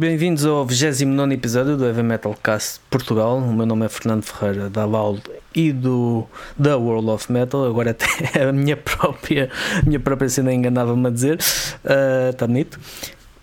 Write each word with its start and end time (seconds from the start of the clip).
bem-vindos 0.00 0.46
ao 0.46 0.64
29 0.64 1.34
episódio 1.34 1.76
do 1.76 1.84
Heavy 1.84 2.02
Metal 2.02 2.34
Cast 2.42 2.80
Portugal. 2.88 3.36
O 3.36 3.52
meu 3.52 3.66
nome 3.66 3.84
é 3.84 3.88
Fernando 3.90 4.22
Ferreira, 4.22 4.70
da 4.70 4.86
Loud 4.86 5.22
e 5.54 5.72
do 5.72 6.26
da 6.58 6.78
World 6.78 7.10
of 7.10 7.30
Metal. 7.30 7.66
Agora 7.66 7.90
até 7.90 8.06
a 8.48 8.50
minha 8.50 8.78
própria, 8.78 9.50
a 9.78 9.84
minha 9.84 10.00
própria 10.00 10.30
cena 10.30 10.54
enganava-me 10.54 11.06
a 11.06 11.10
dizer. 11.10 11.38
Uh, 11.84 12.30
está 12.30 12.46
bonito. 12.46 12.80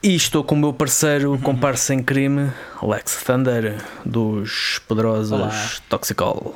E 0.01 0.15
estou 0.15 0.43
com 0.43 0.55
o 0.55 0.57
meu 0.57 0.73
parceiro, 0.73 1.33
uhum. 1.33 1.37
comparsa 1.37 1.93
em 1.93 2.01
crime, 2.01 2.49
Alex 2.81 3.23
Thunder, 3.23 3.75
dos 4.04 4.82
poderosos 4.87 5.33
Olá. 5.33 5.51
Toxicol. 5.87 6.55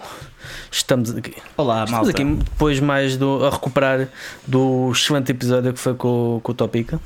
Estamos 0.71 1.15
aqui. 1.15 1.35
Olá, 1.55 1.83
Estamos 1.83 2.07
malta. 2.07 2.09
aqui 2.09 2.25
depois 2.25 2.79
mais 2.79 3.17
do, 3.17 3.45
a 3.45 3.51
recuperar 3.51 4.07
do 4.47 4.91
excelente 4.91 5.31
episódio 5.31 5.71
que 5.71 5.79
foi 5.79 5.93
com, 5.93 6.39
com 6.41 6.51
o 6.53 6.55
Topica. 6.55 6.99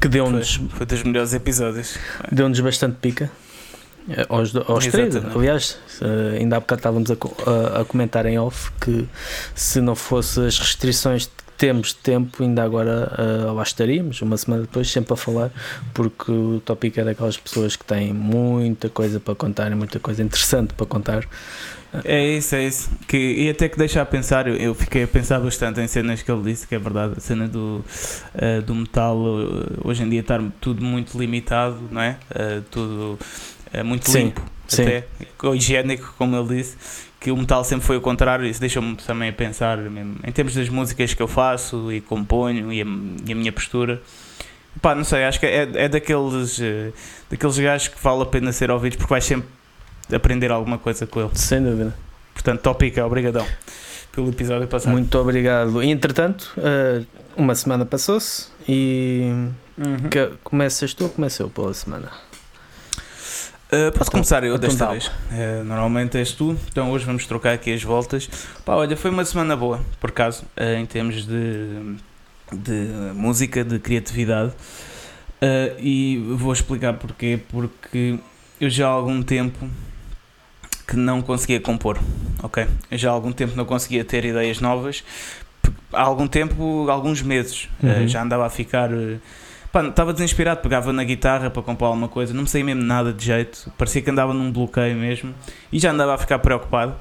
Que 0.00 0.08
deu-nos. 0.08 0.56
Foi, 0.56 0.68
foi 0.70 0.86
dos 0.86 1.02
melhores 1.02 1.34
episódios. 1.34 1.96
Deu-nos 2.30 2.60
bastante 2.60 2.96
pica. 3.00 3.30
Eh, 4.08 4.26
aos, 4.28 4.54
aos 4.56 4.86
três, 4.86 5.14
aliás, 5.16 5.78
ainda 6.38 6.56
há 6.56 6.60
bocado 6.60 6.78
estávamos 6.78 7.10
a, 7.10 7.14
a, 7.14 7.80
a, 7.80 7.84
comentar 7.84 8.24
em 8.26 8.38
off 8.38 8.70
que 8.80 9.06
se 9.54 9.80
não 9.80 9.94
fosse 9.94 10.40
as 10.40 10.58
restrições 10.58 11.26
que 11.26 11.32
temos 11.58 11.88
de 11.88 11.96
tempo, 11.96 12.42
ainda 12.42 12.62
agora 12.62 13.12
uh, 13.18 13.52
lá 13.52 13.62
estaríamos, 13.62 14.22
uma 14.22 14.36
semana 14.38 14.62
depois, 14.62 14.90
sempre 14.90 15.12
a 15.12 15.16
falar, 15.16 15.50
porque 15.92 16.32
o 16.32 16.62
tópico 16.64 16.98
é 16.98 17.04
daquelas 17.04 17.36
pessoas 17.36 17.76
que 17.76 17.84
têm 17.84 18.14
muita 18.14 18.88
coisa 18.88 19.20
para 19.20 19.34
contar, 19.34 19.70
muita 19.76 19.98
coisa 20.00 20.22
interessante 20.22 20.72
para 20.72 20.86
contar. 20.86 21.28
É 22.04 22.24
isso, 22.36 22.54
é 22.54 22.66
isso. 22.66 22.90
Que, 23.06 23.16
e 23.16 23.50
até 23.50 23.68
que 23.68 23.76
deixa 23.76 24.00
a 24.00 24.06
pensar, 24.06 24.46
eu, 24.46 24.54
eu, 24.56 24.74
fiquei 24.74 25.02
a 25.02 25.08
pensar 25.08 25.40
bastante 25.40 25.80
em 25.80 25.88
cenas 25.88 26.22
que 26.22 26.30
ele 26.30 26.42
disse, 26.42 26.66
que 26.66 26.74
é 26.74 26.78
verdade, 26.78 27.14
a 27.16 27.20
cena 27.20 27.48
do, 27.48 27.84
uh, 28.34 28.62
do 28.62 28.74
metal 28.74 29.16
uh, 29.16 29.80
hoje 29.84 30.02
em 30.02 30.08
dia 30.08 30.20
estar 30.20 30.40
tudo 30.60 30.84
muito 30.84 31.18
limitado, 31.18 31.80
não 31.90 32.00
é? 32.00 32.16
Uh, 32.30 32.62
tudo 32.70 33.18
muito 33.84 34.10
sim, 34.10 34.24
limpo, 34.24 34.42
sim. 34.66 34.82
até 34.82 35.04
higiênico, 35.54 36.14
como 36.18 36.36
ele 36.36 36.56
disse, 36.56 36.76
que 37.20 37.30
o 37.30 37.36
metal 37.36 37.62
sempre 37.62 37.86
foi 37.86 37.96
o 37.96 38.00
contrário, 38.00 38.44
isso 38.46 38.60
deixa-me 38.60 38.96
também 38.96 39.28
a 39.28 39.32
pensar 39.32 39.78
mesmo, 39.78 40.16
em 40.24 40.32
termos 40.32 40.54
das 40.54 40.68
músicas 40.68 41.14
que 41.14 41.22
eu 41.22 41.28
faço 41.28 41.92
e 41.92 42.00
componho 42.00 42.72
e 42.72 42.82
a, 42.82 42.86
e 43.26 43.32
a 43.32 43.36
minha 43.36 43.52
postura. 43.52 44.02
Pá, 44.80 44.94
não 44.94 45.04
sei, 45.04 45.24
acho 45.24 45.38
que 45.38 45.46
é, 45.46 45.68
é 45.74 45.88
daqueles, 45.88 46.60
daqueles 47.28 47.58
gajos 47.58 47.88
que 47.88 48.02
vale 48.02 48.22
a 48.22 48.26
pena 48.26 48.52
ser 48.52 48.70
ouvidos 48.70 48.96
porque 48.96 49.10
vais 49.10 49.24
sempre 49.24 49.48
aprender 50.14 50.50
alguma 50.50 50.78
coisa 50.78 51.06
com 51.06 51.20
ele. 51.20 51.30
Sem 51.34 51.62
dúvida. 51.62 51.94
Portanto, 52.34 52.60
tópica, 52.60 53.04
obrigadão 53.04 53.46
pelo 54.12 54.28
episódio 54.30 54.66
passado. 54.66 54.92
Muito 54.92 55.16
obrigado. 55.18 55.82
E, 55.82 55.90
entretanto, 55.90 56.52
uh, 56.56 57.06
uma 57.36 57.54
semana 57.54 57.84
passou-se 57.84 58.48
e 58.68 59.30
uhum. 59.78 60.36
começas 60.42 60.94
tu 60.94 61.04
ou 61.04 61.10
começo 61.10 61.42
eu 61.42 61.48
pela 61.48 61.72
semana? 61.74 62.10
Uh, 63.72 63.96
posso 63.96 64.10
começar 64.10 64.42
eu 64.42 64.58
desta 64.58 64.86
vez. 64.86 65.06
Uh, 65.06 65.62
normalmente 65.64 66.18
és 66.18 66.32
tu, 66.32 66.56
então 66.68 66.90
hoje 66.90 67.04
vamos 67.04 67.24
trocar 67.26 67.52
aqui 67.52 67.72
as 67.72 67.82
voltas. 67.82 68.28
Pá, 68.64 68.74
olha, 68.74 68.96
foi 68.96 69.12
uma 69.12 69.24
semana 69.24 69.56
boa, 69.56 69.80
por 70.00 70.10
acaso, 70.10 70.42
uh, 70.56 70.74
em 70.76 70.84
termos 70.86 71.24
de, 71.24 71.96
de 72.52 72.88
música, 73.14 73.62
de 73.62 73.78
criatividade. 73.78 74.52
e 75.78 76.20
vou 76.36 76.52
explicar 76.52 76.94
porquê. 76.94 77.38
Porque 77.48 78.18
eu 78.60 78.68
já 78.68 78.88
há 78.88 78.90
algum 78.90 79.22
tempo 79.22 79.70
que 80.90 80.96
não 80.96 81.22
conseguia 81.22 81.60
compor, 81.60 81.98
ok? 82.42 82.66
Já 82.90 83.10
há 83.10 83.12
algum 83.12 83.30
tempo 83.30 83.56
não 83.56 83.64
conseguia 83.64 84.04
ter 84.04 84.24
ideias 84.24 84.60
novas, 84.60 85.04
há 85.92 86.02
algum 86.02 86.26
tempo, 86.26 86.90
alguns 86.90 87.22
meses, 87.22 87.68
uhum. 87.80 88.08
já 88.08 88.22
andava 88.22 88.44
a 88.44 88.50
ficar. 88.50 88.90
Pá, 89.72 89.86
estava 89.86 90.12
desinspirado, 90.12 90.60
pegava 90.60 90.92
na 90.92 91.04
guitarra 91.04 91.48
para 91.48 91.62
compor 91.62 91.86
alguma 91.86 92.08
coisa, 92.08 92.34
não 92.34 92.42
me 92.42 92.48
saía 92.48 92.64
mesmo 92.64 92.82
nada 92.82 93.12
de 93.12 93.24
jeito, 93.24 93.72
parecia 93.78 94.02
que 94.02 94.10
andava 94.10 94.34
num 94.34 94.50
bloqueio 94.50 94.96
mesmo 94.96 95.32
e 95.72 95.78
já 95.78 95.92
andava 95.92 96.12
a 96.12 96.18
ficar 96.18 96.40
preocupado, 96.40 96.96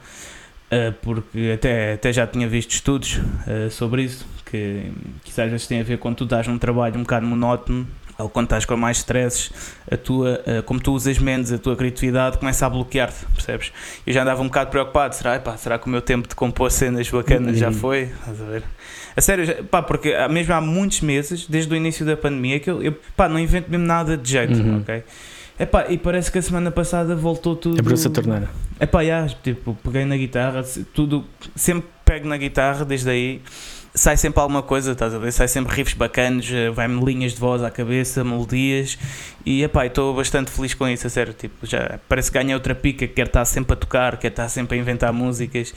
porque 1.01 1.53
até, 1.55 1.93
até 1.93 2.13
já 2.13 2.27
tinha 2.27 2.47
visto 2.47 2.69
estudos 2.69 3.19
sobre 3.71 4.03
isso, 4.03 4.23
que, 4.45 4.91
que 5.23 5.41
às 5.41 5.49
vezes 5.49 5.65
tem 5.65 5.79
a 5.79 5.83
ver 5.83 5.97
quando 5.97 6.17
tu 6.17 6.23
estás 6.25 6.45
num 6.45 6.59
trabalho 6.59 6.95
um 6.95 7.01
bocado 7.01 7.25
monótono 7.25 7.87
ou 8.19 8.29
quando 8.29 8.45
estás 8.45 8.65
com 8.65 8.75
mais 8.75 8.97
stresses, 8.97 9.51
a 9.89 9.97
tua, 9.97 10.43
como 10.65 10.79
tu 10.79 10.93
usas 10.93 11.17
menos 11.17 11.51
a 11.51 11.57
tua 11.57 11.75
criatividade, 11.75 12.37
começa 12.37 12.65
a 12.65 12.69
bloquear-te, 12.69 13.25
percebes? 13.33 13.71
Eu 14.05 14.13
já 14.13 14.21
andava 14.21 14.41
um 14.41 14.45
bocado 14.45 14.69
preocupado, 14.69 15.15
será, 15.15 15.41
será 15.57 15.79
que 15.79 15.87
o 15.87 15.89
meu 15.89 16.01
tempo 16.01 16.27
de 16.27 16.35
compor 16.35 16.69
cenas 16.69 17.09
bacanas 17.09 17.57
já 17.57 17.67
uhum. 17.67 17.73
foi? 17.73 18.01
Estás 18.03 18.41
a 18.41 18.45
ver? 18.45 18.63
A 19.15 19.21
sério, 19.21 19.63
pá, 19.65 19.81
porque 19.81 20.15
mesmo 20.27 20.53
há 20.53 20.61
muitos 20.61 21.01
meses, 21.01 21.47
desde 21.47 21.73
o 21.73 21.75
início 21.75 22.05
da 22.05 22.15
pandemia, 22.15 22.59
que 22.59 22.69
eu, 22.69 22.83
eu 22.83 22.97
pá, 23.15 23.27
não 23.27 23.39
invento 23.39 23.71
mesmo 23.71 23.85
nada 23.85 24.15
de 24.15 24.29
jeito, 24.29 24.59
uhum. 24.59 24.81
ok? 24.81 25.03
Epá, 25.59 25.87
e 25.89 25.97
parece 25.97 26.31
que 26.31 26.37
a 26.37 26.41
semana 26.41 26.71
passada 26.71 27.15
voltou 27.15 27.53
tudo. 27.53 27.79
Abriu-se 27.79 28.07
a 28.07 28.09
torneira. 28.09 28.49
Epá, 28.79 29.03
já, 29.03 29.27
tipo, 29.27 29.77
peguei 29.83 30.05
na 30.05 30.15
guitarra, 30.15 30.63
tudo, 30.93 31.25
sempre 31.53 31.85
pego 32.05 32.27
na 32.27 32.37
guitarra 32.37 32.85
desde 32.85 33.09
aí 33.09 33.41
sai 33.93 34.17
sempre 34.17 34.39
alguma 34.39 34.61
coisa, 34.61 34.91
estás 34.91 35.13
a 35.13 35.17
ver? 35.17 35.31
Sai 35.31 35.47
sempre 35.47 35.75
riffs 35.75 35.93
bacanos, 35.93 36.49
eh, 36.51 36.69
vai-me 36.69 37.03
linhas 37.03 37.33
de 37.33 37.39
voz 37.39 37.63
à 37.63 37.71
cabeça, 37.71 38.23
melodias 38.23 38.97
e 39.45 39.63
epá, 39.63 39.85
estou 39.85 40.15
bastante 40.15 40.51
feliz 40.51 40.73
com 40.73 40.87
isso, 40.87 41.07
a 41.07 41.09
sério. 41.09 41.33
Tipo, 41.33 41.65
já 41.65 41.99
parece 42.07 42.31
que 42.31 42.37
ganhei 42.37 42.53
outra 42.53 42.75
pica, 42.75 43.07
quer 43.07 43.27
estar 43.27 43.45
sempre 43.45 43.73
a 43.73 43.75
tocar, 43.75 44.17
quer 44.17 44.29
estar 44.29 44.47
sempre 44.49 44.77
a 44.77 44.81
inventar 44.81 45.11
músicas 45.11 45.73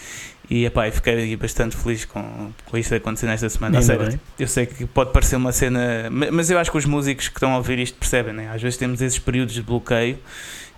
e 0.51 0.65
epá, 0.67 0.91
fiquei 0.91 1.35
bastante 1.37 1.77
feliz 1.77 2.05
com, 2.05 2.53
com 2.67 2.77
isso 2.77 2.95
acontecendo 2.95 3.31
esta 3.31 3.49
semana. 3.49 3.79
A 3.79 3.83
sério, 3.83 4.21
eu 4.39 4.49
sei 4.49 4.67
que 4.67 4.85
pode 4.87 5.13
parecer 5.13 5.37
uma 5.37 5.53
cena, 5.53 6.09
mas 6.11 6.51
eu 6.51 6.59
acho 6.59 6.71
que 6.71 6.77
os 6.77 6.85
músicos 6.85 7.29
que 7.29 7.37
estão 7.37 7.53
a 7.53 7.57
ouvir 7.57 7.79
isto 7.79 7.99
percebem, 7.99 8.35
né? 8.35 8.51
Às 8.53 8.61
vezes 8.61 8.77
temos 8.77 9.01
esses 9.01 9.19
períodos 9.19 9.55
de 9.55 9.63
bloqueio 9.63 10.19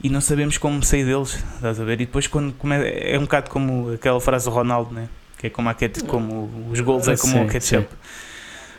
e 0.02 0.08
não 0.08 0.20
sabemos 0.20 0.58
como 0.58 0.82
sair 0.82 1.04
deles, 1.04 1.42
estás 1.56 1.80
a 1.80 1.84
ver? 1.84 1.94
E 1.94 2.06
depois 2.06 2.26
quando 2.26 2.52
começa, 2.52 2.86
é 2.86 3.18
um 3.18 3.22
bocado 3.22 3.50
como 3.50 3.92
aquela 3.92 4.20
frase 4.20 4.44
do 4.44 4.50
Ronaldo, 4.50 4.94
né? 4.94 5.08
Que 5.44 5.48
é 5.48 5.50
como, 5.50 5.68
a 5.68 5.74
ket, 5.74 6.02
como 6.04 6.50
os 6.70 6.80
gols 6.80 7.06
é 7.06 7.16
como 7.16 7.42
o 7.42 7.46
ketchup. 7.46 7.86
Sim. 7.90 7.96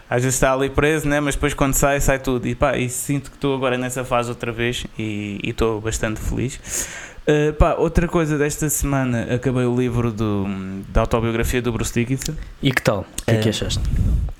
Às 0.09 0.23
vezes 0.23 0.35
está 0.35 0.53
ali 0.53 0.69
preso, 0.69 1.07
né? 1.07 1.19
mas 1.19 1.35
depois 1.35 1.53
quando 1.53 1.73
sai, 1.73 1.99
sai 1.99 2.19
tudo. 2.19 2.47
E, 2.47 2.55
pá, 2.55 2.77
e 2.77 2.89
sinto 2.89 3.29
que 3.29 3.37
estou 3.37 3.55
agora 3.55 3.77
nessa 3.77 4.03
fase 4.03 4.29
outra 4.29 4.51
vez 4.51 4.85
e 4.97 5.39
estou 5.43 5.79
bastante 5.79 6.19
feliz. 6.19 6.59
Uh, 7.27 7.53
pá, 7.53 7.73
outra 7.75 8.07
coisa 8.07 8.37
desta 8.37 8.69
semana, 8.69 9.33
acabei 9.33 9.65
o 9.65 9.75
livro 9.75 10.11
do, 10.11 10.45
da 10.89 11.01
autobiografia 11.01 11.61
do 11.61 11.71
Bruce 11.71 11.91
Dickinson. 11.93 12.33
E 12.61 12.71
que 12.71 12.81
tal? 12.81 12.99
O 12.99 13.25
que 13.25 13.31
é 13.31 13.37
que 13.39 13.47
eh, 13.47 13.49
achaste? 13.49 13.81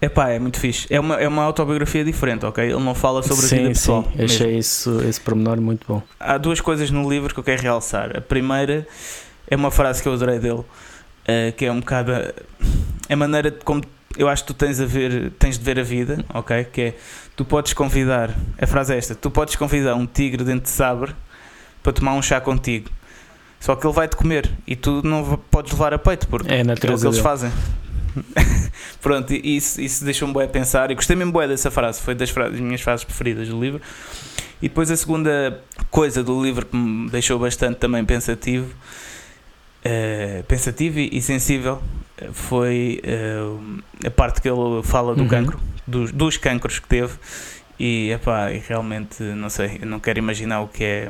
É 0.01 0.09
pá, 0.09 0.29
é 0.29 0.39
muito 0.39 0.59
fixe. 0.59 0.87
É 0.89 0.99
uma, 0.99 1.15
é 1.15 1.27
uma 1.27 1.43
autobiografia 1.43 2.03
diferente, 2.03 2.45
ok? 2.45 2.63
Ele 2.63 2.83
não 2.83 2.93
fala 2.93 3.23
sobre 3.23 3.45
sim, 3.45 3.55
a 3.55 3.57
vida 3.59 3.69
pessoal. 3.69 4.03
Sim, 4.15 4.23
achei 4.23 4.57
isso, 4.57 5.01
esse 5.01 5.19
pormenor 5.19 5.59
muito 5.59 5.85
bom. 5.87 6.01
Há 6.19 6.37
duas 6.37 6.61
coisas 6.61 6.89
no 6.89 7.09
livro 7.09 7.33
que 7.33 7.39
eu 7.39 7.43
quero 7.43 7.61
realçar. 7.61 8.15
A 8.17 8.21
primeira 8.21 8.87
é 9.47 9.55
uma 9.55 9.71
frase 9.71 10.01
que 10.01 10.07
eu 10.07 10.13
adorei 10.13 10.39
dele 10.39 10.63
uh, 11.27 11.51
que 11.55 11.65
é 11.65 11.71
um 11.71 11.79
bocado 11.79 12.11
a, 12.13 12.33
a 13.09 13.15
maneira 13.15 13.51
como 13.51 13.81
eu 14.17 14.29
acho 14.29 14.43
que 14.43 14.53
tu 14.53 14.53
tens 14.53 14.79
a 14.79 14.85
ver, 14.85 15.31
tens 15.31 15.57
de 15.57 15.63
ver 15.63 15.79
a 15.79 15.83
vida, 15.83 16.23
ok? 16.33 16.63
Que 16.65 16.81
é 16.81 16.93
tu 17.35 17.43
podes 17.43 17.73
convidar, 17.73 18.33
a 18.57 18.65
frase 18.65 18.93
é 18.93 18.97
esta, 18.97 19.13
tu 19.13 19.29
podes 19.29 19.55
convidar 19.55 19.95
um 19.95 20.05
tigre 20.05 20.43
dentro 20.43 20.63
de 20.63 20.69
sabre 20.69 21.13
para 21.83 21.91
tomar 21.91 22.13
um 22.13 22.21
chá 22.21 22.39
contigo. 22.39 22.89
Só 23.59 23.75
que 23.75 23.85
ele 23.85 23.93
vai 23.93 24.07
te 24.07 24.15
comer 24.15 24.49
e 24.67 24.75
tu 24.75 25.01
não 25.03 25.37
podes 25.49 25.71
levar 25.71 25.93
a 25.93 25.97
peito 25.97 26.27
porque 26.27 26.51
é, 26.51 26.59
é 26.59 26.61
o 26.61 26.75
que 26.75 26.87
eles 26.87 27.01
dele. 27.01 27.21
fazem. 27.21 27.51
Pronto, 29.01 29.33
isso, 29.33 29.81
isso 29.81 30.05
deixou-me 30.05 30.33
bué 30.33 30.45
a 30.45 30.47
pensar 30.47 30.91
e 30.91 30.95
gostei 30.95 31.15
mesmo 31.15 31.33
bué 31.33 31.47
dessa 31.47 31.69
frase, 31.69 32.01
foi 32.01 32.15
das, 32.15 32.29
frases, 32.29 32.53
das 32.53 32.61
minhas 32.61 32.81
frases 32.81 33.03
preferidas 33.03 33.49
do 33.49 33.59
livro. 33.59 33.81
E 34.61 34.69
depois 34.69 34.89
a 34.89 34.95
segunda 34.95 35.61
coisa 35.91 36.23
do 36.23 36.41
livro 36.41 36.65
que 36.65 36.77
me 36.77 37.09
deixou 37.09 37.37
bastante 37.37 37.77
também 37.77 38.05
pensativo 38.05 38.69
uh, 39.85 40.43
pensativo 40.43 40.99
e, 40.99 41.21
sensível 41.21 41.81
eh, 42.17 42.29
foi 42.31 43.01
uh, 43.05 43.83
a 44.05 44.11
parte 44.11 44.41
que 44.41 44.49
ele 44.49 44.81
fala 44.83 45.15
do 45.15 45.23
uhum. 45.23 45.27
cancro, 45.27 45.59
dos, 45.85 46.11
dos 46.11 46.37
cancros 46.37 46.79
que 46.79 46.87
teve. 46.87 47.13
E, 47.79 48.11
epá, 48.11 48.51
e 48.51 48.59
realmente, 48.59 49.21
não 49.21 49.49
sei, 49.49 49.79
não 49.79 49.99
quero 49.99 50.19
imaginar 50.19 50.61
o 50.61 50.67
que 50.67 50.83
é. 50.83 51.09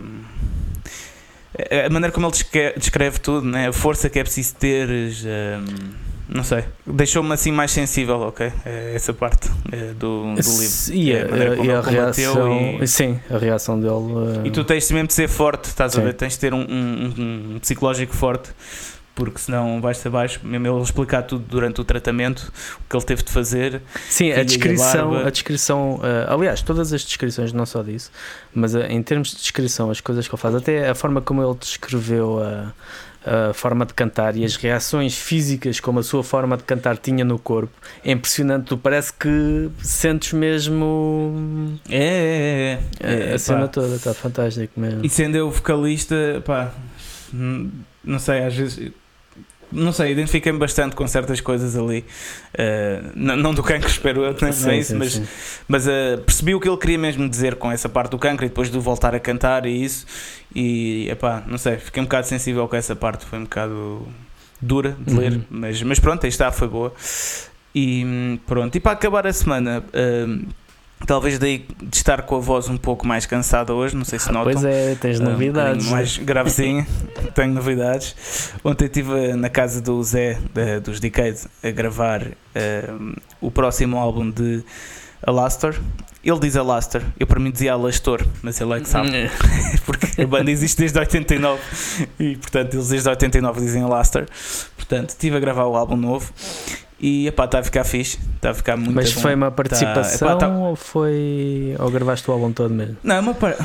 A 1.85 1.89
maneira 1.89 2.11
como 2.11 2.27
ele 2.27 2.73
descreve 2.75 3.19
tudo, 3.19 3.47
né? 3.47 3.69
a 3.69 3.73
força 3.73 4.09
que 4.09 4.19
é 4.19 4.23
preciso 4.23 4.55
ter. 4.55 4.89
Um, 4.89 6.04
não 6.27 6.43
sei, 6.43 6.63
deixou-me 6.85 7.31
assim 7.33 7.51
mais 7.51 7.71
sensível, 7.71 8.19
ok? 8.21 8.51
É 8.65 8.93
essa 8.95 9.13
parte 9.13 9.49
é, 9.71 9.93
do, 9.93 10.33
do 10.33 10.35
livro. 10.35 10.93
E 10.93 11.13
a, 11.13 11.17
é 11.17 11.73
a, 11.73 11.77
a 11.77 11.81
reação, 11.81 12.79
e... 12.81 12.87
sim, 12.87 13.19
a 13.29 13.37
reação 13.37 13.79
dele. 13.79 13.91
Uh... 13.93 14.41
E 14.45 14.51
tu 14.51 14.63
tens 14.63 14.89
mesmo 14.89 15.07
de 15.07 15.13
ser 15.13 15.27
forte, 15.27 15.65
estás 15.65 15.93
sim. 15.93 16.01
a 16.01 16.03
ver? 16.03 16.13
Tens 16.13 16.33
de 16.33 16.39
ter 16.39 16.53
um, 16.53 16.61
um, 16.61 17.53
um, 17.55 17.59
psicológico 17.59 18.13
forte, 18.13 18.49
porque 19.13 19.39
senão 19.39 19.79
vais-te 19.79 20.07
abaixo, 20.07 20.39
mesmo 20.43 20.67
ele 20.67 20.81
explicar 20.81 21.23
tudo 21.23 21.45
durante 21.47 21.79
o 21.79 21.83
tratamento, 21.83 22.51
o 22.79 22.89
que 22.89 22.95
ele 22.95 23.05
teve 23.05 23.23
de 23.23 23.31
fazer. 23.31 23.81
Sim, 24.09 24.31
a 24.31 24.43
descrição, 24.43 25.13
a, 25.13 25.27
a 25.27 25.29
descrição, 25.29 25.95
uh, 25.97 26.33
aliás, 26.33 26.61
todas 26.61 26.91
as 26.91 27.03
descrições, 27.03 27.53
não 27.53 27.67
só 27.67 27.83
disso, 27.83 28.11
mas 28.53 28.73
uh, 28.73 28.79
em 28.79 29.01
termos 29.03 29.29
de 29.29 29.37
descrição, 29.37 29.91
as 29.91 30.01
coisas 30.01 30.27
que 30.27 30.33
ele 30.33 30.41
faz, 30.41 30.55
até 30.55 30.89
a 30.89 30.95
forma 30.95 31.21
como 31.21 31.43
ele 31.43 31.55
descreveu 31.59 32.43
a. 32.43 32.73
a 33.25 33.53
forma 33.53 33.85
de 33.85 33.93
cantar 33.93 34.35
e 34.35 34.45
as 34.45 34.55
reações 34.55 35.17
físicas 35.17 35.79
como 35.79 35.99
a 35.99 36.03
sua 36.03 36.23
forma 36.23 36.55
de 36.55 36.63
cantar 36.63 36.97
tinha 36.97 37.25
no 37.25 37.39
corpo 37.39 37.73
é 38.03 38.11
impressionante. 38.11 38.67
Tu 38.67 38.77
parece 38.77 39.11
que 39.11 39.69
sentes 39.81 40.33
mesmo 40.33 41.79
é, 41.89 42.77
é, 43.01 43.07
é, 43.07 43.29
é 43.29 43.31
a, 43.31 43.35
a 43.35 43.39
cena 43.39 43.67
toda, 43.67 43.95
está 43.95 44.13
fantástico 44.13 44.79
mesmo. 44.79 45.03
E 45.03 45.09
sendo 45.09 45.35
eu 45.35 45.49
vocalista, 45.49 46.15
pá, 46.45 46.71
não 47.33 48.19
sei, 48.19 48.43
às 48.43 48.55
vezes 48.55 48.91
não 49.75 49.91
sei, 49.91 50.11
identifiquei-me 50.11 50.57
bastante 50.57 50.95
com 50.95 51.07
certas 51.07 51.41
coisas 51.41 51.75
ali. 51.75 52.05
Uh, 52.53 53.11
não, 53.15 53.35
não, 53.35 53.53
do 53.53 53.61
cancro, 53.61 53.89
espero 53.89 54.23
eu, 54.23 54.35
não 54.39 54.71
é 54.71 54.77
isso, 54.77 54.95
mas, 54.95 55.21
mas 55.67 55.87
uh, 55.87 56.17
percebi 56.25 56.55
o 56.55 56.59
que 56.59 56.67
ele 56.67 56.77
queria 56.77 56.97
mesmo 56.97 57.27
dizer 57.27 57.55
com 57.55 57.71
essa 57.71 57.89
parte 57.89 58.11
do 58.11 58.17
cancro 58.17 58.45
e 58.45 58.49
depois 58.49 58.71
de 58.71 58.79
voltar 58.79 59.13
a 59.13 59.19
cantar 59.19 59.65
e 59.65 59.83
isso. 59.83 60.05
E 60.53 61.09
epá, 61.09 61.43
não 61.47 61.57
sei, 61.57 61.77
fiquei 61.77 62.01
um 62.01 62.05
bocado 62.05 62.27
sensível 62.27 62.67
com 62.67 62.75
essa 62.75 62.95
parte, 62.95 63.25
foi 63.25 63.39
um 63.39 63.43
bocado 63.43 64.07
dura 64.61 64.97
de 64.99 65.13
ler, 65.13 65.33
uhum. 65.33 65.43
mas, 65.49 65.81
mas 65.83 65.99
pronto, 65.99 66.23
aí 66.23 66.29
está, 66.29 66.51
foi 66.51 66.67
boa. 66.67 66.93
E 67.73 68.05
hum, 68.05 68.39
pronto, 68.47 68.75
e 68.75 68.79
para 68.79 68.93
acabar 68.93 69.27
a 69.27 69.33
semana. 69.33 69.83
Uh, 69.93 70.64
Talvez 71.05 71.37
daí 71.37 71.67
de 71.83 71.95
estar 71.95 72.23
com 72.23 72.37
a 72.37 72.39
voz 72.39 72.67
um 72.67 72.77
pouco 72.77 73.05
mais 73.05 73.25
cansada 73.25 73.73
hoje, 73.73 73.95
não 73.95 74.05
sei 74.05 74.17
se 74.17 74.29
ah, 74.29 74.31
notam. 74.31 74.53
Pois 74.53 74.65
é, 74.65 74.95
tens 74.95 75.19
novidades. 75.19 75.87
Um 75.87 75.91
mais 75.91 76.17
gravezinho, 76.17 76.85
tenho 77.35 77.53
novidades. 77.53 78.53
Ontem 78.63 78.85
estive 78.85 79.33
na 79.33 79.49
casa 79.49 79.81
do 79.81 80.01
Zé, 80.01 80.39
de, 80.53 80.79
dos 80.79 80.99
Decade, 80.99 81.39
a 81.63 81.69
gravar 81.69 82.23
uh, 82.23 83.21
o 83.39 83.51
próximo 83.51 83.97
álbum 83.97 84.31
de 84.31 84.63
Alastor. 85.21 85.75
Ele 86.23 86.39
diz 86.39 86.55
Alastor, 86.55 87.03
eu 87.19 87.27
para 87.27 87.39
mim 87.39 87.51
dizia 87.51 87.73
Alastor, 87.73 88.25
mas 88.41 88.59
ele 88.59 88.73
é 88.73 88.79
que 88.79 88.89
sabe. 88.89 89.09
Hum. 89.09 89.29
Porque 89.85 90.23
a 90.23 90.25
banda 90.25 90.49
existe 90.49 90.79
desde 90.79 90.97
89 90.97 91.61
e, 92.19 92.35
portanto, 92.37 92.73
eles 92.73 92.89
desde 92.89 93.09
89 93.09 93.61
dizem 93.61 93.83
Alastor. 93.83 94.25
Portanto, 94.75 95.09
estive 95.09 95.37
a 95.37 95.39
gravar 95.39 95.65
o 95.65 95.75
álbum 95.75 95.95
novo 95.95 96.33
e 97.05 97.27
epá, 97.27 97.45
está 97.45 97.59
a 97.59 97.63
ficar 97.63 97.83
fixe, 97.83 98.17
está 98.35 98.49
a 98.49 98.53
ficar 98.55 98.75
muito 98.75 98.95
Mas 98.95 99.13
bom. 99.13 99.21
foi 99.21 99.35
uma 99.35 99.51
participação 99.51 100.27
tá, 100.27 100.33
epá, 100.33 100.47
tá... 100.47 100.49
ou 100.49 100.75
foi. 100.75 101.75
ou 101.77 101.91
gravaste 101.91 102.27
o 102.27 102.33
álbum 102.33 102.51
todo 102.51 102.73
mesmo? 102.73 102.97
Não, 103.03 103.15
é 103.15 103.19
uma 103.19 103.35
par... 103.35 103.55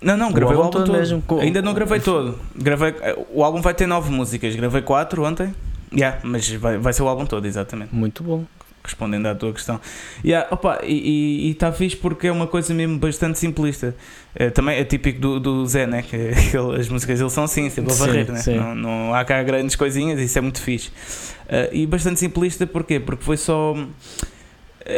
Não, 0.00 0.16
não, 0.16 0.30
gravei 0.30 0.56
o 0.56 0.62
álbum, 0.62 0.76
o 0.76 0.80
álbum 0.80 0.92
todo, 0.92 0.96
mesmo. 0.96 1.20
Com... 1.22 1.40
Ainda 1.40 1.60
não 1.60 1.74
gravei 1.74 1.98
todo. 1.98 2.38
Gravei... 2.54 2.94
O 3.32 3.42
álbum 3.42 3.60
vai 3.60 3.74
ter 3.74 3.88
nove 3.88 4.12
músicas, 4.12 4.54
gravei 4.54 4.80
quatro 4.80 5.24
ontem. 5.24 5.52
Yeah, 5.92 6.20
mas 6.22 6.48
vai, 6.52 6.78
vai 6.78 6.92
ser 6.92 7.02
o 7.02 7.08
álbum 7.08 7.26
todo, 7.26 7.44
exatamente. 7.46 7.92
Muito 7.92 8.22
bom 8.22 8.44
respondendo 8.84 9.26
à 9.26 9.34
tua 9.34 9.52
questão. 9.52 9.80
Yeah, 10.24 10.48
opa, 10.50 10.80
e 10.84 11.50
está 11.50 11.70
fixe 11.72 11.96
porque 11.96 12.28
é 12.28 12.32
uma 12.32 12.46
coisa 12.46 12.72
mesmo 12.72 12.96
bastante 12.98 13.38
simplista. 13.38 13.94
É, 14.40 14.50
também 14.50 14.78
é 14.78 14.84
típico 14.84 15.18
do, 15.18 15.40
do 15.40 15.66
Zé, 15.66 15.84
né? 15.84 16.00
Que, 16.00 16.30
que 16.50 16.56
ele, 16.56 16.80
as 16.80 16.88
músicas 16.88 17.18
dele 17.18 17.30
são 17.30 17.42
assim, 17.42 17.68
sempre 17.70 17.92
a 17.92 17.96
varrer, 17.96 18.30
né? 18.30 18.40
Não, 18.46 18.74
não 18.74 19.14
há 19.14 19.24
cá 19.24 19.42
grandes 19.42 19.74
coisinhas, 19.74 20.20
isso 20.20 20.38
é 20.38 20.40
muito 20.40 20.62
fixe. 20.62 20.88
Uh, 20.88 21.68
e 21.72 21.86
bastante 21.86 22.20
simplista 22.20 22.64
porquê? 22.64 23.00
Porque 23.00 23.24
foi 23.24 23.36
só. 23.36 23.74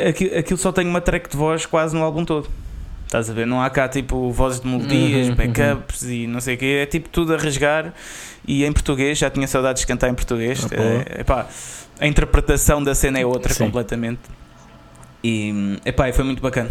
Aquilo, 0.09 0.39
aquilo 0.39 0.59
só 0.59 0.71
tem 0.71 0.87
uma 0.87 1.01
track 1.01 1.31
de 1.31 1.37
voz 1.39 1.65
quase 1.65 1.97
no 1.97 2.03
álbum 2.03 2.23
todo. 2.23 2.51
Estás 3.07 3.31
a 3.31 3.33
ver? 3.33 3.47
Não 3.47 3.63
há 3.63 3.71
cá 3.71 3.89
tipo 3.89 4.31
vozes 4.31 4.61
de 4.61 4.69
melodias, 4.69 5.31
uhum, 5.31 5.35
backups 5.35 6.03
uhum. 6.03 6.11
e 6.11 6.27
não 6.27 6.41
sei 6.41 6.55
o 6.55 6.59
quê. 6.59 6.79
É 6.83 6.87
tipo 6.87 7.09
tudo 7.09 7.35
a 7.35 7.39
rasgar 7.39 7.95
e 8.47 8.65
em 8.65 8.73
português. 8.73 9.17
Já 9.17 9.31
tinha 9.31 9.49
saudades 9.49 9.81
de 9.81 9.87
cantar 9.87 10.11
em 10.11 10.15
português. 10.15 10.67
Ah, 10.71 11.17
é, 11.17 11.23
epá, 11.23 11.49
a 11.99 12.07
interpretação 12.07 12.83
da 12.85 12.95
cena 12.95 13.19
é 13.19 13.25
outra 13.25 13.55
Sim. 13.55 13.65
completamente. 13.65 14.21
E 15.25 15.81
epá, 15.85 16.13
foi 16.13 16.25
muito 16.25 16.43
bacana. 16.43 16.71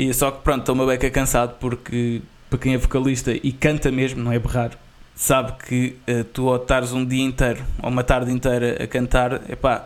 E 0.00 0.14
só 0.14 0.30
que 0.30 0.40
pronto, 0.40 0.60
estou 0.60 0.74
uma 0.74 0.86
beca 0.86 1.10
cansado 1.10 1.56
porque 1.60 2.22
para 2.48 2.58
quem 2.58 2.72
é 2.72 2.78
vocalista 2.78 3.32
e 3.32 3.52
canta 3.52 3.92
mesmo, 3.92 4.22
não 4.22 4.32
é 4.32 4.38
berrar, 4.38 4.70
sabe 5.14 5.52
que 5.62 5.94
uh, 6.08 6.24
tu 6.24 6.48
ao 6.48 6.56
estares 6.56 6.94
um 6.94 7.04
dia 7.04 7.22
inteiro 7.22 7.62
ou 7.82 7.90
uma 7.90 8.02
tarde 8.02 8.32
inteira 8.32 8.82
a 8.82 8.86
cantar, 8.86 9.42
epá, 9.50 9.84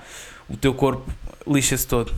o 0.49 0.57
teu 0.57 0.73
corpo 0.73 1.11
lixa-se 1.45 1.85
todo. 1.85 2.15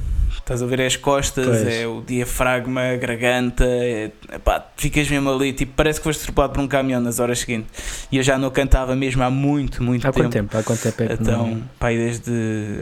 Estás 0.47 0.63
a 0.63 0.67
ver 0.67 0.79
é 0.79 0.87
as 0.87 0.95
costas, 0.95 1.45
pois. 1.45 1.67
é 1.67 1.89
o 1.89 2.01
diafragma, 2.03 2.93
a 2.93 2.97
garganta, 2.97 3.65
é, 3.67 4.13
epá, 4.33 4.65
ficas 4.77 5.11
mesmo 5.11 5.29
ali, 5.29 5.53
tipo, 5.53 5.73
parece 5.75 5.99
que 5.99 6.05
foste 6.05 6.23
atropelado 6.23 6.53
por 6.53 6.61
um 6.63 6.69
caminhão 6.69 7.01
nas 7.01 7.19
horas 7.19 7.41
seguintes. 7.41 8.07
E 8.13 8.17
eu 8.17 8.23
já 8.23 8.39
não 8.39 8.49
cantava 8.49 8.95
mesmo 8.95 9.25
há 9.25 9.29
muito, 9.29 9.83
muito 9.83 10.07
há 10.07 10.13
tempo. 10.13 10.27
Quanto 10.27 10.33
tempo? 10.33 10.57
Há 10.57 10.63
quanto 10.63 10.83
tempo 10.83 11.03
é 11.03 11.09
que 11.09 11.15
Então, 11.15 11.49
não... 11.49 11.63
pá, 11.81 11.89
desde 11.89 12.31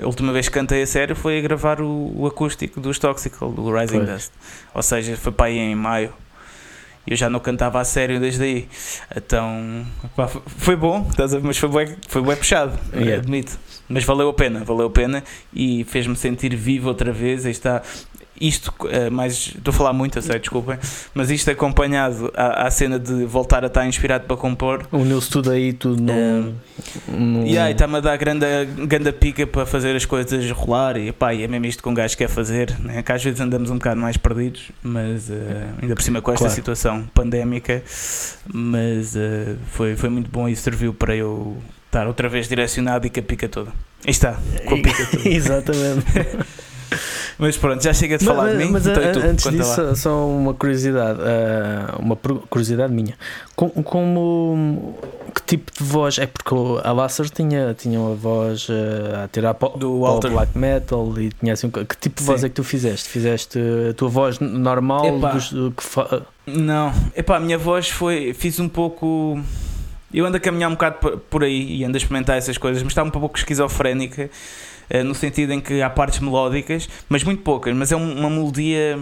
a 0.03 0.05
última 0.05 0.31
vez 0.31 0.47
que 0.47 0.53
cantei 0.53 0.83
a 0.83 0.87
sério 0.87 1.17
foi 1.17 1.39
a 1.39 1.41
gravar 1.41 1.81
o, 1.81 2.13
o 2.15 2.27
acústico 2.27 2.83
dos 2.83 2.99
Toxical, 2.99 3.51
do 3.51 3.75
Rising 3.75 3.97
pois. 3.97 4.11
Dust. 4.11 4.33
Ou 4.75 4.83
seja, 4.83 5.17
foi 5.17 5.33
aí 5.39 5.57
em 5.57 5.75
maio 5.75 6.13
eu 7.07 7.17
já 7.17 7.29
não 7.29 7.41
cantava 7.41 7.81
a 7.81 7.85
sério 7.85 8.19
desde 8.19 8.43
aí. 8.43 8.69
Então, 9.15 9.87
pá, 10.17 10.29
foi 10.29 10.77
bom, 10.77 11.07
mas 11.43 11.59
foi 11.59 11.69
bem, 11.69 11.97
foi 12.09 12.23
bem 12.23 12.37
puxado, 12.37 12.79
yeah. 12.95 13.17
admito. 13.17 13.59
Mas 13.89 14.05
valeu 14.05 14.31
a 14.31 14.33
pena, 14.33 14.65
valeu 14.65 14.87
a 14.87 14.91
pena 14.91 15.23
e 15.53 15.85
fez-me 15.85 16.17
sentir 16.17 16.57
vivo 16.57 16.89
outra 16.89 17.13
vez. 17.13 17.45
Aí 17.45 17.53
está, 17.53 17.83
isto, 18.41 18.75
uh, 18.81 19.11
mais 19.11 19.53
estou 19.57 19.73
a 19.73 19.75
falar 19.75 19.93
muito, 19.93 20.19
eu 20.19 20.23
sei, 20.23 20.39
desculpem, 20.39 20.79
mas 21.15 21.31
isto 21.31 21.51
acompanhado 21.51 22.33
à, 22.35 22.67
à 22.67 22.71
cena 22.71 22.99
de 22.99 23.25
voltar 23.25 23.63
a 23.63 23.69
estar 23.69 23.87
inspirado 23.87 24.25
para 24.27 24.37
compor. 24.37 24.87
Uniu-se 24.91 25.31
tudo 25.31 25.51
aí, 25.51 25.73
tudo 25.73 26.03
no. 26.03 26.13
Uh, 26.13 26.55
no... 27.09 27.47
E 27.47 27.57
aí 27.57 27.73
está-me 27.73 27.97
a 27.97 28.01
dar 28.01 28.17
grande, 28.17 28.47
grande 28.87 29.13
pica 29.13 29.47
para 29.47 29.65
fazer 29.65 29.95
as 29.95 30.05
coisas 30.05 30.51
rolar 30.51 30.97
e, 30.97 31.13
pá, 31.13 31.33
e 31.33 31.43
é 31.43 31.49
mesmo 31.49 31.67
isto 31.67 31.83
que 31.83 31.89
um 31.89 31.95
gajo 31.95 32.17
quer 32.17 32.29
fazer, 32.29 32.77
né? 32.81 33.03
que 33.03 33.13
às 33.13 33.23
vezes 33.23 33.41
andamos 33.41 33.71
um 33.71 33.75
bocado 33.75 34.01
mais 34.01 34.17
perdidos, 34.17 34.71
mas 34.83 35.29
uh, 35.29 35.33
ainda 35.81 35.95
por 35.95 36.03
cima 36.03 36.21
com 36.21 36.33
esta 36.33 36.45
claro. 36.45 36.55
situação 36.55 37.05
pandémica, 37.15 37.83
mas 38.53 39.15
uh, 39.15 39.57
foi, 39.73 39.97
foi 39.97 40.09
muito 40.09 40.31
bom 40.31 40.49
e 40.49 40.57
serviu 40.57 40.93
para 40.93 41.15
eu 41.15 41.57
estar 41.87 42.07
outra 42.07 42.29
vez 42.29 42.49
direcionado 42.49 43.07
e 43.07 43.11
com 43.11 43.21
a 43.21 43.23
pica 43.23 43.49
toda. 43.49 43.71
Aí 44.05 44.11
está, 44.11 44.39
com 44.67 44.75
a 44.75 44.79
pica 44.79 45.07
toda. 45.11 45.29
Exatamente. 45.29 46.05
Mas 47.39 47.57
pronto, 47.57 47.83
já 47.83 47.93
chega 47.93 48.19
de 48.19 48.25
falar 48.25 48.45
mas, 48.45 48.59
de 48.59 48.65
mim. 48.65 48.71
Mas 48.71 48.87
então, 48.87 49.13
tu, 49.13 49.19
antes 49.21 49.51
disso, 49.51 49.83
lá. 49.83 49.95
só 49.95 50.27
uma 50.27 50.55
curiosidade, 50.55 51.21
uh, 51.21 52.01
uma 52.01 52.17
curiosidade 52.17 52.93
minha. 52.93 53.15
Como, 53.57 53.71
como, 53.83 54.99
que 55.35 55.43
tipo 55.43 55.73
de 55.73 55.85
voz? 55.85 56.19
É 56.19 56.27
porque 56.27 56.55
a 56.83 56.93
Lasser 56.93 57.29
tinha, 57.29 57.75
tinha 57.75 57.99
uma 58.01 58.15
voz 58.15 58.69
uh, 58.69 59.25
a 59.25 59.29
tirar 59.29 59.53
do 59.53 60.01
pop 60.01 60.29
black 60.29 60.57
metal 60.57 61.13
e 61.19 61.31
tinha 61.31 61.53
assim. 61.53 61.71
Que 61.71 61.97
tipo 61.97 62.17
de 62.17 62.23
Sim. 62.23 62.27
voz 62.27 62.45
é 62.45 62.49
que 62.49 62.55
tu 62.55 62.65
fizeste? 62.65 63.09
Fizeste 63.09 63.59
a 63.91 63.95
tua 63.95 64.09
voz 64.09 64.39
normal? 64.39 65.19
Dos, 65.19 65.49
que 65.77 65.83
fa... 65.83 66.23
Não, 66.47 66.93
epá, 67.17 67.37
a 67.37 67.41
minha 67.41 67.59
voz 67.59 67.89
foi. 67.89 68.35
Fiz 68.35 68.61
um 68.61 68.69
pouco. 68.69 69.41
Eu 70.13 70.27
ando 70.27 70.37
a 70.37 70.41
caminhar 70.41 70.71
um 70.71 70.75
bocado 70.75 71.19
por 71.31 71.43
aí 71.43 71.77
e 71.77 71.85
ando 71.85 71.97
a 71.97 71.99
experimentar 71.99 72.37
essas 72.37 72.57
coisas, 72.57 72.83
mas 72.83 72.93
está 72.93 73.03
um 73.03 73.11
pouco 73.11 73.37
esquizofrénica 73.37 74.23
eh, 74.23 74.29
no 75.05 75.15
sentido 75.15 75.53
em 75.53 75.61
que 75.61 75.83
há 75.83 75.91
partes 75.91 76.21
melódicas, 76.21 76.89
mas 77.09 77.23
muito 77.25 77.43
poucas, 77.43 77.75
mas 77.75 77.93
é 77.93 77.97
uma 77.97 78.31
melodia 78.31 78.99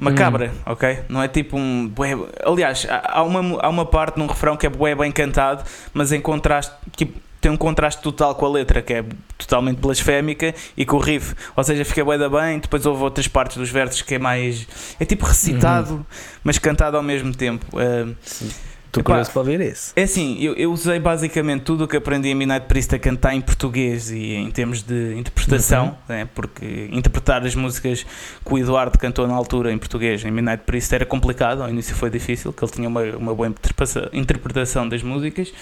macabra, 0.00 0.50
hum. 0.50 0.72
ok? 0.72 1.00
Não 1.08 1.22
é 1.22 1.28
tipo 1.28 1.56
um 1.58 1.86
bué, 1.86 2.16
aliás, 2.44 2.86
há 2.88 3.22
uma, 3.22 3.60
há 3.60 3.68
uma 3.68 3.84
parte 3.84 4.18
num 4.18 4.26
refrão 4.26 4.56
que 4.56 4.66
é 4.66 4.70
bué 4.70 4.94
bem 4.94 5.12
cantado, 5.12 5.62
mas 5.92 6.10
em 6.10 6.20
contraste, 6.20 6.72
tipo, 6.96 7.20
tem 7.40 7.50
um 7.50 7.56
contraste 7.56 8.02
total 8.02 8.34
com 8.34 8.46
a 8.46 8.50
letra, 8.50 8.82
que 8.82 8.92
é 8.92 9.04
totalmente 9.38 9.78
blasfémica, 9.78 10.54
e 10.76 10.84
com 10.84 10.96
o 10.96 11.00
riff, 11.00 11.34
ou 11.56 11.64
seja, 11.64 11.84
fica 11.84 12.04
bué 12.04 12.18
da 12.18 12.28
bem, 12.28 12.58
depois 12.58 12.84
houve 12.84 13.02
outras 13.02 13.28
partes 13.28 13.56
dos 13.56 13.70
versos 13.70 14.02
que 14.02 14.14
é 14.14 14.18
mais, 14.18 14.66
é 14.98 15.04
tipo 15.04 15.24
recitado, 15.24 15.94
uhum. 15.94 16.04
mas 16.42 16.58
cantado 16.58 16.96
ao 16.96 17.02
mesmo 17.02 17.34
tempo. 17.34 17.66
Uh, 17.74 18.14
Estou 18.90 19.04
curioso 19.04 19.30
para 19.30 19.40
ouvir 19.40 19.60
isso. 19.60 19.92
É 19.94 20.02
assim, 20.02 20.36
eu, 20.40 20.52
eu 20.54 20.72
usei 20.72 20.98
basicamente 20.98 21.62
tudo 21.62 21.84
o 21.84 21.88
que 21.88 21.96
aprendi 21.96 22.28
em 22.28 22.34
Midnight 22.34 22.66
Priest 22.66 22.92
a 22.92 22.98
cantar 22.98 23.34
em 23.34 23.40
português 23.40 24.10
e 24.10 24.34
em 24.34 24.50
termos 24.50 24.82
de 24.82 25.14
interpretação, 25.16 25.86
uhum. 25.86 25.94
né, 26.08 26.28
porque 26.34 26.88
interpretar 26.90 27.46
as 27.46 27.54
músicas 27.54 28.02
que 28.02 28.52
o 28.52 28.58
Eduardo 28.58 28.98
cantou 28.98 29.28
na 29.28 29.34
altura 29.34 29.72
em 29.72 29.78
português 29.78 30.24
em 30.24 30.30
Midnight 30.32 30.64
Priest 30.64 30.92
era 30.92 31.06
complicado, 31.06 31.62
ao 31.62 31.70
início 31.70 31.94
foi 31.94 32.10
difícil, 32.10 32.52
que 32.52 32.64
ele 32.64 32.72
tinha 32.72 32.88
uma, 32.88 33.02
uma 33.16 33.32
boa 33.32 33.54
interpretação 34.12 34.88
das 34.88 35.04
músicas. 35.04 35.52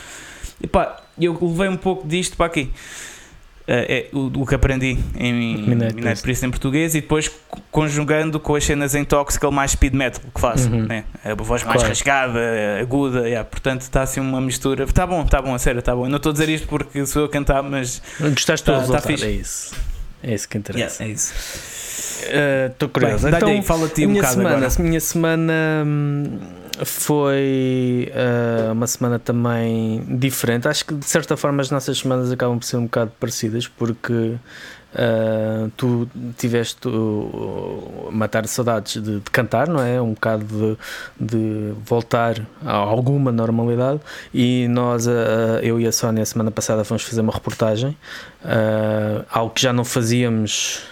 E 0.59 0.67
pá, 0.67 0.97
eu 1.21 1.39
levei 1.41 1.69
um 1.69 1.77
pouco 1.77 2.09
disto 2.09 2.35
para 2.35 2.47
aqui. 2.47 2.71
Eh, 3.71 4.09
é 4.13 4.17
o, 4.17 4.31
o, 4.41 4.47
que 4.47 4.55
aprendi 4.55 4.99
em 5.15 5.59
Midnight 5.59 6.23
Priest 6.23 6.43
em 6.47 6.49
português 6.49 6.95
e 6.95 7.03
depois 7.03 7.31
conjugando 7.71 8.41
com 8.41 8.55
as 8.55 8.65
cenas 8.65 8.95
em 8.95 9.05
Toxical 9.05 9.53
mais 9.53 9.73
speed 9.73 9.93
metal 9.93 10.23
que 10.35 10.41
faço, 10.41 10.71
uhum. 10.71 10.87
né? 10.87 11.05
a 11.23 11.35
voz 11.35 11.63
mais 11.63 11.75
claro. 11.75 11.89
rasgada, 11.89 12.41
aguda, 12.81 13.29
yeah. 13.29 13.47
portanto 13.47 13.83
está 13.83 14.01
assim 14.01 14.21
uma 14.21 14.41
mistura. 14.41 14.85
Está 14.85 15.07
bom, 15.07 15.23
está 15.23 15.43
bom, 15.43 15.55
a 15.55 15.59
sério, 15.59 15.81
está 15.81 15.95
bom. 15.95 16.07
Eu 16.07 16.09
não 16.09 16.17
estou 16.17 16.31
a 16.31 16.33
dizer 16.33 16.49
isto 16.49 16.67
porque 16.67 17.05
sou 17.05 17.23
eu 17.23 17.27
a 17.27 17.29
cantar, 17.29 17.63
mas 17.63 18.01
gostaste 18.19 18.65
tá, 18.65 18.79
do 18.79 18.91
tá 18.91 19.03
fixe. 19.03 19.27
É 19.27 19.31
isso, 19.33 19.75
é 20.23 20.35
isso 20.35 20.49
que 20.49 20.57
interessa. 20.57 21.03
Yeah, 21.03 21.13
é 21.13 21.15
isso. 21.15 21.35
Estou 22.73 22.89
uh, 22.89 22.91
curioso. 22.91 23.31
Bem, 23.31 23.37
então, 23.37 23.63
fala-te 23.63 24.07
um 24.07 24.15
bocado 24.15 24.33
semana, 24.33 24.57
agora. 24.57 24.83
Minha 24.83 25.01
semana. 25.01 25.53
Hum, 25.87 26.39
foi 26.85 28.11
uh, 28.13 28.73
uma 28.73 28.87
semana 28.87 29.19
também 29.19 30.05
diferente. 30.19 30.69
Acho 30.69 30.85
que 30.85 30.95
de 30.95 31.05
certa 31.05 31.37
forma 31.37 31.63
as 31.63 31.71
nossas 31.71 31.99
semanas 31.99 32.31
acabam 32.31 32.59
por 32.59 32.65
ser 32.65 32.77
um 32.77 32.85
bocado 32.85 33.13
parecidas 33.19 33.67
porque 33.67 34.37
Uh, 34.89 35.71
tu 35.77 36.09
tiveste 36.39 36.89
uh, 36.89 38.09
matar 38.11 38.47
saudades 38.47 38.95
de, 38.95 39.21
de, 39.21 39.31
cantar, 39.31 39.69
não 39.69 39.85
é? 39.85 40.01
Um 40.01 40.15
bocado 40.15 40.79
de, 41.21 41.27
de, 41.27 41.75
voltar 41.85 42.41
a 42.65 42.73
alguma 42.73 43.31
normalidade. 43.31 44.01
E 44.33 44.67
nós, 44.69 45.07
uh, 45.07 45.61
eu 45.63 45.79
e 45.79 45.87
a 45.87 45.93
Sónia, 45.93 46.25
semana 46.25 46.51
passada, 46.51 46.85
fomos 46.85 47.03
fazer 47.03 47.21
uma 47.21 47.35
reportagem, 47.35 47.95
uh, 48.45 49.25
algo 49.31 49.53
que 49.55 49.63
já 49.63 49.73
não 49.73 49.85
fazíamos 49.85 50.83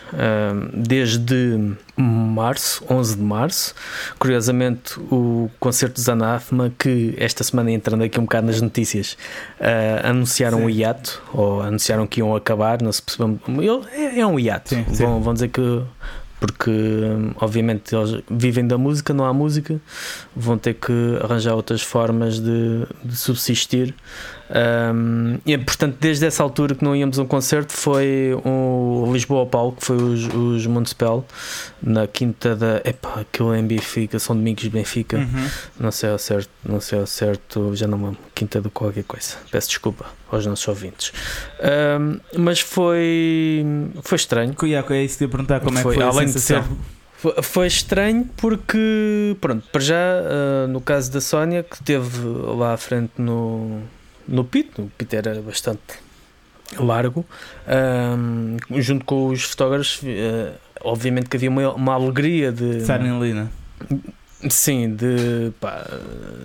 desde 0.72 1.74
março, 1.96 2.84
11 2.88 3.16
de 3.16 3.22
março. 3.22 3.74
Curiosamente, 4.20 4.98
o 5.10 5.50
concerto 5.58 5.96
dos 5.96 6.08
Anathema, 6.08 6.72
que 6.78 7.12
esta 7.18 7.42
semana, 7.42 7.72
entrando 7.72 8.04
aqui 8.04 8.20
um 8.20 8.22
bocado 8.22 8.46
nas 8.46 8.60
notícias, 8.60 9.18
anunciaram 10.04 10.60
o 10.60 10.66
um 10.66 10.70
hiato, 10.70 11.20
ou 11.34 11.60
anunciaram 11.60 12.06
que 12.06 12.20
iam 12.20 12.36
acabar, 12.36 12.80
não 12.80 12.92
se 12.92 13.02
percebeu. 13.02 13.84
É, 13.92 14.20
é 14.20 14.26
um 14.26 14.38
hiato. 14.38 14.68
Sim, 14.68 14.84
sim. 14.92 15.04
Vão, 15.04 15.20
vão 15.20 15.34
dizer 15.34 15.48
que 15.48 15.82
porque 16.38 16.70
obviamente 17.36 17.94
eles 17.94 18.22
vivem 18.30 18.66
da 18.66 18.76
música, 18.76 19.14
não 19.14 19.24
há 19.24 19.32
música, 19.32 19.80
vão 20.34 20.58
ter 20.58 20.74
que 20.74 20.92
arranjar 21.22 21.54
outras 21.54 21.82
formas 21.82 22.38
de, 22.38 22.86
de 23.02 23.16
subsistir. 23.16 23.94
Um, 24.48 25.38
e 25.44 25.56
portanto, 25.58 25.96
desde 26.00 26.26
essa 26.26 26.42
altura 26.42 26.74
que 26.74 26.84
não 26.84 26.94
íamos 26.94 27.18
a 27.18 27.22
um 27.22 27.26
concerto, 27.26 27.72
foi 27.72 28.32
o 28.44 29.10
Lisboa 29.12 29.40
ao 29.40 29.46
Paulo, 29.46 29.72
que 29.72 29.84
foi 29.84 29.96
os, 29.96 30.26
os 30.26 30.66
Municipal, 30.66 31.26
na 31.82 32.06
quinta 32.06 32.54
da. 32.54 32.80
Epá, 32.84 33.20
aquilo 33.20 33.52
é 33.52 33.58
em 33.58 33.66
Benfica, 33.66 34.18
São 34.18 34.36
Domingos 34.36 34.62
de 34.62 34.70
Benfica, 34.70 35.18
uhum. 35.18 35.50
não 35.80 35.90
sei 35.90 36.10
ao 36.10 36.18
certo, 36.18 36.50
não 36.64 36.80
sei 36.80 37.00
ao 37.00 37.06
certo, 37.06 37.74
já 37.74 37.86
não 37.86 37.98
lembro, 37.98 38.18
quinta 38.34 38.60
de 38.60 38.68
qualquer 38.68 39.04
coisa, 39.04 39.36
peço 39.50 39.68
desculpa 39.68 40.06
aos 40.30 40.46
nossos 40.46 40.66
ouvintes. 40.68 41.12
Um, 42.00 42.18
mas 42.38 42.60
foi, 42.60 43.64
foi 44.02 44.16
estranho. 44.16 44.54
É 44.90 45.04
isso 45.04 45.18
de 45.18 45.28
perguntar 45.28 45.60
como 45.60 45.78
foi, 45.78 45.94
é 45.94 45.98
que 45.98 46.02
foi 46.02 46.08
além 46.08 46.28
a 46.28 46.32
sensação. 46.32 46.62
De 46.62 46.68
ser, 46.68 47.42
foi 47.42 47.66
estranho 47.66 48.28
porque, 48.36 49.36
pronto, 49.40 49.66
para 49.72 49.80
já, 49.80 49.94
uh, 49.94 50.68
no 50.68 50.80
caso 50.80 51.10
da 51.10 51.20
Sónia, 51.20 51.62
que 51.62 51.76
esteve 51.76 52.20
lá 52.56 52.74
à 52.74 52.76
frente 52.76 53.12
no, 53.18 53.80
no 54.28 54.44
pit, 54.44 54.80
o 54.80 54.90
pit 54.96 55.14
era 55.16 55.40
bastante 55.40 56.06
largo, 56.78 57.24
um, 58.18 58.56
junto 58.80 59.04
com 59.04 59.28
os 59.28 59.42
fotógrafos, 59.42 60.02
uh, 60.02 60.54
obviamente 60.82 61.28
que 61.28 61.36
havia 61.36 61.50
uma, 61.50 61.72
uma 61.74 61.94
alegria 61.94 62.50
de. 62.50 62.78
Estarem 62.78 63.10
ali, 63.10 63.32
né? 63.32 63.48
Sim, 64.50 64.94
de, 64.94 65.50
pá, 65.58 65.86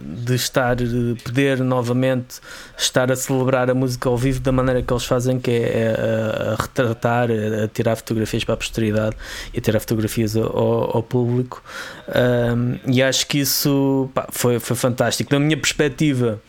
de 0.01 0.33
estar, 0.33 0.75
de 0.75 1.15
poder 1.25 1.59
novamente 1.59 2.39
estar 2.77 3.11
a 3.11 3.15
celebrar 3.17 3.69
a 3.69 3.73
música 3.73 4.07
ao 4.07 4.17
vivo 4.17 4.39
da 4.39 4.51
maneira 4.51 4.81
que 4.81 4.91
eles 4.93 5.03
fazem, 5.03 5.37
que 5.39 5.51
é 5.51 5.93
a, 5.93 6.53
a 6.53 6.55
retratar, 6.55 7.29
a, 7.29 7.65
a, 7.65 7.67
tirar 7.67 7.97
fotografias 7.97 8.45
para 8.45 8.53
a 8.53 8.57
posteridade 8.57 9.17
e 9.53 9.59
a 9.59 9.61
tirar 9.61 9.81
fotografias 9.81 10.37
ao, 10.37 10.95
ao 10.95 11.03
público. 11.03 11.61
Um, 12.07 12.79
e 12.89 13.03
acho 13.03 13.27
que 13.27 13.39
isso 13.39 14.09
pá, 14.13 14.25
foi, 14.31 14.57
foi 14.59 14.77
fantástico. 14.77 15.29
Da 15.29 15.39
minha 15.39 15.57
perspectiva, 15.57 16.41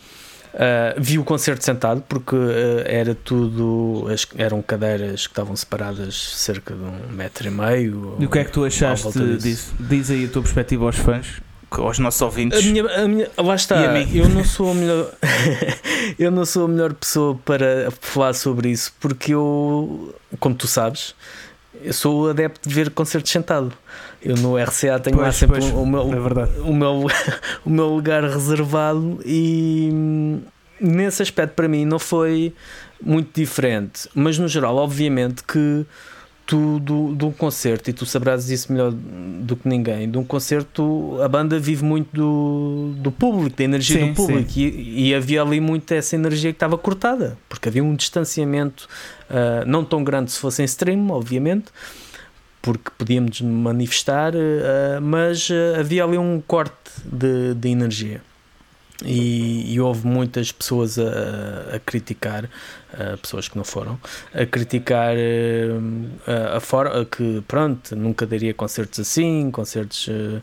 Uh, 0.53 0.93
vi 0.99 1.17
o 1.17 1.23
concerto 1.23 1.65
sentado 1.65 2.03
porque 2.07 2.35
uh, 2.35 2.83
era 2.85 3.15
tudo, 3.15 4.07
as, 4.13 4.27
eram 4.37 4.61
cadeiras 4.61 5.25
que 5.25 5.31
estavam 5.31 5.55
separadas 5.55 6.15
cerca 6.35 6.75
de 6.75 6.83
um 6.83 7.11
metro 7.11 7.47
e 7.47 7.51
meio. 7.51 8.15
E 8.19 8.25
o 8.25 8.29
que 8.29 8.37
é 8.37 8.43
que 8.43 8.51
tu 8.51 8.63
achaste 8.63 9.37
disso? 9.37 9.73
Diz 9.79 10.11
aí 10.11 10.25
a 10.25 10.27
tua 10.27 10.43
perspectiva 10.43 10.85
aos 10.85 10.95
fãs, 10.95 11.41
aos 11.71 11.97
nossos 11.97 12.21
ouvintes. 12.21 12.59
A 12.59 12.61
minha, 12.61 12.85
a 12.85 13.07
minha, 13.07 13.31
lá 13.35 13.55
está, 13.55 13.77
eu 14.13 14.29
não 14.29 14.43
sou 14.43 14.69
a 14.69 14.75
melhor, 14.75 15.11
eu 16.19 16.29
não 16.29 16.45
sou 16.45 16.65
a 16.65 16.67
melhor 16.67 16.93
pessoa 16.93 17.35
para 17.43 17.89
falar 17.99 18.33
sobre 18.33 18.69
isso 18.69 18.93
porque 18.99 19.33
eu, 19.33 20.13
como 20.39 20.53
tu 20.53 20.67
sabes, 20.67 21.15
eu 21.81 21.93
sou 21.93 22.29
adepto 22.29 22.69
de 22.69 22.75
ver 22.75 22.91
concertos 22.91 23.31
sentado. 23.31 23.73
Eu 24.23 24.37
no 24.37 24.57
RCA 24.57 24.99
tenho 24.99 25.17
pois, 25.17 25.27
lá 25.27 25.31
sempre 25.31 25.59
pois, 25.59 25.71
o, 25.73 25.85
meu, 25.85 26.01
é 26.01 26.61
o, 26.61 26.73
meu, 26.73 27.07
o 27.65 27.69
meu 27.69 27.87
lugar 27.89 28.23
reservado 28.23 29.19
e 29.25 29.89
nesse 30.79 31.21
aspecto 31.21 31.53
para 31.53 31.67
mim 31.67 31.85
não 31.85 31.99
foi 31.99 32.53
muito 33.01 33.39
diferente. 33.39 34.07
Mas 34.15 34.37
no 34.39 34.47
geral, 34.47 34.77
obviamente 34.77 35.43
que 35.43 35.85
tu 36.45 36.79
do, 36.79 37.15
do 37.15 37.31
concerto, 37.31 37.89
e 37.89 37.93
tu 37.93 38.05
sabrás 38.05 38.49
isso 38.49 38.71
melhor 38.71 38.91
do 38.91 39.55
que 39.55 39.67
ninguém, 39.67 40.09
de 40.09 40.17
um 40.17 40.23
concerto 40.23 41.17
a 41.21 41.27
banda 41.27 41.57
vive 41.57 41.83
muito 41.83 42.09
do, 42.13 42.93
do 42.97 43.11
público, 43.11 43.55
da 43.55 43.63
energia 43.63 43.99
sim, 43.99 44.09
do 44.09 44.15
público, 44.15 44.51
e, 44.57 45.09
e, 45.09 45.15
havia 45.15 45.41
ali 45.41 45.59
muito 45.59 45.91
essa 45.93 46.15
energia 46.15 46.51
que 46.51 46.57
estava 46.57 46.77
cortada, 46.77 47.37
porque 47.47 47.69
havia 47.69 47.83
um 47.83 47.95
distanciamento 47.95 48.87
uh, 49.29 49.65
não 49.65 49.85
tão 49.85 50.03
grande 50.03 50.31
se 50.31 50.39
fosse 50.39 50.61
em 50.61 50.65
stream, 50.65 51.09
obviamente, 51.11 51.67
porque 52.63 52.89
podíamos 52.97 53.41
manifestar, 53.41 54.33
uh, 54.33 55.01
mas 55.01 55.49
uh, 55.49 55.79
havia 55.81 56.05
ali 56.05 56.17
um 56.17 56.41
corte 56.41 56.91
de, 57.03 57.53
de 57.53 57.67
energia. 57.67 58.21
E, 59.03 59.73
e, 59.73 59.81
houve 59.81 60.07
muitas 60.07 60.49
pessoas 60.49 60.97
a, 60.97 61.75
a 61.75 61.79
criticar, 61.79 62.49
uh, 62.93 63.17
pessoas 63.17 63.47
que 63.47 63.57
não 63.57 63.63
foram, 63.63 63.99
a 64.33 64.45
criticar 64.45 65.15
uh, 65.15 66.55
a, 66.55 66.59
forma 66.59 67.05
que, 67.05 67.43
pronto, 67.47 67.95
nunca 67.95 68.25
daria 68.25 68.53
concertos 68.53 68.99
assim, 68.99 69.49
concertos. 69.51 70.07
Uh, 70.07 70.41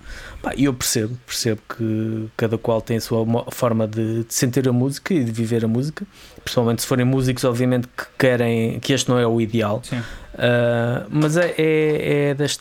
eu 0.57 0.75
percebo, 0.75 1.16
percebo 1.26 1.61
que 1.76 2.28
cada 2.37 2.59
qual 2.59 2.80
tem 2.80 2.97
a 2.97 3.00
sua 3.00 3.25
forma 3.50 3.87
de, 3.87 4.25
de, 4.25 4.35
sentir 4.35 4.69
a 4.69 4.73
música 4.73 5.14
e 5.14 5.25
de 5.25 5.33
viver 5.33 5.64
a 5.64 5.69
música, 5.69 6.07
principalmente 6.42 6.83
se 6.83 6.88
forem 6.88 7.04
músicos, 7.04 7.45
obviamente, 7.45 7.87
que 7.88 8.04
querem, 8.19 8.80
que 8.80 8.92
este 8.92 9.09
não 9.09 9.19
é 9.19 9.26
o 9.26 9.40
ideal. 9.40 9.80
Sim. 9.85 10.02
Uh, 10.30 11.07
mas 11.11 11.37
é, 11.37 11.54
é, 11.59 12.28
é 12.30 12.35
das 12.35 12.57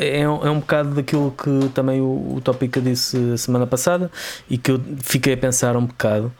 é, 0.00 0.28
um, 0.28 0.46
é 0.46 0.50
um 0.50 0.58
bocado 0.58 0.90
daquilo 0.94 1.30
que 1.32 1.68
também 1.72 2.00
o, 2.00 2.34
o 2.34 2.40
Tópica 2.42 2.80
disse 2.80 3.16
a 3.32 3.36
semana 3.36 3.66
passada 3.66 4.10
e 4.50 4.58
que 4.58 4.72
eu 4.72 4.80
fiquei 5.02 5.34
a 5.34 5.36
pensar 5.36 5.76
um 5.76 5.86
bocado 5.86 6.32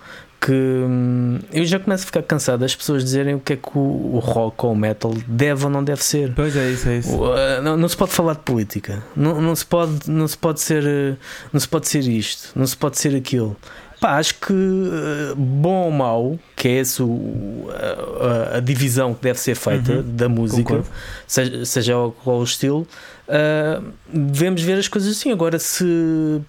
que 0.45 0.53
hum, 0.53 1.39
eu 1.53 1.65
já 1.65 1.79
começo 1.79 2.03
a 2.03 2.07
ficar 2.07 2.23
cansado 2.23 2.61
das 2.61 2.75
pessoas 2.75 3.05
dizerem 3.05 3.37
o 3.37 3.41
que 3.41 3.53
é 3.53 3.57
que 3.57 3.79
o, 3.79 4.15
o, 4.15 4.19
rock 4.19 4.67
ou 4.67 4.73
o 4.73 4.77
metal 4.77 5.15
deve 5.29 5.65
ou 5.65 5.71
não 5.71 5.85
deve 5.85 6.03
ser. 6.03 6.33
Pois 6.35 6.57
é, 6.57 6.69
isso 6.69 6.89
é 6.89 6.99
isso. 6.99 7.15
Uh, 7.15 7.63
não, 7.63 7.77
não, 7.77 7.89
se 7.89 7.97
pode 7.97 8.11
falar 8.11 8.35
de 8.35 8.41
política, 8.41 9.01
não, 9.15 9.41
não, 9.41 9.55
se 9.55 9.65
pode, 9.65 10.11
não 10.11 10.27
se 10.27 10.37
pode 10.37 10.61
ser, 10.61 11.17
não 11.53 11.61
se 11.61 11.69
pode 11.69 11.89
ser 11.89 12.01
isto, 12.09 12.51
não 12.57 12.67
se 12.67 12.77
pode 12.77 12.99
ser 12.99 13.15
aquilo. 13.15 13.57
Pá, 14.01 14.19
acho 14.19 14.35
que 14.35 14.53
uh, 14.53 15.37
bom 15.37 15.85
ou 15.85 15.91
mau, 15.93 16.39
que 16.57 16.67
é 16.67 16.79
essa 16.81 17.05
a, 17.05 18.57
a, 18.57 18.61
divisão 18.61 19.15
que 19.15 19.23
deve 19.23 19.39
ser 19.39 19.55
feita 19.55 19.93
uhum. 19.93 20.17
da 20.17 20.29
música, 20.29 20.83
seja, 21.25 21.65
seja 21.65 21.95
qual 22.25 22.41
o 22.41 22.43
estilo, 22.43 22.85
uh, 23.33 23.93
devemos 24.13 24.63
ver 24.63 24.79
as 24.79 24.89
coisas 24.89 25.17
assim. 25.17 25.33
Agora, 25.33 25.59
se, 25.59 25.85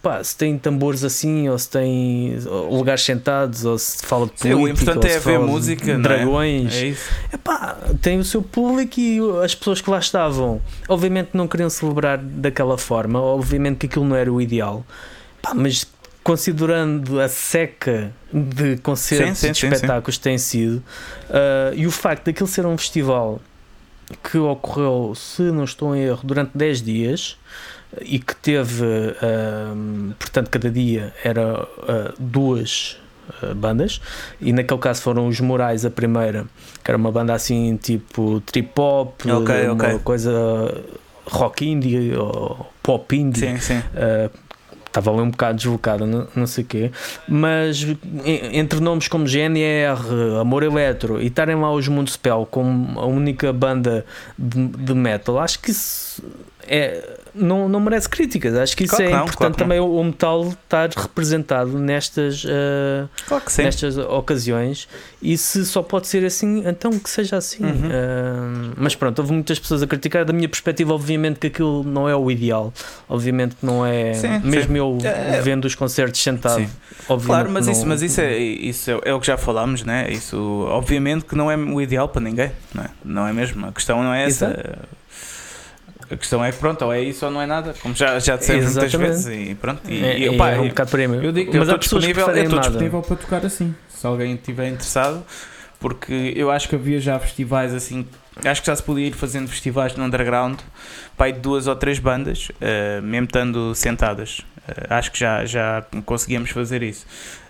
pá, 0.02 0.24
se 0.24 0.36
tem 0.36 0.58
tambores 0.58 1.04
assim, 1.04 1.48
ou 1.48 1.58
se 1.58 1.70
tem 1.70 2.38
lugares 2.70 3.04
sentados, 3.04 3.64
ou 3.64 3.78
se 3.78 4.06
fala 4.06 4.26
de 4.26 4.34
política, 4.34 4.58
Sim, 4.58 4.64
o 4.64 4.68
importante 4.68 5.08
é 5.08 5.20
ver 5.20 5.40
música, 5.40 5.96
de 5.96 6.02
dragões, 6.02 6.74
é? 6.74 6.82
É 6.82 6.88
isso. 6.88 7.10
Epá, 7.34 7.78
tem 8.02 8.20
o 8.20 8.24
seu 8.24 8.42
público 8.42 9.00
e 9.00 9.20
as 9.44 9.56
pessoas 9.56 9.82
que 9.82 9.90
lá 9.90 10.00
estavam, 10.00 10.62
obviamente 10.88 11.30
não 11.34 11.48
queriam 11.48 11.70
celebrar 11.70 12.18
daquela 12.18 12.78
forma, 12.78 13.22
obviamente 13.22 13.78
que 13.78 13.86
aquilo 13.86 14.06
não 14.06 14.16
era 14.16 14.32
o 14.32 14.42
ideal. 14.42 14.86
Mas 15.56 15.86
considerando 16.24 17.20
a 17.20 17.28
seca 17.28 18.14
de 18.32 18.78
concertos 18.78 19.40
sim, 19.40 19.54
sim, 19.54 19.66
e 19.66 19.70
de 19.70 19.76
espetáculos 19.76 20.18
que 20.18 20.24
tem 20.24 20.38
sido 20.38 20.78
uh, 20.78 21.76
e 21.76 21.86
o 21.86 21.92
facto 21.92 22.26
daquilo 22.26 22.48
ser 22.48 22.66
um 22.66 22.78
festival 22.78 23.42
que 24.14 24.38
ocorreu, 24.38 25.14
se 25.16 25.44
não 25.44 25.64
estou 25.64 25.96
em 25.96 26.02
erro, 26.02 26.22
durante 26.24 26.52
10 26.56 26.82
dias 26.82 27.38
e 28.02 28.20
que 28.20 28.36
teve, 28.36 28.86
uh, 28.86 30.14
portanto, 30.18 30.50
cada 30.50 30.70
dia 30.70 31.14
era 31.24 31.64
uh, 31.64 32.14
duas 32.18 32.98
bandas 33.56 34.02
e 34.42 34.52
naquele 34.52 34.80
caso 34.82 35.02
foram 35.02 35.28
os 35.28 35.40
Morais 35.40 35.86
a 35.86 35.90
primeira 35.90 36.46
que 36.84 36.92
era 36.92 36.98
uma 36.98 37.10
banda 37.10 37.34
assim 37.34 37.78
tipo 37.78 38.42
trip 38.42 38.70
hop 38.78 39.22
okay, 39.22 39.70
uma 39.70 39.74
okay. 39.74 40.00
coisa 40.00 40.84
rock 41.26 41.66
indie 41.66 42.14
ou 42.18 42.68
pop 42.84 43.16
indie 43.16 43.40
sim, 43.40 43.58
sim. 43.60 43.82
Estava 44.94 45.10
ali 45.10 45.22
um 45.22 45.32
bocado 45.32 45.58
deslocada, 45.58 46.06
não, 46.06 46.28
não 46.36 46.46
sei 46.46 46.64
o 46.64 46.68
quê, 46.68 46.92
mas 47.28 47.84
entre 48.52 48.80
nomes 48.80 49.08
como 49.08 49.26
GNR, 49.26 50.40
Amor 50.40 50.62
Eletro 50.62 51.20
e 51.20 51.26
estarem 51.28 51.56
lá 51.56 51.72
os 51.72 51.88
Mundo 51.88 52.12
Spell 52.12 52.48
como 52.50 53.00
a 53.00 53.06
única 53.08 53.52
banda 53.52 54.06
de, 54.38 54.68
de, 54.68 54.94
metal, 54.94 55.40
acho 55.40 55.60
que 55.60 55.72
isso 55.72 56.24
é, 56.68 57.22
não, 57.34 57.68
não 57.68 57.80
merece 57.80 58.08
críticas. 58.08 58.56
Acho 58.56 58.76
que 58.78 58.84
isso 58.84 58.96
Claro 58.96 59.06
é 59.06 59.08
que 59.08 59.14
não, 59.16 59.24
importante 59.24 59.38
claro 59.38 59.56
também 59.56 59.80
o, 59.80 59.96
o 60.00 60.04
metal 60.04 60.48
estar 60.50 60.90
representado 60.90 61.78
nestas, 61.80 62.44
uh, 62.44 63.10
Claro 63.26 63.44
nestas 63.58 63.98
ocasiões. 63.98 64.88
E 65.22 65.38
se 65.38 65.66
só 65.66 65.82
pode 65.82 66.08
ser 66.08 66.26
assim, 66.26 66.64
então 66.68 66.92
que 67.00 67.10
seja 67.10 67.38
assim. 67.38 67.64
Uhum. 67.64 67.72
Uh, 67.72 68.74
mas 68.78 68.96
pronto, 68.96 69.20
houve 69.20 69.34
muitas 69.34 69.58
pessoas 69.60 69.82
a 69.82 69.88
criticar. 69.88 70.26
Da 70.26 70.34
minha 70.34 70.48
perspectiva, 70.50 70.94
obviamente 70.94 71.40
que 71.40 71.48
aquilo 71.48 71.84
não 71.84 72.08
é 72.08 72.16
o 72.16 72.30
ideal. 72.30 72.74
Obviamente 73.10 73.56
que 73.56 73.66
não 73.66 73.86
é. 73.86 74.14
Sim, 74.14 74.40
mesmo 74.44 74.74
sim. 74.74 74.78
eu 74.78 74.98
É, 75.04 75.38
é. 75.38 75.42
vendo 75.42 75.66
os 75.66 75.76
concertos 75.76 76.22
sentado. 76.22 76.62
Sim. 76.62 76.70
Claro, 77.26 77.50
mas, 77.50 77.66
que 77.66 77.72
isso, 77.72 77.82
não- 77.82 77.88
mas 77.90 78.02
isso, 78.02 78.22
é, 78.22 78.38
isso 78.38 78.92
é, 78.92 79.00
é 79.06 79.14
o 79.14 79.20
que 79.20 79.28
já 79.28 79.38
falámos, 79.38 79.84
né? 79.84 80.10
Isso, 80.12 80.38
obviamente, 80.70 81.26
que 81.26 81.36
não 81.36 81.50
é 81.52 81.58
o 81.58 81.82
ideal 81.82 82.08
para 82.08 82.22
ninguém, 82.22 82.52
não 82.74 82.84
é? 82.84 82.90
Não 83.04 83.28
é 83.28 83.34
mesmo? 83.34 83.66
A 83.68 83.72
questão 83.72 84.04
não 84.04 84.14
é 84.14 84.26
essa. 84.26 84.80
A 86.14 86.18
questão 86.18 86.44
é 86.44 86.52
que, 86.52 86.58
pronto, 86.58 86.86
ou 86.86 86.94
é 86.94 87.02
isso 87.02 87.26
ou 87.26 87.32
não 87.32 87.42
é 87.42 87.46
nada, 87.46 87.74
como 87.82 87.96
já, 87.96 88.20
já 88.20 88.36
dissemos 88.36 88.66
muitas 88.76 88.94
vezes, 88.94 89.26
e 89.28 89.56
pronto. 89.56 89.82
E, 89.90 90.04
É, 90.04 90.20
e, 90.20 90.30
opá, 90.30 90.52
é 90.52 90.60
um 90.60 90.68
bocado 90.68 90.98
mesmo. 90.98 91.16
eu 91.16 91.32
digo, 91.32 91.52
mas 91.58 91.70
eu 91.70 91.76
estou 91.76 92.00
que 92.00 92.06
disponível, 92.08 92.28
eu 92.28 92.44
estou 92.44 92.56
nada. 92.58 92.70
disponível 92.70 93.02
para 93.02 93.16
tocar 93.16 93.46
assim, 93.46 93.76
se 93.90 94.06
alguém 94.06 94.36
estiver 94.36 94.68
interessado, 94.68 95.24
porque 95.80 96.34
eu 96.36 96.50
acho 96.52 96.70
que 96.70 96.76
havia 96.76 97.00
já 97.00 97.20
festivais 97.20 97.74
assim, 97.74 98.06
acho 98.46 98.62
que 98.62 98.68
já 98.68 98.76
se 98.76 98.84
podia 98.84 99.08
ir 99.08 99.14
fazendo 99.14 99.48
festivais 99.50 99.96
no 99.96 100.04
underground, 100.06 100.60
pai 101.18 101.34
de 101.34 101.40
duas 101.40 101.68
ou 101.68 101.76
três 101.76 102.00
bandas, 102.00 102.50
eh, 102.62 103.02
mesmo 103.02 103.26
estando 103.26 103.76
sentadas. 103.76 104.42
Eh, 104.68 104.88
acho 104.90 105.12
que 105.12 105.20
já, 105.20 105.46
já 105.46 105.86
conseguíamos 106.06 106.50
fazer 106.52 106.82
isso. 106.84 107.06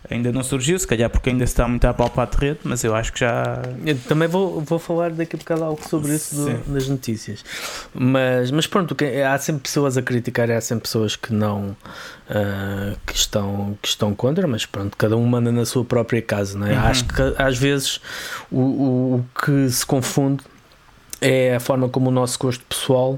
Ainda 0.10 0.32
não 0.34 0.44
surgiu, 0.44 0.78
se 0.78 0.86
calhar 0.86 1.10
porque 1.10 1.30
ainda 1.30 1.46
se 1.48 1.54
está 1.54 1.66
muito 1.68 1.86
a 1.86 1.94
palpar 1.94 2.28
a 2.32 2.38
rede, 2.38 2.60
mas 2.66 2.84
eu 2.84 2.94
acho 2.94 3.14
que 3.14 3.22
já. 3.22 3.62
Eu 3.86 3.98
também 4.00 4.28
vou, 4.28 4.60
vou 4.60 4.78
falar 4.78 5.12
daqui 5.12 5.36
a 5.36 5.40
bocado 5.40 5.64
algo 5.64 5.80
sobre 5.90 6.14
isso 6.14 6.36
do- 6.36 6.74
das 6.74 6.90
notícias. 6.90 7.44
Mas, 7.94 8.52
mas 8.52 8.68
pronto, 8.68 8.94
que- 8.96 9.22
há 9.22 9.38
sempre 9.38 9.64
pessoas 9.64 9.96
a 9.98 10.02
criticar 10.02 10.52
há 10.52 10.60
sempre 10.60 10.84
pessoas 10.84 11.16
que 11.16 11.34
não 11.34 11.76
ah, 12.30 12.96
que, 13.06 13.16
estão, 13.16 13.78
que 13.82 13.88
estão 13.88 14.14
contra, 14.14 14.46
mas 14.46 14.66
pronto, 14.66 14.98
cada 14.98 15.16
um 15.16 15.26
manda 15.26 15.52
na 15.52 15.66
sua 15.66 15.86
própria 15.86 16.22
casa, 16.22 16.58
não 16.58 16.68
é? 16.68 16.74
Uhum. 16.74 16.80
Acho 16.80 17.06
que 17.06 17.22
às 17.38 17.58
vezes 17.58 18.02
o, 18.52 18.60
o, 18.60 19.16
o 19.16 19.26
que 19.42 19.70
se 19.70 19.86
confunde 19.86 20.44
é 21.22 21.56
a 21.56 21.60
forma 21.62 21.88
como 21.88 22.10
o 22.10 22.12
nosso 22.12 22.38
gosto 22.40 22.64
pessoal 22.66 23.18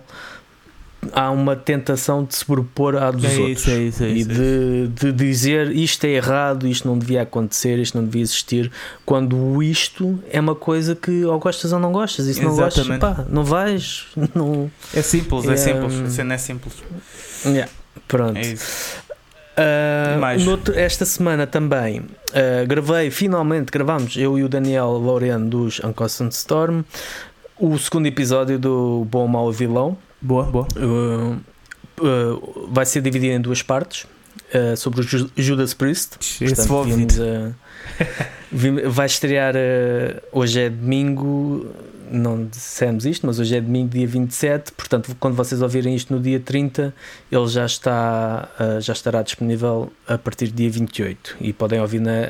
há 1.14 1.30
uma 1.32 1.56
tentação 1.56 2.24
de 2.24 2.36
se 2.36 2.46
propor 2.46 2.96
à 2.98 3.12
dos 3.12 3.24
É 3.26 3.38
outros 3.38 3.60
isso, 3.60 3.70
é 3.72 3.78
isso, 3.80 4.04
é 4.04 4.08
e 4.10 4.20
isso, 4.20 4.32
é 4.32 4.34
de, 4.36 4.88
de 4.88 5.12
dizer 5.12 5.72
isto 5.76 6.04
é 6.06 6.10
errado, 6.10 6.68
isto 6.68 6.88
não 6.88 6.98
devia 6.98 7.22
acontecer, 7.22 7.78
isto 7.80 7.98
não 7.98 8.06
devia 8.06 8.22
existir, 8.22 8.72
quando 9.06 9.38
o 9.38 9.62
isto 9.64 10.20
é 10.32 10.40
uma 10.40 10.56
coisa 10.56 10.96
que 10.96 11.24
ou 11.26 11.40
gostas 11.40 11.72
ou 11.74 11.80
não 11.80 11.92
gostas, 11.92 12.28
e 12.28 12.34
se 12.34 12.42
não 12.42 12.56
gostas, 12.56 12.88
pá, 12.98 13.26
não 13.30 13.44
vais, 13.44 14.06
não. 14.36 14.70
É 14.94 15.02
simples, 15.02 15.48
é, 15.48 15.54
É, 15.54 15.58
simples. 15.58 15.94
hum, 15.94 16.06
A 16.06 16.10
cena 16.10 16.34
é 16.34 16.38
simples. 16.38 16.74
Yeah, 17.46 17.72
Pronto. 18.08 18.38
É 18.38 18.42
isso. 18.42 19.04
Ah, 19.58 20.18
mais? 20.20 20.44
noutro- 20.46 20.78
esta 20.78 21.06
semana 21.06 21.48
também 21.48 22.04
ah, 22.34 22.66
gravei, 22.66 23.10
finalmente 23.10 23.72
gravamos, 23.72 24.18
eu 24.18 24.38
e 24.38 24.44
o 24.44 24.50
Daniel 24.50 24.98
Laureano 25.00 25.48
dos 25.50 25.80
Unconstant 25.84 26.32
Storm, 26.34 26.82
o 27.58 27.78
segundo 27.78 28.06
episódio 28.06 28.60
do 28.60 29.08
Bom 29.10 29.28
Mau 29.28 29.50
Vilão. 29.52 29.98
Boa, 30.22 30.44
boa. 30.46 30.68
Uh, 30.76 31.38
uh, 32.02 32.70
vai 32.72 32.86
ser 32.86 33.02
dividido 33.02 33.34
em 33.34 33.42
duas 33.42 33.62
partes 33.62 34.04
uh, 34.54 34.76
sobre 34.76 35.02
o 35.02 35.04
Ju- 35.04 35.30
Judas 35.38 35.74
Priest. 35.74 36.18
Esse 36.44 36.68
Portanto, 36.68 36.84
vimos, 36.84 37.16
vim- 38.52 38.90
vai 38.90 39.06
estrear 39.06 39.54
hoje 40.32 40.60
é 40.62 40.70
domingo. 40.70 41.68
Não 42.12 42.46
dissemos 42.46 43.04
isto, 43.04 43.26
mas 43.26 43.40
hoje 43.40 43.56
é 43.56 43.60
domingo, 43.62 43.90
dia 43.90 44.06
27. 44.06 44.74
Portanto, 44.74 45.16
quando 45.20 45.34
vocês 45.34 45.60
ouvirem 45.64 45.96
isto 45.96 46.14
no 46.14 46.22
dia 46.22 46.40
30, 46.40 46.94
ele 47.32 47.48
já, 47.48 47.66
está, 47.66 48.48
já 48.80 48.94
estará 48.94 49.24
disponível 49.24 49.92
a 50.08 50.16
partir 50.16 50.48
do 50.50 50.54
dia 50.54 50.70
28. 50.70 51.38
E 51.42 51.52
podem 51.52 51.82
ouvir 51.82 52.00
na 52.00 52.30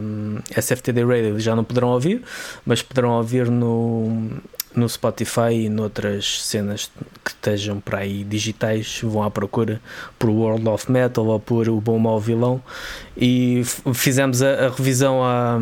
um, 0.00 0.38
SFTD 0.50 1.04
Radio. 1.04 1.38
Já 1.38 1.54
não 1.54 1.62
poderão 1.62 1.88
ouvir, 1.90 2.22
mas 2.66 2.82
poderão 2.82 3.10
ouvir 3.10 3.48
no, 3.48 4.32
no 4.78 4.88
Spotify 4.88 5.52
e 5.52 5.68
noutras 5.68 6.42
cenas 6.44 6.90
que 7.24 7.30
estejam 7.30 7.80
para 7.80 7.98
aí 7.98 8.24
digitais, 8.24 9.00
vão 9.02 9.22
à 9.22 9.30
procura 9.30 9.80
por 10.18 10.30
World 10.30 10.68
of 10.68 10.90
Metal 10.90 11.26
ou 11.26 11.38
por 11.40 11.68
O 11.68 11.80
Bom 11.80 11.98
Mau 11.98 12.18
Vilão 12.20 12.62
e 13.16 13.62
fizemos 13.94 14.42
a, 14.42 14.66
a 14.66 14.68
revisão 14.70 15.22
à, 15.24 15.58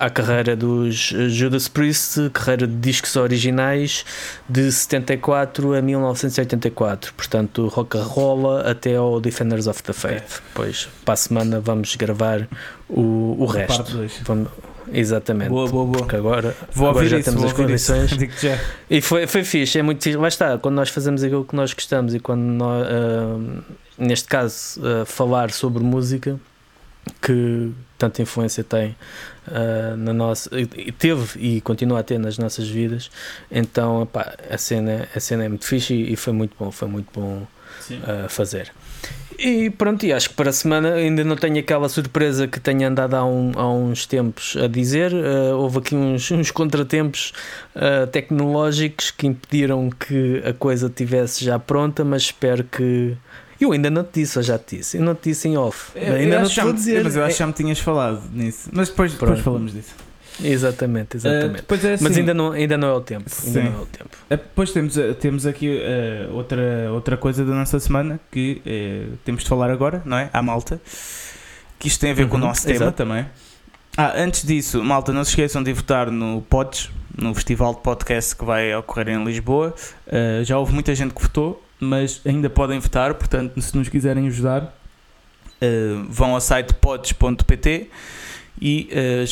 à 0.00 0.08
carreira 0.10 0.56
dos 0.56 1.12
Judas 1.28 1.68
Priest, 1.68 2.30
carreira 2.32 2.66
de 2.66 2.74
discos 2.76 3.14
originais 3.16 4.04
de 4.48 4.70
74 4.72 5.74
a 5.74 5.82
1984, 5.82 7.12
portanto 7.14 7.66
rock 7.68 7.96
and 7.98 8.02
roll 8.04 8.56
até 8.58 8.96
ao 8.96 9.20
Defenders 9.20 9.66
of 9.66 9.82
the 9.82 9.92
Faith. 9.92 10.40
Depois, 10.48 10.88
para 11.04 11.14
a 11.14 11.16
semana, 11.16 11.60
vamos 11.60 11.94
gravar 11.96 12.48
o, 12.88 13.36
o 13.38 13.46
resto. 13.46 14.08
Vamos- 14.24 14.48
exatamente. 14.92 15.48
Boa, 15.48 15.68
boa, 15.68 15.84
boa. 15.84 15.98
Porque 15.98 16.16
agora, 16.16 16.56
Vou 16.72 16.88
agora 16.88 17.06
já 17.06 17.18
isso, 17.18 17.30
temos 17.30 17.44
as 17.44 17.52
condições. 17.52 18.10
E 18.88 19.00
foi, 19.00 19.26
foi 19.26 19.44
fixe, 19.44 19.78
é 19.78 19.82
muito. 19.82 20.08
Lá 20.18 20.28
está, 20.28 20.58
quando 20.58 20.76
nós 20.76 20.88
fazemos 20.88 21.22
aquilo 21.22 21.44
que 21.44 21.56
nós 21.56 21.72
gostamos 21.72 22.14
e 22.14 22.20
quando 22.20 22.42
nós, 22.42 22.86
ah, 22.86 23.62
neste 23.98 24.28
caso, 24.28 24.80
ah, 24.84 25.04
falar 25.04 25.50
sobre 25.50 25.82
música, 25.82 26.38
que 27.20 27.72
tanta 27.98 28.22
influência 28.22 28.62
tem 28.62 28.96
ah, 29.48 29.94
na 29.96 30.12
nossa, 30.12 30.50
e 30.58 30.92
teve 30.92 31.38
e 31.38 31.60
continua 31.60 32.00
a 32.00 32.02
ter 32.02 32.18
nas 32.18 32.38
nossas 32.38 32.68
vidas, 32.68 33.10
então 33.50 34.02
epá, 34.02 34.34
a, 34.50 34.58
cena, 34.58 35.08
a 35.14 35.20
cena 35.20 35.44
é 35.44 35.48
muito 35.48 35.64
fixe 35.64 35.94
e, 35.94 36.12
e 36.12 36.16
foi 36.16 36.32
muito 36.32 36.54
bom, 36.58 36.70
foi 36.70 36.88
muito 36.88 37.08
bom 37.12 37.46
a 38.24 38.28
fazer. 38.28 38.72
E 39.38 39.68
pronto, 39.70 40.04
e 40.06 40.12
acho 40.12 40.30
que 40.30 40.34
para 40.34 40.48
a 40.50 40.52
semana 40.52 40.94
ainda 40.94 41.22
não 41.22 41.36
tenho 41.36 41.58
aquela 41.58 41.88
surpresa 41.88 42.46
que 42.48 42.58
tenho 42.58 42.86
andado 42.88 43.14
há, 43.14 43.24
um- 43.24 43.52
há 43.54 43.70
uns 43.70 44.06
tempos 44.06 44.56
a 44.56 44.66
dizer. 44.66 45.12
Uh, 45.12 45.56
houve 45.56 45.78
aqui 45.78 45.94
uns, 45.94 46.30
uns 46.30 46.50
contratempos 46.50 47.32
uh, 47.74 48.06
tecnológicos 48.06 49.10
que 49.10 49.26
impediram 49.26 49.90
que 49.90 50.42
a 50.44 50.52
coisa 50.54 50.86
estivesse 50.86 51.44
já 51.44 51.58
pronta, 51.58 52.04
mas 52.04 52.22
espero 52.22 52.64
que. 52.64 53.14
Eu 53.60 53.72
ainda 53.72 53.88
não 53.90 54.04
te 54.04 54.20
disse, 54.20 54.38
ou 54.38 54.42
já 54.44 54.58
te 54.58 54.76
disse? 54.78 54.98
Eu 54.98 55.02
não 55.02 55.14
te 55.14 55.30
disse 55.30 55.48
em 55.48 55.56
off. 55.56 55.90
Eu- 55.94 56.14
ainda 56.14 56.34
eu 56.36 56.40
não 56.42 56.48
te 56.48 56.60
vou 56.60 56.72
dizer. 56.72 57.02
Mas 57.04 57.16
eu 57.16 57.22
acho 57.24 57.36
que 57.36 57.42
É- 57.42 57.44
já 57.44 57.46
me 57.46 57.52
tinhas 57.52 57.78
falado 57.78 58.22
nisso. 58.32 58.68
Mas 58.72 58.88
depois, 58.88 59.12
depois 59.12 59.40
falamos 59.40 59.72
disso. 59.72 59.94
Exatamente, 60.42 61.14
Uh, 61.14 61.18
exatamente. 61.18 61.56
depois 61.56 61.84
é 61.84 61.92
assim, 61.94 62.04
mas 62.04 62.16
ainda 62.16 62.34
não, 62.34 62.52
ainda 62.52 62.76
não 62.76 62.88
é 62.88 62.92
o 62.92 63.00
tempo. 63.00 63.24
Ainda 63.46 63.60
Sim. 63.62 63.68
não 63.70 63.78
é 63.78 63.82
o 63.82 63.86
tempo. 63.86 64.10
Uh, 64.24 64.28
Depois 64.30 64.70
temos, 64.72 64.96
uh, 64.96 65.14
temos 65.14 65.46
aqui 65.46 65.68
uh, 65.78 66.34
outra, 66.34 66.90
outra 66.92 67.16
coisa 67.16 67.44
da 67.44 67.52
nossa 67.54 67.78
semana 67.80 68.20
que 68.30 68.60
uh, 68.66 69.16
temos 69.24 69.42
de 69.42 69.48
falar 69.48 69.70
agora, 69.70 70.02
não 70.04 70.16
é? 70.18 70.28
À 70.32 70.42
malta. 70.42 70.80
Que 71.78 71.88
isto 71.88 72.00
tem 72.00 72.10
a 72.10 72.14
ver 72.14 72.28
com 72.28 72.36
o 72.36 72.40
Uhum, 72.40 72.46
nosso 72.46 72.62
tema 72.64 72.76
exato. 72.76 72.96
também. 72.96 73.26
Ah, 73.96 74.12
antes 74.16 74.42
disso, 74.46 74.82
malta, 74.84 75.10
não 75.12 75.24
se 75.24 75.30
esqueçam 75.30 75.62
de 75.62 75.72
votar 75.72 76.10
no 76.10 76.42
Pods, 76.42 76.90
no 77.16 77.34
festival 77.34 77.74
de 77.74 77.80
podcast 77.80 78.36
que 78.36 78.44
vai 78.44 78.74
ocorrer 78.74 79.08
em 79.08 79.24
Lisboa. 79.24 79.74
Uh, 80.06 80.44
já 80.44 80.58
houve 80.58 80.72
muita 80.74 80.94
gente 80.94 81.14
que 81.14 81.22
votou, 81.22 81.62
mas 81.80 82.20
ainda 82.26 82.50
podem 82.50 82.78
votar, 82.78 83.14
portanto, 83.14 83.58
se 83.62 83.74
nos 83.76 83.88
quiserem 83.88 84.26
ajudar, 84.28 84.64
uh, 84.64 86.04
vão 86.10 86.34
ao 86.34 86.40
site 86.42 86.74
pods.pt 86.74 87.88
e 88.60 88.90
uh, 88.92 89.24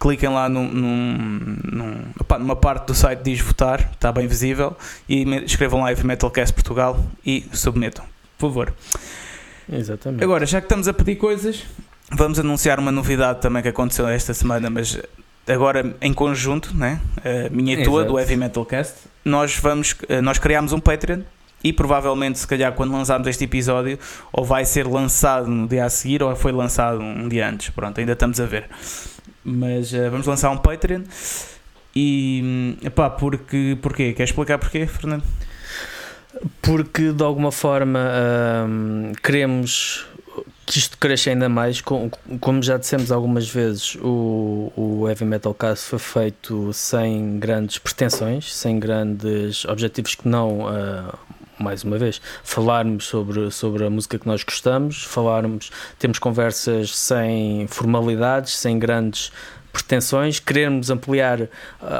cliquem 0.00 0.30
lá 0.30 0.48
num, 0.48 0.66
num- 0.66 1.56
num- 1.70 2.04
numa 2.40 2.56
parte 2.56 2.86
do 2.86 2.94
site 2.94 3.18
que 3.18 3.24
diz 3.30 3.40
votar, 3.40 3.90
está 3.92 4.10
bem 4.10 4.26
visível, 4.26 4.74
e 5.08 5.22
escrevam 5.44 5.82
lá 5.82 5.90
Heavy 5.90 6.06
Metalcast 6.06 6.52
Portugal 6.54 6.98
e 7.24 7.44
submetam, 7.52 8.04
por 8.38 8.48
favor. 8.48 8.74
Exatamente. 9.70 10.24
Agora, 10.24 10.46
já 10.46 10.60
que 10.60 10.64
estamos 10.64 10.88
a 10.88 10.92
pedir 10.92 11.16
coisas, 11.16 11.64
vamos 12.10 12.38
anunciar 12.38 12.80
uma 12.80 12.90
novidade 12.90 13.40
também 13.40 13.62
que 13.62 13.68
aconteceu 13.68 14.08
esta 14.08 14.34
semana, 14.34 14.68
mas 14.70 14.98
agora 15.46 15.94
em 16.00 16.12
conjunto, 16.12 16.74
né? 16.76 17.00
A 17.46 17.50
minha 17.54 17.74
e 17.80 17.84
tua, 17.84 18.00
Exato. 18.00 18.12
do 18.12 18.18
Heavy 18.18 18.36
Metalcast. 18.36 18.94
Nós, 19.24 19.56
vamos, 19.56 19.94
eh, 20.08 20.20
nós 20.20 20.38
criámos 20.38 20.72
um 20.72 20.80
Patreon 20.80 21.20
e 21.62 21.72
provavelmente, 21.74 22.38
se 22.38 22.46
calhar, 22.46 22.72
quando 22.72 22.92
lançarmos 22.92 23.28
este 23.28 23.44
episódio, 23.44 23.98
ou 24.32 24.44
vai 24.44 24.64
ser 24.64 24.86
lançado 24.86 25.46
no 25.46 25.68
dia 25.68 25.84
a 25.84 25.90
seguir 25.90 26.22
ou 26.22 26.34
foi 26.34 26.52
lançado 26.52 27.00
um 27.00 27.28
dia 27.28 27.46
antes. 27.48 27.68
Pronto, 27.68 28.00
ainda 28.00 28.12
estamos 28.12 28.40
a 28.40 28.46
ver. 28.46 28.64
Mas 29.44 29.92
eh, 29.94 30.08
vamos 30.10 30.26
lançar 30.26 30.50
um 30.50 30.56
Patreon. 30.58 31.02
E, 31.94 32.40
hum, 32.44 32.76
epá, 32.82 33.10
porque, 33.10 33.76
porquê? 33.82 34.12
Quer 34.12 34.24
explicar 34.24 34.58
porquê, 34.58 34.86
Fernando? 34.86 35.24
porque 36.62 37.12
de 37.12 37.22
alguma 37.24 37.50
forma 37.50 37.98
hum, 38.68 39.12
queremos 39.22 40.06
que 40.64 40.78
isto 40.78 40.96
cresça 40.96 41.30
ainda 41.30 41.48
mais. 41.48 41.80
Com- 41.80 42.10
Como 42.40 42.62
já 42.62 42.76
dissemos 42.76 43.10
algumas 43.10 43.48
vezes, 43.48 43.96
o, 43.96 44.72
o 44.76 45.08
Heavy 45.08 45.24
Metal 45.24 45.52
Cast 45.52 45.86
foi 45.86 45.98
feito 45.98 46.72
sem 46.72 47.38
grandes 47.40 47.78
pretensões, 47.78 48.54
sem 48.54 48.78
grandes 48.78 49.64
objetivos 49.64 50.14
que 50.14 50.28
não 50.28 50.68
ah, 50.68 51.14
mais 51.60 51.84
uma 51.84 51.98
vez, 51.98 52.20
falarmos 52.42 53.04
sobre, 53.04 53.50
sobre 53.50 53.84
a 53.84 53.90
música 53.90 54.18
que 54.18 54.26
nós 54.26 54.42
gostamos, 54.42 55.04
falarmos, 55.04 55.70
temos 55.98 56.18
conversas 56.18 56.96
sem 56.96 57.66
formalidades, 57.68 58.56
sem 58.56 58.78
grandes 58.78 59.30
pretensões, 59.72 60.40
queremos 60.40 60.90
ampliar, 60.90 61.42
uh, 61.42 61.48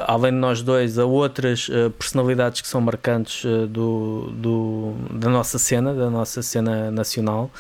além 0.06 0.32
de 0.32 0.38
nós 0.38 0.62
dois, 0.62 0.98
a 0.98 1.04
outras 1.04 1.68
uh, 1.68 1.90
personalidades 1.90 2.60
que 2.60 2.68
são 2.68 2.80
marcantes 2.80 3.44
uh, 3.44 3.66
do, 3.66 4.30
do, 4.32 4.94
da 5.12 5.28
nossa 5.28 5.58
cena, 5.58 5.94
da 5.94 6.10
nossa 6.10 6.42
cena 6.42 6.90
nacional 6.90 7.50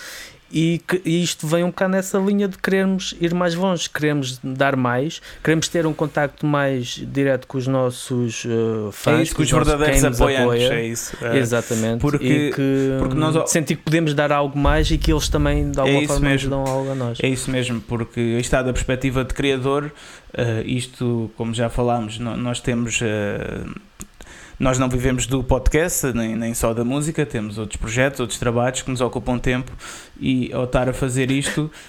e, 0.50 0.80
que, 0.86 1.00
e 1.04 1.22
isto 1.22 1.46
vem 1.46 1.62
um 1.62 1.68
bocado 1.68 1.92
nessa 1.92 2.18
linha 2.18 2.48
de 2.48 2.58
queremos 2.58 3.14
ir 3.20 3.32
mais 3.32 3.54
longe, 3.54 3.88
queremos 3.88 4.40
dar 4.42 4.74
mais, 4.76 5.20
queremos 5.42 5.68
ter 5.68 5.86
um 5.86 5.92
contacto 5.92 6.44
mais 6.44 7.00
direto 7.10 7.46
com 7.46 7.56
os 7.56 7.66
nossos 7.66 8.44
uh, 8.44 8.90
fãs, 8.92 9.20
é 9.20 9.22
isso, 9.22 9.36
com 9.36 9.42
os 9.42 9.50
verdadeiros 9.50 10.04
apoiantes, 10.04 10.64
apoia. 10.64 10.74
é 10.74 10.86
isso. 10.86 11.16
É. 11.22 11.38
Exatamente. 11.38 12.00
Porque, 12.00 12.52
que 12.54 12.96
porque 12.98 13.14
nós 13.14 13.50
sentir 13.50 13.76
que 13.76 13.82
podemos 13.82 14.12
dar 14.14 14.32
algo 14.32 14.58
mais 14.58 14.90
e 14.90 14.98
que 14.98 15.12
eles 15.12 15.28
também 15.28 15.70
de 15.70 15.78
alguma 15.78 16.02
é 16.02 16.06
forma 16.06 16.28
mesmo. 16.28 16.50
nos 16.50 16.66
dão 16.66 16.74
algo 16.74 16.90
a 16.90 16.94
nós. 16.94 17.18
É 17.22 17.28
isso 17.28 17.50
mesmo, 17.50 17.80
porque 17.80 18.20
está 18.20 18.62
da 18.62 18.72
perspectiva 18.72 19.24
de 19.24 19.34
criador, 19.34 19.92
uh, 20.34 20.66
isto, 20.66 21.30
como 21.36 21.54
já 21.54 21.68
falámos, 21.68 22.18
nós 22.18 22.60
temos. 22.60 23.00
Uh, 23.00 23.89
nós 24.60 24.78
não 24.78 24.90
vivemos 24.90 25.26
do 25.26 25.42
podcast, 25.42 26.12
nem, 26.12 26.36
nem 26.36 26.52
só 26.52 26.74
da 26.74 26.84
música, 26.84 27.24
temos 27.24 27.56
outros 27.56 27.80
projetos, 27.80 28.20
outros 28.20 28.38
trabalhos 28.38 28.82
que 28.82 28.90
nos 28.90 29.00
ocupam 29.00 29.38
tempo 29.38 29.72
e 30.20 30.52
ao 30.52 30.64
estar 30.64 30.86
a 30.86 30.92
fazer 30.92 31.30
isto. 31.30 31.70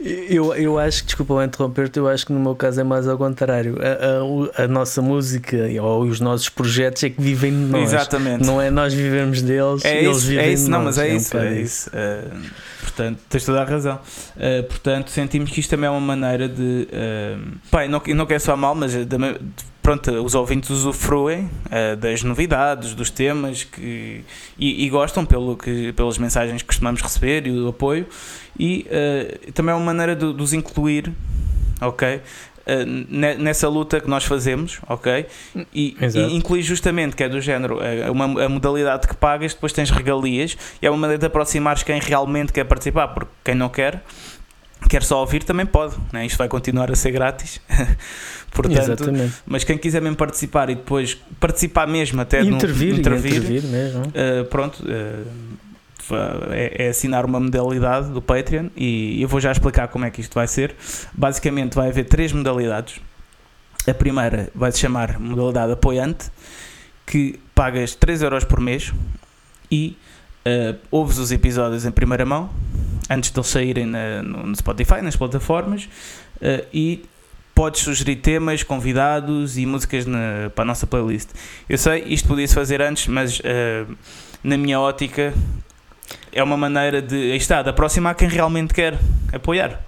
Eu, 0.00 0.54
eu 0.54 0.78
acho 0.78 1.00
que, 1.02 1.06
desculpa 1.08 1.44
interromper-te, 1.44 1.98
eu 1.98 2.08
acho 2.08 2.24
que 2.24 2.32
no 2.32 2.40
meu 2.40 2.54
caso 2.54 2.80
é 2.80 2.84
mais 2.84 3.06
ao 3.06 3.18
contrário. 3.18 3.76
A, 3.82 4.62
a, 4.62 4.64
a, 4.64 4.66
nossa 4.66 5.02
música 5.02 5.58
ou 5.82 6.04
os 6.04 6.20
nossos 6.20 6.48
projetos 6.48 7.04
é 7.04 7.10
que 7.10 7.20
vivem 7.20 7.50
de 7.50 7.70
nós. 7.70 7.92
Exatamente. 7.92 8.46
Não 8.46 8.62
é 8.62 8.70
nós 8.70 8.94
vivemos 8.94 9.42
deles, 9.42 9.84
é 9.84 10.02
eles 10.02 10.16
isso, 10.16 10.26
vivem 10.26 10.44
é 10.46 10.52
isso, 10.52 10.64
de 10.64 10.70
não, 10.70 10.84
nós. 10.84 10.96
mas 10.96 10.98
é, 11.04 11.10
é 11.10 11.14
isso. 11.14 11.36
Um 11.36 11.40
é 11.40 11.60
isso. 11.60 11.90
Uh, 11.90 12.50
portanto, 12.90 13.20
tens 13.28 13.44
toda 13.44 13.62
a 13.62 13.64
razão. 13.64 13.98
Uh, 14.36 14.62
portanto, 14.64 15.10
sentimos 15.10 15.50
que 15.50 15.60
isto 15.60 15.70
também 15.70 15.86
é 15.86 15.90
uma 15.90 16.00
maneira 16.00 16.48
de. 16.48 16.88
Uh, 16.92 17.88
não, 17.88 18.02
não 18.14 18.26
quer 18.26 18.40
só 18.40 18.56
mal, 18.56 18.74
mas 18.74 18.92
de, 18.92 19.16
pronto, 19.82 20.10
os 20.22 20.34
ouvintes 20.34 20.70
usufruem 20.70 21.50
uh, 21.66 21.96
das 21.96 22.22
novidades, 22.22 22.94
dos 22.94 23.10
temas 23.10 23.64
que, 23.64 24.24
e, 24.58 24.84
e, 24.84 24.90
gostam 24.90 25.24
pelo 25.24 25.56
que, 25.56 25.92
pelas 25.92 26.18
mensagens 26.18 26.60
que 26.62 26.66
costumamos 26.66 27.00
receber 27.00 27.46
e 27.46 27.50
o 27.50 27.68
apoio, 27.68 28.06
e 28.58 28.86
também 29.54 29.72
é 29.72 29.76
uma 29.76 29.86
maneira 29.86 30.14
de, 30.14 30.32
de 30.32 30.42
os 30.42 30.52
incluir, 30.52 31.10
ok? 31.80 32.20
Uh, 32.70 33.38
nessa 33.38 33.68
luta 33.68 34.00
que 34.00 34.08
nós 34.08 34.24
fazemos, 34.24 34.80
ok? 34.88 35.26
E, 35.74 35.96
e 36.00 36.34
inclui 36.34 36.62
justamente 36.62 37.16
que 37.16 37.24
é 37.24 37.28
do 37.28 37.40
género 37.40 37.78
uma, 38.10 38.44
a 38.44 38.48
modalidade 38.48 39.08
que 39.08 39.16
pagas, 39.16 39.54
depois 39.54 39.72
tens 39.72 39.90
regalias, 39.90 40.56
e 40.80 40.86
é 40.86 40.90
uma 40.90 40.98
maneira 40.98 41.18
de 41.18 41.26
aproximar 41.26 41.82
quem 41.82 41.98
realmente 42.00 42.52
quer 42.52 42.64
participar, 42.64 43.08
porque 43.08 43.32
quem 43.44 43.54
não 43.54 43.68
quer 43.68 44.02
quer 44.88 45.02
só 45.02 45.20
ouvir 45.20 45.44
também 45.44 45.66
pode, 45.66 45.94
né? 46.12 46.24
isto 46.24 46.38
vai 46.38 46.48
continuar 46.48 46.90
a 46.90 46.96
ser 46.96 47.10
grátis. 47.10 47.60
Portanto, 48.50 48.78
Exatamente. 48.78 49.34
Mas 49.46 49.62
quem 49.62 49.78
quiser 49.78 50.00
mesmo 50.00 50.16
participar 50.16 50.70
e 50.70 50.74
depois 50.74 51.16
participar 51.38 51.86
mesmo 51.86 52.20
até 52.20 52.40
intervir, 52.42 52.94
no, 52.94 53.00
intervir, 53.00 53.36
intervir 53.36 53.62
mesmo. 53.64 54.02
Uh, 54.02 54.44
pronto, 54.46 54.82
uh, 54.82 55.26
é, 56.50 56.86
é, 56.86 56.88
assinar 56.88 57.24
uma 57.24 57.40
modalidade 57.40 58.08
do 58.08 58.20
Patreon 58.20 58.68
e 58.76 59.20
eu 59.22 59.28
vou 59.28 59.40
já 59.40 59.52
explicar 59.52 59.88
como 59.88 60.04
é 60.04 60.10
que 60.10 60.20
isto 60.20 60.34
vai 60.34 60.46
ser. 60.46 60.74
Basicamente 61.12 61.74
vai 61.74 61.88
haver 61.88 62.04
três 62.04 62.32
modalidades. 62.32 63.00
A 63.86 63.94
primeira 63.94 64.50
vai 64.54 64.70
se 64.72 64.78
chamar 64.78 65.18
modalidade 65.18 65.72
apoiante, 65.72 66.30
que 67.06 67.40
pagas 67.54 67.94
3 67.94 68.22
euros 68.22 68.44
por 68.44 68.60
mês 68.60 68.92
e 69.70 69.96
uh, 70.46 70.78
ouves 70.90 71.18
os 71.18 71.32
episódios 71.32 71.84
em 71.84 71.90
primeira 71.90 72.24
mão 72.24 72.50
antes 73.10 73.32
de 73.32 73.38
eles 73.38 73.48
saírem 73.48 73.86
na, 73.86 74.22
no 74.22 74.54
Spotify, 74.54 75.02
nas 75.02 75.16
plataformas, 75.16 75.84
uh, 76.36 76.64
e 76.72 77.04
podes 77.52 77.82
sugerir 77.82 78.16
temas, 78.16 78.62
convidados 78.62 79.58
e 79.58 79.66
músicas 79.66 80.06
na, 80.06 80.50
para 80.54 80.62
a 80.62 80.64
nossa 80.64 80.86
playlist. 80.86 81.28
Eu 81.68 81.76
sei, 81.76 82.04
isto 82.06 82.28
podia-se 82.28 82.54
fazer 82.54 82.80
antes, 82.80 83.08
mas 83.08 83.40
uh, 83.40 83.96
na 84.44 84.56
minha 84.56 84.78
ótica 84.80 85.34
é 86.32 86.42
uma 86.42 86.56
maneira 86.56 87.00
de, 87.02 87.36
está, 87.36 87.62
de 87.62 87.70
aproximar 87.70 88.14
quem 88.14 88.28
realmente 88.28 88.72
quer 88.74 88.98
apoiar. 89.32 89.80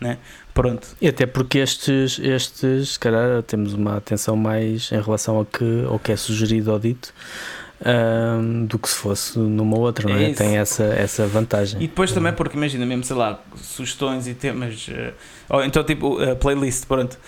Né? 0.00 0.18
Pronto. 0.54 0.88
E 1.00 1.08
até 1.08 1.26
porque 1.26 1.58
estes, 1.58 2.18
estes, 2.18 2.90
se 2.90 2.98
calhar, 2.98 3.42
temos 3.42 3.74
uma 3.74 3.96
atenção 3.96 4.34
mais 4.34 4.90
em 4.90 5.00
relação 5.00 5.36
ao 5.36 5.44
que, 5.44 5.84
ao 5.86 5.98
que 5.98 6.12
é 6.12 6.16
sugerido 6.16 6.72
ou 6.72 6.78
dito 6.78 7.12
um, 7.84 8.66
do 8.66 8.78
que 8.78 8.88
se 8.88 8.96
fosse 8.96 9.38
numa 9.38 9.78
outra, 9.78 10.08
não 10.08 10.16
é? 10.16 10.30
é? 10.30 10.34
Tem 10.34 10.58
essa, 10.58 10.84
essa 10.84 11.26
vantagem. 11.26 11.82
E 11.82 11.86
depois 11.86 12.12
também, 12.12 12.32
porque 12.32 12.56
imagina 12.56 12.84
mesmo, 12.84 13.04
sei 13.04 13.16
lá, 13.16 13.40
sugestões 13.56 14.26
e 14.26 14.34
temas, 14.34 14.88
uh, 14.88 15.12
ou 15.48 15.64
então 15.64 15.82
tipo 15.82 16.22
uh, 16.22 16.36
playlist, 16.36 16.86
pronto. 16.86 17.18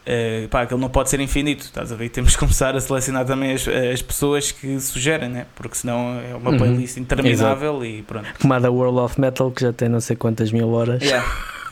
Uh, 0.00 0.48
pá, 0.48 0.62
aquilo 0.62 0.80
não 0.80 0.88
pode 0.88 1.10
ser 1.10 1.20
infinito, 1.20 1.64
estás 1.64 1.92
a 1.92 1.94
ver? 1.94 2.08
Temos 2.08 2.32
que 2.32 2.38
começar 2.38 2.74
a 2.74 2.80
selecionar 2.80 3.26
também 3.26 3.52
as, 3.52 3.68
as 3.68 4.00
pessoas 4.00 4.50
que 4.50 4.80
sugerem, 4.80 5.28
né? 5.28 5.46
porque 5.54 5.76
senão 5.76 6.18
é 6.18 6.34
uma 6.34 6.50
uhum. 6.50 6.56
playlist 6.56 6.96
uhum. 6.96 7.02
interminável 7.02 7.82
Exato. 7.82 7.84
e 7.84 8.02
pronto. 8.02 8.28
Como 8.40 8.54
a 8.54 8.58
da 8.58 8.70
World 8.70 8.98
of 8.98 9.20
Metal, 9.20 9.50
que 9.50 9.60
já 9.60 9.72
tem 9.72 9.88
não 9.88 10.00
sei 10.00 10.16
quantas 10.16 10.50
mil 10.50 10.70
horas. 10.70 11.02
Yeah. 11.02 11.26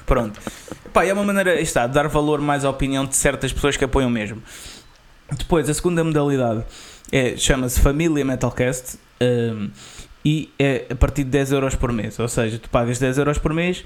Pronto. 0.06 0.40
Pá, 0.92 1.04
é 1.04 1.12
uma 1.12 1.24
maneira, 1.24 1.60
está, 1.60 1.86
de 1.86 1.94
dar 1.94 2.08
valor 2.08 2.40
mais 2.40 2.64
à 2.64 2.70
opinião 2.70 3.04
de 3.04 3.14
certas 3.14 3.52
pessoas 3.52 3.76
que 3.76 3.84
apoiam 3.84 4.08
mesmo. 4.08 4.42
Depois, 5.36 5.68
a 5.68 5.74
segunda 5.74 6.02
modalidade 6.02 6.64
é, 7.12 7.36
chama-se 7.36 7.80
Família 7.80 8.24
Metalcast 8.24 8.98
um, 9.20 9.70
e 10.24 10.50
é 10.58 10.86
a 10.90 10.94
partir 10.94 11.24
de 11.24 11.30
10 11.30 11.52
euros 11.52 11.74
por 11.74 11.92
mês. 11.92 12.18
Ou 12.18 12.28
seja, 12.28 12.58
tu 12.58 12.70
pagas 12.70 12.98
10 12.98 13.18
euros 13.18 13.38
por 13.38 13.52
mês 13.52 13.84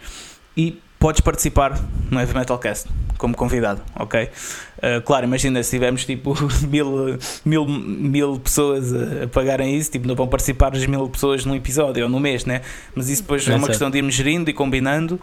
e 0.57 0.81
podes 1.03 1.21
participar 1.21 1.77
no 2.13 2.21
Heavy 2.21 2.33
Metalcast 2.33 2.89
como 3.19 3.37
convidado, 3.37 3.83
ok? 3.97 4.23
Uh, 4.23 5.03
claro, 5.05 5.27
imagina 5.27 5.61
se 5.61 5.71
tivermos 5.71 6.05
tipo 6.05 6.33
mil, 6.71 7.19
mil, 7.45 7.67
mil 7.67 8.39
pessoas 8.39 8.93
a, 8.95 9.27
pagarem 9.27 9.77
isso, 9.77 9.91
tipo, 9.91 10.07
não 10.07 10.15
vão 10.15 10.29
participar 10.29 10.77
as 10.77 10.87
mil 10.87 11.09
pessoas 11.09 11.45
num 11.45 11.57
episódio 11.57 12.05
ou 12.05 12.09
no 12.09 12.21
mês, 12.21 12.45
né? 12.45 12.63
Mas 12.95 13.09
isso 13.09 13.23
depois 13.23 13.47
é, 13.49 13.53
é 13.53 13.57
uma 13.57 13.67
questão 13.67 13.91
de 13.91 13.99
irmos 13.99 14.15
gerindo 14.15 14.49
e 14.49 14.53
combinando. 14.53 15.21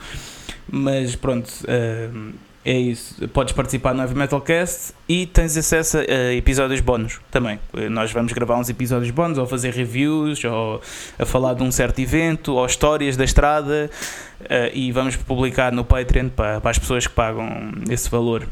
Mas 0.70 1.16
pronto. 1.16 1.50
Uh, 1.64 2.34
é 2.66 2.78
isso. 2.78 3.28
Podes 3.30 3.54
participar 3.54 3.94
no 3.94 4.02
Heavy 4.02 4.16
Metalcast 4.16 4.94
e 5.08 5.26
tens 5.26 5.56
acesso 5.56 5.98
a 5.98 6.34
episódios 6.34 6.82
bónus 6.82 7.20
também. 7.32 7.60
Nós 7.90 8.12
vamos 8.12 8.34
gravar 8.34 8.58
uns 8.58 8.70
episódios 8.70 9.12
bónus, 9.12 9.38
ou 9.38 9.48
fazer 9.48 9.74
reviews, 9.74 10.44
ou 10.44 10.82
a 11.18 11.26
falar 11.26 11.54
de 11.54 11.64
um 11.64 11.72
certo 11.72 12.00
evento, 12.00 12.56
ou 12.56 12.66
histórias 12.66 13.16
da 13.16 13.24
estrada, 13.24 13.90
eh, 13.90 14.29
e 14.74 14.92
vamos 14.92 15.16
publicar 15.16 15.72
no 15.72 15.84
Patreon 15.84 16.30
para, 16.30 16.62
para 16.62 16.72
as 16.72 16.80
pessoas 16.80 17.06
que 17.06 17.14
pagam 17.14 17.72
esse 17.90 18.10
valor. 18.10 18.48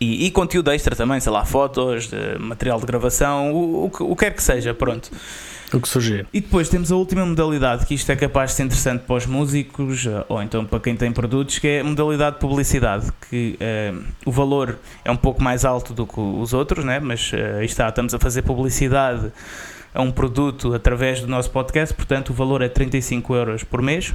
E, 0.00 0.26
e, 0.26 0.30
conteúdo 0.30 0.70
extra 0.70 0.96
também, 0.96 1.20
sei 1.20 1.30
lá, 1.30 1.44
fotos, 1.44 2.10
material 2.40 2.80
de 2.80 2.86
gravação, 2.86 3.52
o, 3.52 3.84
o, 3.84 3.86
o 3.86 4.16
que 4.16 4.24
quer 4.24 4.34
que 4.34 4.42
seja, 4.42 4.74
pronto. 4.74 5.10
O 5.74 5.80
que 5.80 5.88
surgir. 5.88 6.26
E 6.32 6.40
depois 6.40 6.68
temos 6.68 6.92
a 6.92 6.96
última 6.96 7.26
modalidade, 7.26 7.84
que 7.84 7.94
isto 7.94 8.10
é 8.10 8.14
capaz 8.14 8.50
de 8.50 8.56
ser 8.56 8.62
interessante 8.64 9.02
para 9.02 9.16
os 9.16 9.26
músicos 9.26 10.06
eh, 10.06 10.24
ou 10.28 10.40
então 10.40 10.64
para 10.64 10.78
quem 10.78 10.94
tem 10.94 11.10
produtos, 11.10 11.58
que 11.58 11.66
é 11.66 11.80
a 11.80 11.84
modalidade 11.84 12.36
de 12.36 12.40
publicidade, 12.40 13.10
que 13.28 13.58
uh, 13.60 14.04
o 14.24 14.30
valor 14.30 14.78
é 15.04 15.10
um 15.10 15.16
pouco 15.16 15.42
mais 15.42 15.64
alto 15.64 15.92
do 15.92 16.06
que 16.06 16.20
os 16.20 16.52
outros, 16.52 16.84
né? 16.84 17.00
mas 17.00 17.32
uh, 17.32 17.62
está, 17.62 17.88
estamos 17.88 18.14
a 18.14 18.20
fazer 18.20 18.42
publicidade 18.42 19.32
a 19.92 20.00
um 20.00 20.12
produto 20.12 20.74
através 20.74 21.20
do 21.20 21.26
nosso 21.26 21.50
podcast, 21.50 21.92
portanto 21.92 22.30
o 22.30 22.34
valor 22.34 22.62
é 22.62 22.68
35 22.68 23.34
euros 23.34 23.64
por 23.64 23.82
mês. 23.82 24.14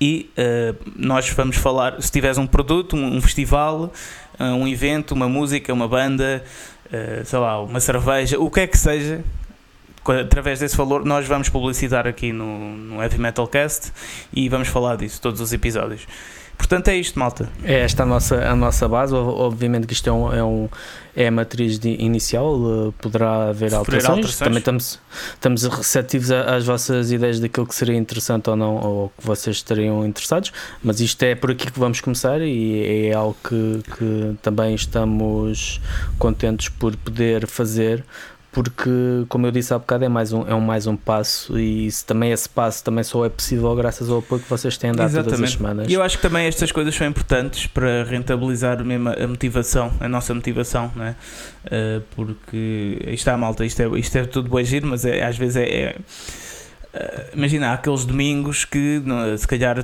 E 0.00 0.30
uh, 0.36 0.76
nós 0.96 1.28
vamos 1.30 1.56
falar, 1.56 2.00
se 2.02 2.10
tiveres 2.10 2.38
um 2.38 2.46
produto, 2.46 2.96
um, 2.96 3.16
um 3.16 3.22
festival, 3.22 3.92
um 4.38 4.68
evento, 4.68 5.12
uma 5.12 5.28
música, 5.28 5.72
uma 5.72 5.88
banda, 5.88 6.44
sei 7.24 7.38
lá, 7.38 7.58
uma 7.62 7.80
cerveja, 7.80 8.38
o 8.38 8.50
que 8.50 8.60
é 8.60 8.66
que 8.66 8.76
seja, 8.76 9.24
através 10.12 10.60
desse 10.60 10.76
valor, 10.76 11.04
nós 11.04 11.26
vamos 11.26 11.48
publicitar 11.48 12.06
aqui 12.06 12.32
no, 12.32 12.76
no 12.76 13.02
Heavy 13.02 13.18
Metal 13.18 13.46
Cast 13.48 13.92
e 14.32 14.48
vamos 14.48 14.68
falar 14.68 14.96
disso 14.96 15.20
todos 15.20 15.40
os 15.40 15.52
episódios. 15.54 16.06
Portanto, 16.56 16.88
é 16.88 16.96
isto, 16.96 17.18
malta. 17.18 17.48
É 17.62 17.80
esta 17.80 18.02
a 18.02 18.06
nossa, 18.06 18.36
a 18.36 18.56
nossa 18.56 18.88
base. 18.88 19.14
Obviamente 19.14 19.86
que 19.86 19.92
isto 19.92 20.08
é, 20.08 20.12
um, 20.12 20.32
é, 20.32 20.42
um, 20.42 20.68
é 21.14 21.28
a 21.28 21.30
matriz 21.30 21.78
inicial, 21.84 22.54
uh, 22.56 22.92
poderá 23.00 23.50
haver 23.50 23.74
alterações. 23.74 24.10
alterações. 24.10 24.38
Também 24.38 24.58
estamos, 24.58 25.00
estamos 25.34 25.62
receptivos 25.64 26.30
às 26.30 26.66
vossas 26.66 27.12
ideias 27.12 27.38
daquilo 27.40 27.66
que 27.66 27.74
seria 27.74 27.96
interessante 27.96 28.50
ou 28.50 28.56
não, 28.56 28.76
ou 28.76 29.12
que 29.18 29.26
vocês 29.26 29.56
estariam 29.56 30.04
interessados. 30.04 30.52
Mas 30.82 31.00
isto 31.00 31.22
é 31.22 31.34
por 31.34 31.50
aqui 31.50 31.70
que 31.70 31.78
vamos 31.78 32.00
começar 32.00 32.40
e 32.40 33.08
é 33.08 33.14
algo 33.14 33.36
que, 33.46 33.82
que 33.96 34.36
também 34.42 34.74
estamos 34.74 35.80
contentes 36.18 36.68
por 36.68 36.96
poder 36.96 37.46
fazer 37.46 38.04
porque, 38.56 39.26
como 39.28 39.46
eu 39.46 39.50
disse 39.50 39.74
há 39.74 39.78
bocado, 39.78 40.06
é 40.06 40.08
mais 40.08 40.32
um, 40.32 40.48
é 40.48 40.54
um, 40.54 40.62
mais 40.62 40.86
um 40.86 40.96
passo 40.96 41.58
e 41.58 41.88
isso, 41.88 42.06
também 42.06 42.32
esse 42.32 42.48
passo 42.48 42.82
também 42.82 43.04
só 43.04 43.22
é 43.26 43.28
possível 43.28 43.76
graças 43.76 44.08
ao 44.08 44.20
apoio 44.20 44.40
que 44.40 44.48
vocês 44.48 44.78
têm 44.78 44.92
dado 44.92 45.08
Exatamente. 45.08 45.34
todas 45.34 45.42
as 45.42 45.56
semanas. 45.58 45.90
E 45.90 45.92
eu 45.92 46.02
acho 46.02 46.16
que 46.16 46.22
também 46.22 46.46
estas 46.46 46.72
coisas 46.72 46.94
são 46.94 47.06
importantes 47.06 47.66
para 47.66 48.04
rentabilizar 48.04 48.82
mesmo 48.82 49.10
a 49.10 49.26
motivação, 49.26 49.92
a 50.00 50.08
nossa 50.08 50.32
motivação, 50.32 50.90
não 50.96 51.04
é? 51.04 51.10
Uh, 51.66 52.02
porque 52.16 52.96
isto 53.02 53.12
está 53.12 53.36
malta, 53.36 53.62
isto 53.62 53.82
é, 53.82 53.98
isto 53.98 54.16
é 54.16 54.24
tudo 54.24 54.48
bom 54.48 54.62
giro, 54.62 54.86
mas 54.86 55.04
é, 55.04 55.22
às 55.22 55.36
vezes 55.36 55.56
é, 55.56 55.68
é 55.68 55.96
uh, 56.94 57.36
imagina, 57.36 57.68
há 57.68 57.72
aqueles 57.74 58.06
domingos 58.06 58.64
que 58.64 59.02
se 59.36 59.46
calhar 59.46 59.82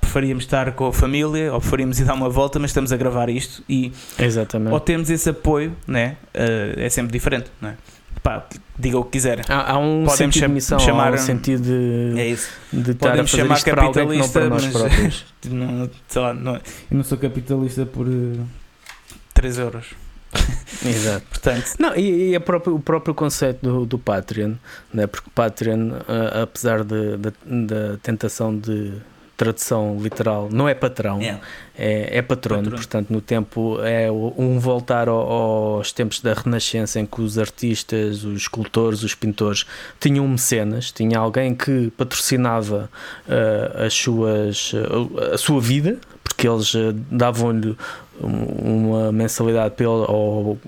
preferíamos 0.00 0.44
estar 0.44 0.72
com 0.72 0.86
a 0.86 0.92
família 0.94 1.52
ou 1.52 1.60
preferíamos 1.60 2.00
ir 2.00 2.04
dar 2.04 2.14
uma 2.14 2.30
volta, 2.30 2.58
mas 2.58 2.70
estamos 2.70 2.90
a 2.90 2.96
gravar 2.96 3.28
isto 3.28 3.62
e 3.68 3.92
Exatamente. 4.18 4.72
ou 4.72 4.80
temos 4.80 5.10
esse 5.10 5.28
apoio, 5.28 5.76
né? 5.86 6.16
Uh, 6.34 6.80
é 6.80 6.88
sempre 6.88 7.12
diferente, 7.12 7.50
não 7.60 7.68
é? 7.68 7.76
Pá, 8.24 8.42
diga 8.78 8.98
o 8.98 9.04
que 9.04 9.10
quiserem. 9.10 9.44
Há, 9.46 9.72
há 9.72 9.78
um 9.78 10.06
Podemos 10.06 10.16
sentido 10.16 10.46
de 10.46 10.54
missão, 10.54 10.78
chamar, 10.78 11.12
há 11.12 11.16
um 11.16 11.18
sentido 11.18 11.62
de, 11.62 12.18
é 12.18 12.28
isso. 12.28 12.48
de 12.72 12.94
Podemos 12.94 13.30
chamar 13.30 13.62
capitalista, 13.62 14.40
para 14.40 14.48
nós 14.48 14.66
próprios. 14.66 15.26
não, 15.44 15.90
lá, 16.16 16.32
não, 16.32 16.54
eu 16.54 16.62
não 16.90 17.04
sou 17.04 17.18
capitalista 17.18 17.84
por 17.84 18.08
uh, 18.08 18.40
eh, 18.40 19.16
3 19.34 19.58
euros. 19.58 19.88
Exato. 20.82 21.26
Portanto, 21.28 21.74
não, 21.78 21.94
e, 21.94 22.34
e 22.34 22.40
próprio, 22.40 22.76
o 22.76 22.80
próprio 22.80 23.14
conceito 23.14 23.60
do, 23.60 23.84
do 23.84 23.98
Patreon, 23.98 24.54
né? 24.92 25.06
porque 25.06 25.28
o 25.28 25.32
Patreon, 25.32 25.90
uh, 25.90 26.42
apesar 26.44 26.82
da 26.82 27.98
tentação 28.02 28.58
de 28.58 28.94
tradução 29.36 29.98
literal, 30.00 30.48
não 30.50 30.68
é 30.68 30.74
patrão, 30.74 31.20
yeah. 31.20 31.40
é, 31.76 32.18
é 32.18 32.22
patrono, 32.22 32.62
patrono, 32.62 32.76
portanto, 32.76 33.10
no 33.10 33.20
tempo 33.20 33.78
é 33.82 34.10
um 34.10 34.58
voltar 34.58 35.08
aos 35.08 35.92
tempos 35.92 36.20
da 36.20 36.32
Renascença 36.34 37.00
em 37.00 37.06
que 37.06 37.20
os 37.20 37.38
artistas, 37.38 38.24
os 38.24 38.42
escultores, 38.42 39.02
os 39.02 39.14
pintores 39.14 39.66
tinham 39.98 40.26
mecenas, 40.28 40.92
tinha 40.92 41.18
alguém 41.18 41.54
que 41.54 41.90
patrocinava 41.96 42.90
uh, 43.26 43.84
as 43.84 43.94
suas, 43.94 44.72
uh, 44.72 45.34
a 45.34 45.38
sua 45.38 45.60
vida, 45.60 45.98
porque 46.22 46.48
eles 46.48 46.74
uh, 46.74 46.92
davam-lhe 47.10 47.76
uma 48.20 49.10
mensalidade 49.12 49.74
pelo, 49.74 50.10
ou 50.10 50.58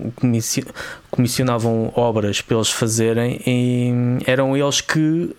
comissionavam 1.09 1.91
obras 1.95 2.41
para 2.41 2.57
eles 2.57 2.69
fazerem 2.69 3.41
e 3.45 3.91
eram 4.25 4.55
eles 4.55 4.81
que 4.81 5.35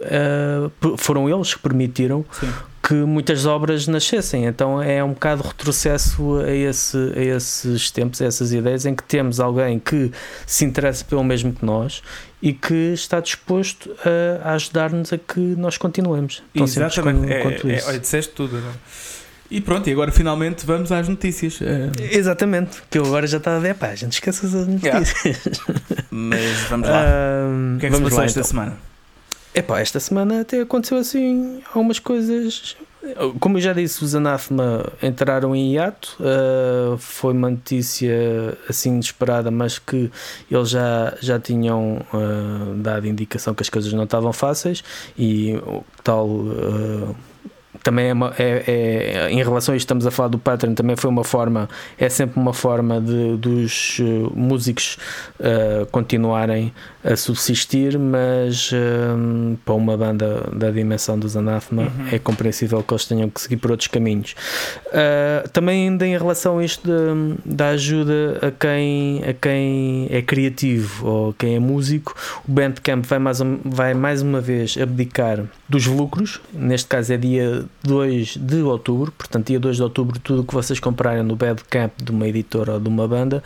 foram 0.97 1.29
eles 1.29 1.55
que 1.55 1.61
permitiram 1.61 2.25
Sim 2.33 2.49
que 2.89 2.95
muitas 2.95 3.45
obras 3.45 3.87
nascessem. 3.87 4.47
Então 4.47 4.81
é 4.83 5.05
um 5.05 5.13
bocado 5.13 5.43
retrocesso 5.43 6.39
a, 6.39 6.51
esse, 6.51 6.97
a 6.97 7.21
esses 7.37 7.91
tempos, 7.91 8.23
a 8.23 8.25
essas 8.25 8.51
ideias, 8.51 8.87
em 8.87 8.95
que 8.95 9.03
temos 9.03 9.41
alguém 9.41 9.79
que 9.79 10.11
se 10.47 10.65
interessa 10.65 11.05
pelo 11.05 11.23
mesmo 11.23 11.53
que 11.53 11.63
nós 11.67 12.03
e 12.41 12.55
que 12.55 12.95
está 12.95 13.21
disposto 13.21 13.95
a, 14.43 14.51
a 14.51 14.55
ajudar-nos 14.55 15.13
a 15.13 15.19
que 15.19 15.39
nós 15.39 15.77
continuemos. 15.77 16.43
Então, 16.55 16.65
Exatamente, 16.65 17.43
como, 17.43 17.71
é, 17.71 17.77
é, 17.77 17.85
olha, 17.85 17.99
disseste 17.99 18.33
tudo. 18.33 18.59
Não? 18.59 18.73
E 19.51 19.61
pronto, 19.61 19.89
e 19.89 19.93
agora 19.93 20.13
finalmente 20.13 20.67
vamos 20.67 20.93
às 20.93 21.09
notícias. 21.09 21.61
É... 21.63 21.91
Exatamente, 22.15 22.83
que 22.91 22.99
eu 22.99 23.05
agora 23.07 23.27
já 23.27 23.39
estava 23.39 23.57
a 23.57 23.61
ver, 23.61 23.75
pá, 23.75 23.89
a 23.89 23.95
gente 23.95 24.13
esquece 24.13 24.45
as 24.45 24.53
notícias. 24.53 25.15
Yeah. 25.25 25.41
Mas 26.11 26.61
vamos 26.69 26.89
lá. 26.89 27.03
Um, 27.47 27.77
o 27.77 27.81
que 27.81 27.87
é 27.87 27.91
que 27.91 27.97
se 27.97 28.03
passou 28.03 28.23
esta 28.23 28.41
então. 28.41 28.51
semana? 28.51 28.77
Epá, 29.55 29.81
esta 29.81 29.99
semana 29.99 30.43
até 30.43 30.61
aconteceu 30.61 30.99
assim 30.99 31.61
algumas 31.73 31.99
coisas. 31.99 32.77
Como 33.41 33.57
eu 33.57 33.63
já 33.63 33.73
disse, 33.73 34.05
os 34.05 34.15
Anathema 34.15 34.85
entraram 35.03 35.57
em 35.57 35.73
hiato. 35.73 36.17
Uh, 36.21 36.99
foi 36.99 37.33
uma 37.33 37.49
notícia 37.49 38.57
assim 38.69 38.91
inesperada, 38.91 39.51
mas 39.51 39.79
que 39.79 40.11
eles 40.51 40.69
já, 40.69 41.17
já 41.21 41.41
tinham 41.41 42.05
uh, 42.13 42.75
dado 42.77 43.07
indicação 43.07 43.55
que 43.55 43.63
as 43.63 43.71
coisas 43.71 43.93
não 43.93 44.05
estavam 44.05 44.33
fáceis 44.33 44.85
e 45.17 45.55
o 45.67 45.83
tal. 46.05 46.29
Uh, 46.29 47.17
também 47.89 48.11
é, 48.11 48.13
uma, 48.13 48.35
é, 48.39 48.65
é, 48.67 49.31
em 49.31 49.43
relação 49.43 49.73
a 49.73 49.77
isto 49.77 49.87
estamos 49.87 50.07
a 50.07 50.11
falar 50.11 50.29
do 50.29 50.39
Patreon 50.39 50.75
também 50.75 50.95
foi 50.95 51.09
uma 51.09 51.25
forma 51.25 51.71
é 51.99 52.07
sempre 52.11 52.39
uma 52.39 52.53
forma 52.53 53.01
de 53.01 53.39
dos 53.39 53.99
uh, 54.01 54.31
músicos 54.35 54.99
uh, 55.41 55.87
continuarem 55.87 56.71
a 57.05 57.17
subsistir 57.17 57.99
mas 57.99 58.73
uh, 58.73 59.57
para 59.65 59.75
uma 59.75 59.97
banda 59.97 60.49
da 60.53 60.71
dimensão 60.71 61.19
dos 61.19 61.37
Anathema 61.37 61.83
uhum. 61.83 62.09
é 62.13 62.19
compreensível 62.19 62.83
que 62.83 62.93
eles 62.93 63.05
tenham 63.05 63.31
que 63.31 63.41
seguir 63.41 63.57
por 63.57 63.71
outros 63.71 63.89
caminhos 63.89 64.35
também 65.53 65.89
ainda 65.89 66.07
em 66.07 66.17
relação 66.17 66.59
a 66.59 66.65
isto 66.65 66.87
de, 66.87 67.55
da 67.55 67.69
ajuda 67.69 68.39
a 68.43 68.51
quem 68.51 69.23
a 69.25 69.33
quem 69.33 70.09
é 70.11 70.23
criativo 70.23 71.07
ou 71.07 71.33
quem 71.33 71.55
é 71.55 71.59
músico 71.59 72.15
o 72.47 72.51
Bandcamp 72.51 73.05
vai 73.05 73.19
mais, 73.19 73.39
vai 73.65 73.95
mais 73.95 74.23
uma 74.23 74.41
vez 74.41 74.77
abdicar 74.77 75.45
dos 75.69 75.87
lucros 75.87 76.41
neste 76.53 76.89
caso 76.89 77.13
é 77.13 77.17
dia 77.17 77.65
2 77.83 78.37
de 78.37 78.63
outubro, 78.63 79.13
portanto, 79.13 79.47
dia 79.47 79.61
2 79.61 79.77
de 79.77 79.83
outubro, 79.83 80.19
tudo 80.19 80.43
o 80.43 80.45
que 80.45 80.55
vocês 80.55 80.79
comprarem 80.81 81.23
no 81.23 81.37
Badcamp 81.37 81.93
de 82.03 82.11
uma 82.11 82.27
editora 82.27 82.75
ou 82.75 82.81
de 82.81 82.89
uma 82.89 83.07
banda, 83.07 83.43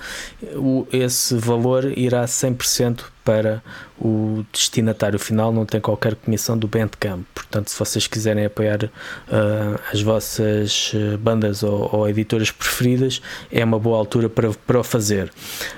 o, 0.55 0.87
esse 0.93 1.35
valor 1.37 1.97
irá 1.97 2.25
100% 2.25 3.05
para 3.25 3.63
o 4.01 4.45
destinatário 4.53 5.19
final, 5.19 5.53
não 5.53 5.65
tem 5.65 5.81
qualquer 5.81 6.15
comissão 6.15 6.57
do 6.57 6.67
Bandcamp. 6.67 7.25
Portanto, 7.35 7.71
se 7.71 7.79
vocês 7.79 8.07
quiserem 8.07 8.45
apoiar 8.45 8.85
uh, 8.85 9.81
as 9.93 10.03
vossas 10.03 10.93
ah, 10.95 11.17
bandas 11.19 11.63
ou, 11.63 11.89
ou, 11.93 12.09
editoras 12.09 12.51
preferidas, 12.51 13.21
é 13.51 13.65
uma 13.65 13.79
boa 13.79 13.99
altura 13.99 14.29
para, 14.29 14.51
para 14.51 14.81
o 14.81 14.85
fazer. 14.85 15.31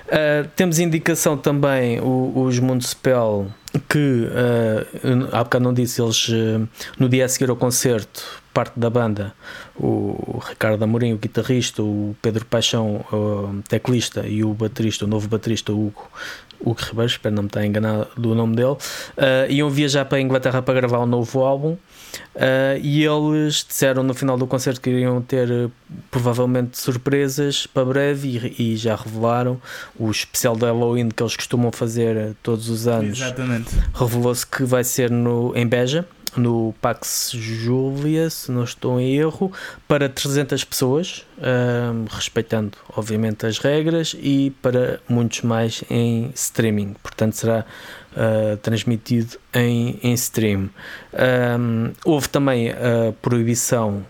Uh, 0.06 0.48
temos 0.56 0.78
indicação 0.78 1.36
também, 1.36 2.00
o, 2.00 2.44
os 2.46 2.58
Mundo-Spell 2.58 3.50
que 3.88 4.28
uh, 4.28 5.28
há 5.32 5.42
bocado 5.42 5.64
não 5.64 5.74
disse, 5.74 6.00
eles 6.00 6.28
uh, 6.28 6.68
no 6.98 7.08
dia 7.08 7.24
a 7.24 7.28
seguir 7.28 7.50
ao 7.50 7.56
concerto, 7.56 8.42
parte 8.52 8.78
da 8.78 8.88
banda, 8.88 9.34
o 9.74 10.40
Ricardo 10.48 10.82
Amorim, 10.84 11.12
o 11.12 11.18
guitarrista, 11.18 11.82
o 11.82 12.14
Pedro 12.22 12.44
Paixão, 12.44 13.04
o 13.12 13.62
teclista 13.68 14.24
e 14.26 14.44
o 14.44 14.54
baterista, 14.54 15.04
o 15.04 15.08
novo 15.08 15.26
baterista 15.26 15.72
Hugo, 15.72 16.08
Hugo 16.64 16.80
Ribeiro, 16.80 17.06
espero 17.06 17.34
não 17.34 17.42
me 17.42 17.48
estar 17.48 17.64
enganado 17.64 18.08
do 18.16 18.34
nome 18.34 18.56
dele, 18.56 18.72
uh, 18.72 19.50
iam 19.50 19.68
viajar 19.68 20.04
para 20.04 20.18
a 20.18 20.20
Inglaterra 20.20 20.62
para 20.62 20.74
gravar 20.74 21.00
um 21.00 21.06
novo 21.06 21.44
álbum. 21.44 21.76
Uh, 22.34 22.78
e 22.80 23.04
eles 23.04 23.64
disseram 23.68 24.04
no 24.04 24.14
final 24.14 24.36
do 24.36 24.46
concerto 24.46 24.80
que 24.80 24.88
iriam 24.88 25.20
ter 25.20 25.50
uh, 25.50 25.72
provavelmente 26.12 26.78
surpresas 26.78 27.66
para 27.66 27.84
breve 27.84 28.54
e, 28.58 28.72
e, 28.72 28.76
já 28.76 28.94
revelaram 28.94 29.60
o 29.98 30.08
especial 30.10 30.54
de 30.56 30.64
Halloween 30.64 31.08
que 31.08 31.22
eles 31.22 31.34
costumam 31.34 31.72
fazer 31.72 32.34
todos 32.42 32.68
os 32.68 32.86
anos. 32.86 33.20
Exatamente. 33.20 33.70
Revelou-se 33.92 34.46
que 34.46 34.62
vai 34.62 34.84
ser 34.84 35.10
no, 35.10 35.52
em 35.56 35.66
Beja, 35.66 36.06
no 36.40 36.74
Pax 36.80 37.30
Julia, 37.32 38.30
se 38.30 38.50
não 38.50 38.64
estou 38.64 39.00
em 39.00 39.16
erro, 39.16 39.52
para 39.86 40.08
300 40.08 40.64
pessoas, 40.64 41.26
um, 41.38 42.04
respeitando 42.08 42.78
obviamente 42.96 43.46
as 43.46 43.58
regras, 43.58 44.16
e 44.18 44.50
para 44.62 45.00
muitos 45.08 45.42
mais 45.42 45.84
em 45.90 46.30
streaming. 46.34 46.94
Portanto, 47.02 47.34
será 47.34 47.64
uh, 48.12 48.56
transmitido 48.58 49.36
em, 49.52 49.98
em 50.02 50.14
stream. 50.14 50.70
Um, 51.58 51.92
houve 52.04 52.28
também 52.28 52.70
a 52.70 53.12
proibição 53.20 54.04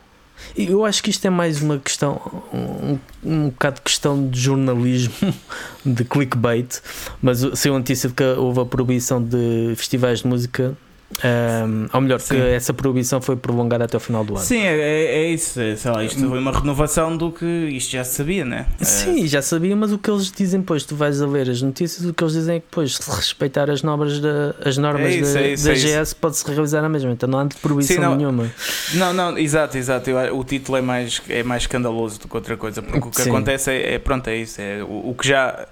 eu 0.56 0.84
acho 0.84 1.02
que 1.02 1.10
isto 1.10 1.24
é 1.26 1.30
mais 1.30 1.62
uma 1.62 1.78
questão, 1.78 2.20
um, 2.52 2.98
um 3.24 3.48
bocado 3.48 3.80
questão 3.80 4.28
de 4.28 4.38
jornalismo, 4.38 5.12
de 5.84 6.04
clickbait, 6.04 6.80
mas 7.20 7.40
saiu 7.54 7.74
a 7.74 7.78
notícia 7.78 8.08
de 8.08 8.14
que 8.14 8.22
houve 8.22 8.60
a 8.60 8.64
proibição 8.64 9.22
de 9.22 9.74
festivais 9.76 10.20
de 10.20 10.26
música 10.26 10.76
um, 11.22 11.86
ou 11.92 12.00
melhor, 12.00 12.20
Sim. 12.20 12.34
que 12.34 12.40
essa 12.40 12.74
proibição 12.74 13.20
foi 13.20 13.36
prolongada 13.36 13.84
até 13.84 13.96
o 13.96 14.00
final 14.00 14.24
do 14.24 14.34
ano. 14.34 14.44
Sim, 14.44 14.58
é, 14.58 14.76
é, 14.76 15.04
é 15.22 15.28
isso. 15.30 15.60
É, 15.60 15.76
sei 15.76 15.90
lá, 15.90 16.04
isto 16.04 16.28
foi 16.28 16.38
uma 16.38 16.52
renovação 16.52 17.16
do 17.16 17.30
que 17.30 17.44
isto 17.44 17.92
já 17.92 18.02
se 18.02 18.16
sabia, 18.16 18.44
né? 18.44 18.66
Sim, 18.80 19.26
já 19.26 19.40
sabia, 19.40 19.76
mas 19.76 19.92
o 19.92 19.98
que 19.98 20.10
eles 20.10 20.30
dizem, 20.30 20.60
pois, 20.62 20.84
tu 20.84 20.96
vais 20.96 21.22
a 21.22 21.26
ler 21.26 21.48
as 21.48 21.62
notícias, 21.62 22.04
o 22.04 22.12
que 22.12 22.22
eles 22.22 22.34
dizem 22.34 22.56
é 22.56 22.60
que, 22.60 22.66
pois, 22.70 22.96
se 22.96 23.10
respeitar 23.10 23.70
as 23.70 23.82
normas 23.82 24.18
da, 24.18 24.54
as 24.64 24.76
normas 24.76 25.06
é 25.06 25.14
isso, 25.14 25.34
da, 25.34 25.40
é 25.40 25.52
isso, 25.52 25.64
da 25.64 25.72
é 25.72 26.02
GS, 26.02 26.14
pode-se 26.14 26.46
realizar 26.46 26.84
a 26.84 26.88
mesma. 26.88 27.12
Então 27.12 27.28
não 27.28 27.38
há 27.38 27.44
de 27.44 27.56
proibição 27.56 27.96
Sim, 27.96 28.02
não, 28.02 28.16
nenhuma. 28.16 28.50
Não, 28.94 29.12
não, 29.12 29.38
exato, 29.38 29.78
exato. 29.78 30.10
Eu, 30.10 30.36
o 30.36 30.44
título 30.44 30.78
é 30.78 30.82
mais, 30.82 31.22
é 31.28 31.42
mais 31.42 31.62
escandaloso 31.62 32.20
do 32.20 32.28
que 32.28 32.36
outra 32.36 32.56
coisa, 32.56 32.82
porque 32.82 32.98
o 32.98 33.10
que 33.10 33.22
Sim. 33.22 33.30
acontece 33.30 33.70
é, 33.70 33.94
é, 33.94 33.98
pronto, 33.98 34.28
é 34.28 34.36
isso. 34.36 34.60
É, 34.60 34.82
o, 34.82 35.10
o 35.10 35.14
que 35.14 35.28
já 35.28 35.66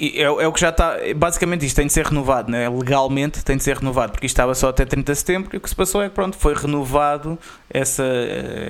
é, 0.00 0.22
é, 0.22 0.46
o 0.46 0.52
que 0.52 0.60
já 0.60 0.70
está. 0.70 0.96
Basicamente, 1.16 1.64
isto 1.64 1.76
tem 1.76 1.86
de 1.86 1.92
ser 1.92 2.04
renovado, 2.06 2.50
né? 2.50 2.68
legalmente 2.68 3.44
tem 3.44 3.56
de 3.56 3.62
ser 3.62 3.76
renovado, 3.76 4.12
porque 4.12 4.26
isto 4.26 4.34
estava 4.34 4.54
só 4.54 4.68
até 4.68 4.84
30 4.84 5.12
de 5.12 5.18
setembro. 5.18 5.50
E 5.52 5.56
o 5.56 5.60
que 5.60 5.68
se 5.68 5.76
passou 5.76 6.02
é 6.02 6.08
que 6.08 6.14
pronto, 6.14 6.36
foi 6.36 6.54
renovado 6.54 7.38
essa, 7.70 8.04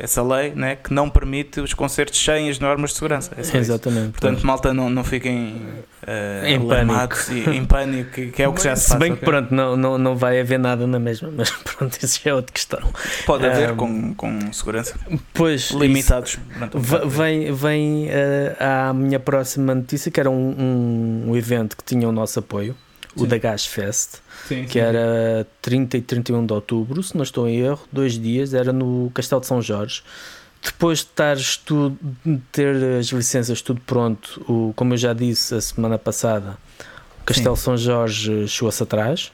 essa 0.01 0.23
lei 0.23 0.53
né? 0.55 0.77
que 0.77 0.93
não 0.93 1.09
permite 1.09 1.61
os 1.61 1.73
concertos 1.73 2.23
sem 2.23 2.51
as 2.51 2.59
normas 2.59 2.91
de 2.91 2.97
segurança. 2.97 3.33
É 3.37 3.57
Exatamente. 3.57 4.13
Portanto, 4.13 4.47
malta, 4.47 4.75
não, 4.75 4.91
não 4.91 5.03
fiquem 5.03 5.63
uh, 6.03 6.47
em 6.47 6.67
pânico. 6.67 7.17
E, 7.31 7.57
em 7.57 7.65
pânico, 7.65 8.11
que, 8.11 8.27
que, 8.29 8.43
é 8.43 8.49
o 8.49 8.53
que 8.53 8.63
já 8.63 8.77
se, 8.77 8.85
se 8.85 8.91
Se 8.91 8.97
bem 8.97 9.17
que 9.17 9.25
pronto, 9.25 9.53
não, 9.55 9.77
não, 9.77 9.99
não 9.99 10.17
vai 10.17 10.41
haver 10.41 10.59
nada 10.59 10.87
na 10.87 10.99
mesma, 10.99 11.31
mas 11.35 11.51
pronto, 11.65 11.97
isso 12.03 12.21
já 12.23 12.31
é 12.31 12.35
outra 12.35 12.53
questão. 12.53 12.81
Pode 13.27 13.47
haver 13.47 13.73
um, 13.73 13.77
com, 13.77 14.15
com 14.15 14.53
segurança. 14.53 14.95
Pois, 15.35 15.71
limitados. 15.71 16.39
vem 17.07 17.53
vem 17.53 18.07
uh, 18.07 18.89
à 18.89 18.93
minha 18.93 19.19
próxima 19.19 19.75
notícia, 19.75 20.11
que 20.11 20.21
era 20.21 20.31
um, 20.31 21.25
um 21.29 21.37
evento 21.37 21.77
que 21.77 21.85
tinha 21.85 22.09
o 22.09 22.13
nosso 22.13 22.39
apoio. 22.39 22.77
o 23.17 23.27
da 23.27 23.39
Gas 23.39 23.67
Fest, 23.67 24.17
sim, 24.47 24.65
que 24.65 24.75
sim. 24.75 24.79
era 24.79 25.47
30 25.61 25.97
e 25.97 26.01
31 26.03 26.47
de 26.47 26.53
outubro, 26.53 27.03
se 27.03 27.17
não 27.17 27.23
estou 27.23 27.49
em 27.49 27.59
erro, 27.59 27.81
dois 27.91 28.19
dias, 28.19 28.55
era 28.55 28.73
no 28.73 29.11
Castelo 29.15 29.41
de 29.41 29.47
São 29.47 29.61
Jorge. 29.61 30.03
Depois 30.63 30.99
de 30.99 31.59
tudo, 31.65 31.99
ter 32.53 32.99
as 32.99 33.07
licenças 33.07 33.63
tudo 33.63 33.81
pronto, 33.81 34.43
o, 34.49 34.73
como 34.75 34.95
eu 34.95 34.99
já 34.99 35.13
disse 35.13 35.55
a 35.55 35.61
semana 35.61 35.99
passada, 35.99 36.59
o 37.21 37.25
Castelo 37.25 37.57
Sim. 37.57 37.63
São 37.63 37.77
Jorge 37.77 38.49
chegou-se 38.49 38.83
atrás. 38.83 39.33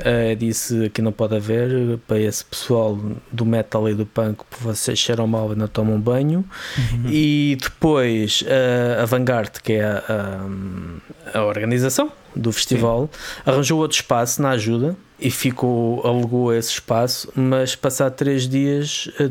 Uh, 0.00 0.34
disse 0.34 0.90
que 0.90 1.00
não 1.00 1.12
pode 1.12 1.36
haver 1.36 1.96
para 1.98 2.18
esse 2.18 2.44
pessoal 2.44 2.98
do 3.30 3.46
metal 3.46 3.88
e 3.88 3.94
do 3.94 4.04
punk, 4.04 4.42
vocês 4.60 4.98
cheiram 4.98 5.28
mal 5.28 5.52
e 5.52 5.54
não 5.54 5.68
tomam 5.68 6.00
banho. 6.00 6.44
Uhum. 6.76 7.08
E 7.08 7.56
depois 7.60 8.42
uh, 8.42 9.02
a 9.02 9.04
Vanguard, 9.04 9.60
que 9.62 9.74
é 9.74 9.84
a, 9.84 10.02
a, 11.34 11.38
a 11.38 11.44
organização 11.44 12.10
do 12.34 12.50
festival, 12.50 13.08
Sim. 13.12 13.42
arranjou 13.46 13.78
outro 13.78 13.96
espaço 13.96 14.42
na 14.42 14.50
ajuda 14.50 14.96
e 15.20 15.30
ficou, 15.30 16.04
alugou 16.06 16.52
esse 16.52 16.70
espaço, 16.70 17.30
mas 17.36 17.76
passado 17.76 18.14
três 18.14 18.48
dias 18.48 19.10
uh, 19.20 19.30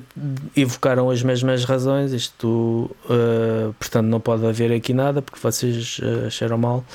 evocaram 0.56 1.10
as 1.10 1.24
mesmas 1.24 1.64
razões. 1.64 2.14
Isto, 2.14 2.90
uh, 3.06 3.74
portanto, 3.80 4.06
não 4.06 4.20
pode 4.20 4.46
haver 4.46 4.72
aqui 4.72 4.94
nada 4.94 5.22
porque 5.22 5.40
vocês 5.42 6.00
uh, 6.00 6.30
cheiram 6.30 6.58
mal 6.58 6.86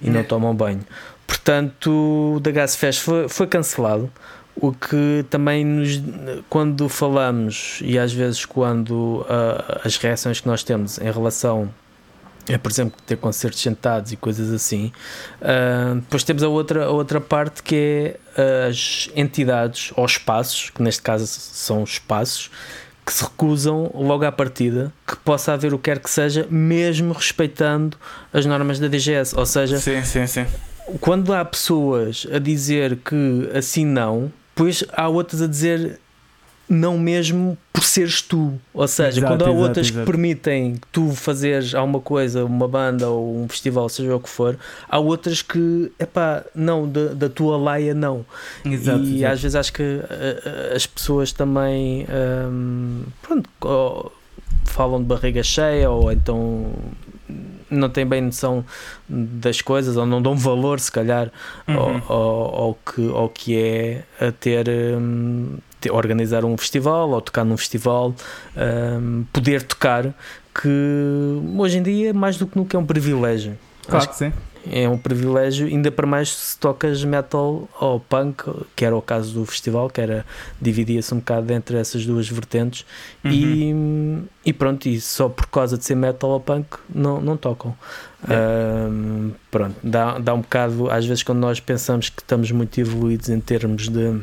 e 0.00 0.08
não 0.08 0.24
tomam 0.24 0.54
banho. 0.54 0.80
Portanto, 1.26 2.34
o 2.36 2.40
da 2.40 2.50
Gas 2.50 2.76
Fest 2.76 3.00
foi, 3.00 3.28
foi 3.28 3.46
cancelado. 3.46 4.10
O 4.56 4.72
que 4.72 5.24
também 5.30 5.64
nos, 5.64 6.02
quando 6.48 6.88
falamos 6.88 7.78
e 7.82 7.98
às 7.98 8.12
vezes 8.12 8.44
quando 8.44 9.24
as 9.84 9.96
reações 9.96 10.40
que 10.40 10.46
nós 10.46 10.62
temos 10.62 10.98
em 10.98 11.10
relação 11.10 11.70
é, 12.50 12.58
por 12.58 12.70
exemplo, 12.70 12.98
ter 13.06 13.16
concertos 13.16 13.60
sentados 13.60 14.12
e 14.12 14.16
coisas 14.16 14.52
assim. 14.52 14.92
Uh, 15.40 15.96
depois 15.96 16.24
temos 16.24 16.42
a 16.42 16.48
outra, 16.48 16.84
a 16.86 16.90
outra 16.90 17.20
parte 17.20 17.62
que 17.62 18.18
é 18.36 18.68
as 18.68 19.08
entidades 19.14 19.92
ou 19.96 20.04
espaços, 20.04 20.70
que 20.70 20.82
neste 20.82 21.02
caso 21.02 21.26
são 21.26 21.84
espaços, 21.84 22.50
que 23.04 23.12
se 23.12 23.22
recusam 23.24 23.90
logo 23.94 24.24
à 24.24 24.32
partida 24.32 24.92
que 25.06 25.16
possa 25.16 25.52
haver 25.52 25.74
o 25.74 25.78
que 25.78 25.84
quer 25.84 25.98
que 25.98 26.10
seja, 26.10 26.46
mesmo 26.50 27.12
respeitando 27.12 27.96
as 28.32 28.46
normas 28.46 28.78
da 28.78 28.88
DGS. 28.88 29.36
Ou 29.36 29.46
seja, 29.46 29.78
sim, 29.78 30.02
sim, 30.04 30.26
sim. 30.26 30.46
quando 31.00 31.32
há 31.32 31.44
pessoas 31.44 32.26
a 32.32 32.38
dizer 32.38 32.96
que 32.96 33.50
assim 33.54 33.84
não, 33.84 34.32
depois 34.54 34.84
há 34.92 35.08
outras 35.08 35.42
a 35.42 35.46
dizer 35.46 35.98
não 36.70 36.96
mesmo 36.96 37.58
por 37.72 37.82
seres 37.82 38.22
tu. 38.22 38.54
Ou 38.72 38.86
seja, 38.86 39.18
exato, 39.18 39.26
quando 39.26 39.42
há 39.42 39.48
exato, 39.48 39.60
outras 39.60 39.86
exato. 39.88 40.00
que 40.00 40.06
permitem 40.06 40.74
que 40.74 40.86
tu 40.92 41.10
fazeres 41.10 41.74
alguma 41.74 42.00
coisa, 42.00 42.44
uma 42.44 42.68
banda 42.68 43.08
ou 43.08 43.42
um 43.42 43.48
festival, 43.48 43.88
seja 43.88 44.14
o 44.14 44.20
que 44.20 44.28
for, 44.28 44.56
há 44.88 44.98
outras 45.00 45.42
que, 45.42 45.90
epá, 45.98 46.44
não, 46.54 46.88
da, 46.88 47.06
da 47.08 47.28
tua 47.28 47.56
laia 47.56 47.92
não. 47.92 48.24
Exato, 48.64 49.02
e 49.02 49.24
às 49.24 49.42
vezes 49.42 49.56
acho 49.56 49.72
que 49.72 49.82
uh, 49.82 50.76
as 50.76 50.86
pessoas 50.86 51.32
também 51.32 52.06
um, 52.48 53.02
pronto, 53.20 54.12
falam 54.64 55.00
de 55.00 55.06
barriga 55.06 55.42
cheia 55.42 55.90
ou 55.90 56.12
então 56.12 56.72
não 57.68 57.88
têm 57.88 58.06
bem 58.06 58.20
noção 58.20 58.64
das 59.08 59.60
coisas 59.60 59.96
ou 59.96 60.06
não 60.06 60.22
dão 60.22 60.36
valor, 60.36 60.78
se 60.78 60.90
calhar, 60.90 61.30
uhum. 61.66 61.76
ao, 61.76 62.12
ao, 62.12 62.54
ao, 62.54 62.74
que, 62.74 63.08
ao 63.08 63.28
que 63.28 63.58
é 63.58 64.04
a 64.20 64.30
ter. 64.30 64.68
Um, 64.68 65.58
organizar 65.90 66.44
um 66.44 66.56
festival 66.56 67.10
ou 67.10 67.20
tocar 67.20 67.44
num 67.44 67.56
festival, 67.56 68.14
um, 68.56 69.24
poder 69.32 69.62
tocar, 69.62 70.12
que 70.54 70.68
hoje 71.56 71.78
em 71.78 71.82
dia, 71.82 72.12
mais 72.12 72.36
do 72.36 72.46
que 72.46 72.56
nunca, 72.56 72.76
é 72.76 72.80
um 72.80 72.86
privilégio. 72.86 73.56
Claro 73.86 74.08
que 74.08 74.16
sim. 74.16 74.32
É 74.70 74.86
um 74.86 74.98
privilégio, 74.98 75.66
ainda 75.66 75.90
para 75.90 76.06
mais 76.06 76.30
se 76.30 76.58
tocas 76.58 77.02
metal 77.02 77.66
ou 77.80 77.98
punk, 77.98 78.44
que 78.76 78.84
era 78.84 78.94
o 78.94 79.00
caso 79.00 79.32
do 79.32 79.46
festival, 79.46 79.88
que 79.88 80.02
era 80.02 80.26
dividia-se 80.60 81.14
um 81.14 81.18
bocado 81.18 81.50
entre 81.52 81.78
essas 81.78 82.04
duas 82.04 82.28
vertentes, 82.28 82.84
uhum. 83.24 83.30
e, 84.44 84.50
e 84.50 84.52
pronto, 84.52 84.86
e 84.86 85.00
só 85.00 85.30
por 85.30 85.46
causa 85.46 85.78
de 85.78 85.84
ser 85.84 85.94
metal 85.94 86.30
ou 86.30 86.40
punk 86.40 86.76
não, 86.94 87.22
não 87.22 87.38
tocam. 87.38 87.74
É. 88.28 88.86
Um, 88.86 89.32
pronto, 89.50 89.76
dá, 89.82 90.18
dá 90.18 90.34
um 90.34 90.42
bocado, 90.42 90.90
às 90.90 91.06
vezes, 91.06 91.22
quando 91.22 91.38
nós 91.38 91.58
pensamos 91.58 92.10
que 92.10 92.20
estamos 92.20 92.50
muito 92.50 92.78
evoluídos 92.78 93.30
em 93.30 93.40
termos 93.40 93.88
de 93.88 94.20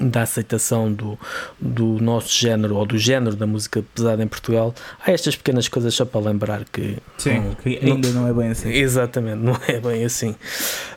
da 0.00 0.22
aceitação 0.22 0.92
do, 0.92 1.18
do 1.60 2.00
nosso 2.00 2.32
género 2.32 2.76
ou 2.76 2.86
do 2.86 2.98
género 2.98 3.36
da 3.36 3.46
música 3.46 3.84
pesada 3.94 4.22
em 4.22 4.28
Portugal, 4.28 4.74
há 5.04 5.10
estas 5.10 5.36
pequenas 5.36 5.68
coisas 5.68 5.94
só 5.94 6.04
para 6.04 6.20
lembrar 6.20 6.64
que, 6.64 6.98
Sim, 7.18 7.40
não, 7.40 7.54
que 7.54 7.78
ainda 7.82 8.08
não, 8.08 8.22
não, 8.22 8.28
é 8.28 8.32
bem 8.32 8.50
assim. 8.50 8.70
Exatamente, 8.70 9.38
não 9.38 9.56
é 9.68 9.78
bem 9.78 10.04
assim. 10.04 10.34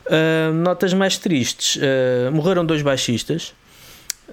Uh, 0.06 0.52
notas 0.52 0.92
mais 0.92 1.18
tristes: 1.18 1.76
uh, 1.76 2.32
morreram 2.32 2.64
dois 2.64 2.82
baixistas. 2.82 3.54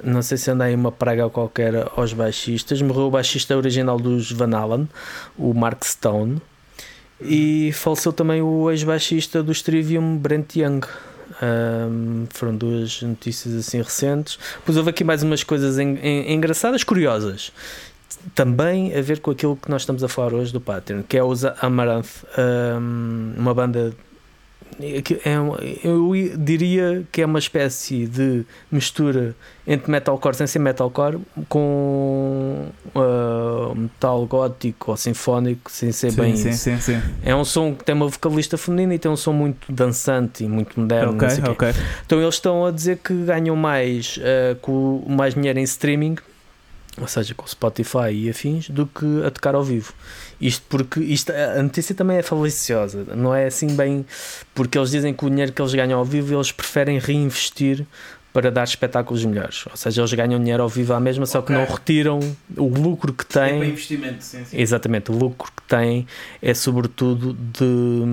Não 0.03 0.21
sei 0.21 0.37
se 0.37 0.51
anda 0.51 0.65
aí 0.65 0.75
uma 0.75 0.91
praga 0.91 1.29
qualquer 1.29 1.87
aos 1.95 2.11
baixistas. 2.11 2.81
Morreu 2.81 3.07
o 3.07 3.11
baixista 3.11 3.55
original 3.55 3.97
dos 3.97 4.29
Van 4.31 4.53
Halen, 4.53 4.89
o 5.37 5.53
Mark 5.53 5.85
Stone, 5.85 6.41
e 7.21 7.71
faleceu 7.71 8.11
também 8.11 8.41
o 8.41 8.69
ex-baixista 8.69 9.41
do 9.41 9.53
Trivium, 9.53 10.17
Brent 10.17 10.57
Young. 10.57 10.81
Um, 11.41 12.25
foram 12.29 12.55
duas 12.55 13.01
notícias 13.01 13.53
assim 13.55 13.81
recentes. 13.81 14.37
Depois 14.57 14.77
houve 14.77 14.89
aqui 14.89 15.03
mais 15.03 15.23
umas 15.23 15.43
coisas 15.43 15.77
en, 15.77 15.97
en, 16.01 16.33
engraçadas, 16.33 16.83
curiosas. 16.83 17.51
Também 18.33 18.95
a 18.95 19.01
ver 19.01 19.19
com 19.19 19.31
aquilo 19.31 19.55
que 19.55 19.69
nós 19.69 19.83
estamos 19.83 20.03
a 20.03 20.07
falar 20.07 20.33
hoje 20.33 20.51
do 20.51 20.59
Pattern, 20.59 21.03
que 21.03 21.17
é 21.17 21.23
o 21.23 21.31
Amaranth, 21.61 22.23
um, 22.37 23.33
uma 23.37 23.53
banda 23.53 23.93
é, 24.79 25.87
eu 25.87 26.11
diria 26.37 27.03
que 27.11 27.21
é 27.21 27.25
uma 27.25 27.39
espécie 27.39 28.05
de 28.05 28.45
mistura 28.69 29.35
entre 29.65 29.89
metalcore 29.89 30.35
sem 30.35 30.45
ser 30.47 30.59
metalcore 30.59 31.17
com 31.47 32.67
uh, 32.93 33.75
metal 33.75 34.25
gótico 34.25 34.91
ou 34.91 34.97
sinfónico 34.97 35.71
sem 35.71 35.91
ser 35.91 36.11
sim, 36.11 36.21
bem 36.21 36.35
sim, 36.35 36.49
isso. 36.49 36.63
Sim, 36.63 36.79
sim. 36.79 37.01
É 37.23 37.33
um 37.35 37.45
som 37.45 37.73
que 37.73 37.83
tem 37.83 37.95
uma 37.95 38.07
vocalista 38.07 38.57
feminina 38.57 38.93
e 38.93 38.99
tem 38.99 39.09
um 39.09 39.15
som 39.15 39.33
muito 39.33 39.71
dançante 39.71 40.43
e 40.43 40.47
muito 40.47 40.79
moderno. 40.79 41.13
Okay, 41.13 41.51
okay. 41.51 41.71
Então 42.05 42.21
eles 42.21 42.35
estão 42.35 42.65
a 42.65 42.71
dizer 42.71 42.97
que 42.97 43.13
ganham 43.13 43.55
mais 43.55 44.17
uh, 44.17 44.55
com 44.61 45.03
mais 45.07 45.33
dinheiro 45.33 45.57
em 45.57 45.63
streaming 45.63 46.17
ou 46.99 47.07
seja, 47.07 47.33
com 47.33 47.45
Spotify 47.45 48.11
e 48.11 48.29
afins, 48.29 48.69
do 48.69 48.85
que 48.85 49.23
a 49.25 49.31
tocar 49.31 49.55
ao 49.55 49.63
vivo. 49.63 49.93
Isto 50.39 50.65
porque 50.69 50.99
isto, 51.01 51.31
a 51.31 51.61
notícia 51.61 51.93
também 51.93 52.17
é 52.17 52.21
faliciosa, 52.21 53.05
não 53.15 53.33
é 53.33 53.45
assim 53.45 53.75
bem 53.75 54.05
porque 54.53 54.77
eles 54.77 54.91
dizem 54.91 55.13
que 55.13 55.25
o 55.25 55.29
dinheiro 55.29 55.51
que 55.51 55.61
eles 55.61 55.73
ganham 55.73 55.99
ao 55.99 56.05
vivo 56.05 56.33
eles 56.33 56.51
preferem 56.51 56.99
reinvestir 56.99 57.85
para 58.35 58.51
dar 58.51 58.65
espetáculos 58.65 59.23
melhores. 59.23 59.65
Ou 59.71 59.77
seja, 59.77 60.01
eles 60.01 60.13
ganham 60.13 60.37
dinheiro 60.37 60.61
ao 60.61 60.67
vivo 60.67 60.91
à 60.91 60.99
mesma, 60.99 61.25
só 61.25 61.39
okay. 61.39 61.55
que 61.55 61.61
não 61.61 61.73
retiram 61.73 62.19
o 62.57 62.67
lucro 62.67 63.13
que 63.13 63.25
têm. 63.25 63.61
É 63.61 63.65
investimento, 63.67 64.21
sim, 64.21 64.43
sim. 64.43 64.59
Exatamente, 64.59 65.09
o 65.09 65.15
lucro 65.15 65.49
que 65.55 65.63
têm 65.63 66.05
é 66.41 66.53
sobretudo 66.53 67.31
de, 67.33 68.03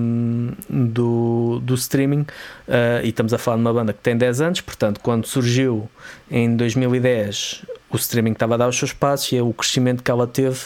do, 0.71 1.59
do 1.61 1.75
streaming. 1.75 2.21
Uh, 2.21 3.03
e 3.03 3.09
estamos 3.09 3.35
a 3.35 3.39
falar 3.39 3.57
de 3.57 3.63
uma 3.63 3.73
banda 3.73 3.93
que 3.93 3.99
tem 3.99 4.17
10 4.17 4.41
anos, 4.43 4.61
portanto, 4.61 5.01
quando 5.01 5.27
surgiu 5.27 5.91
em 6.31 6.55
2010 6.55 7.65
o 7.93 7.97
streaming 7.97 8.33
estava 8.33 8.55
a 8.55 8.57
dar 8.57 8.69
os 8.69 8.79
seus 8.79 8.93
passos 8.93 9.31
e 9.33 9.41
o 9.41 9.53
crescimento 9.53 10.03
que 10.03 10.11
ela 10.11 10.27
teve 10.27 10.59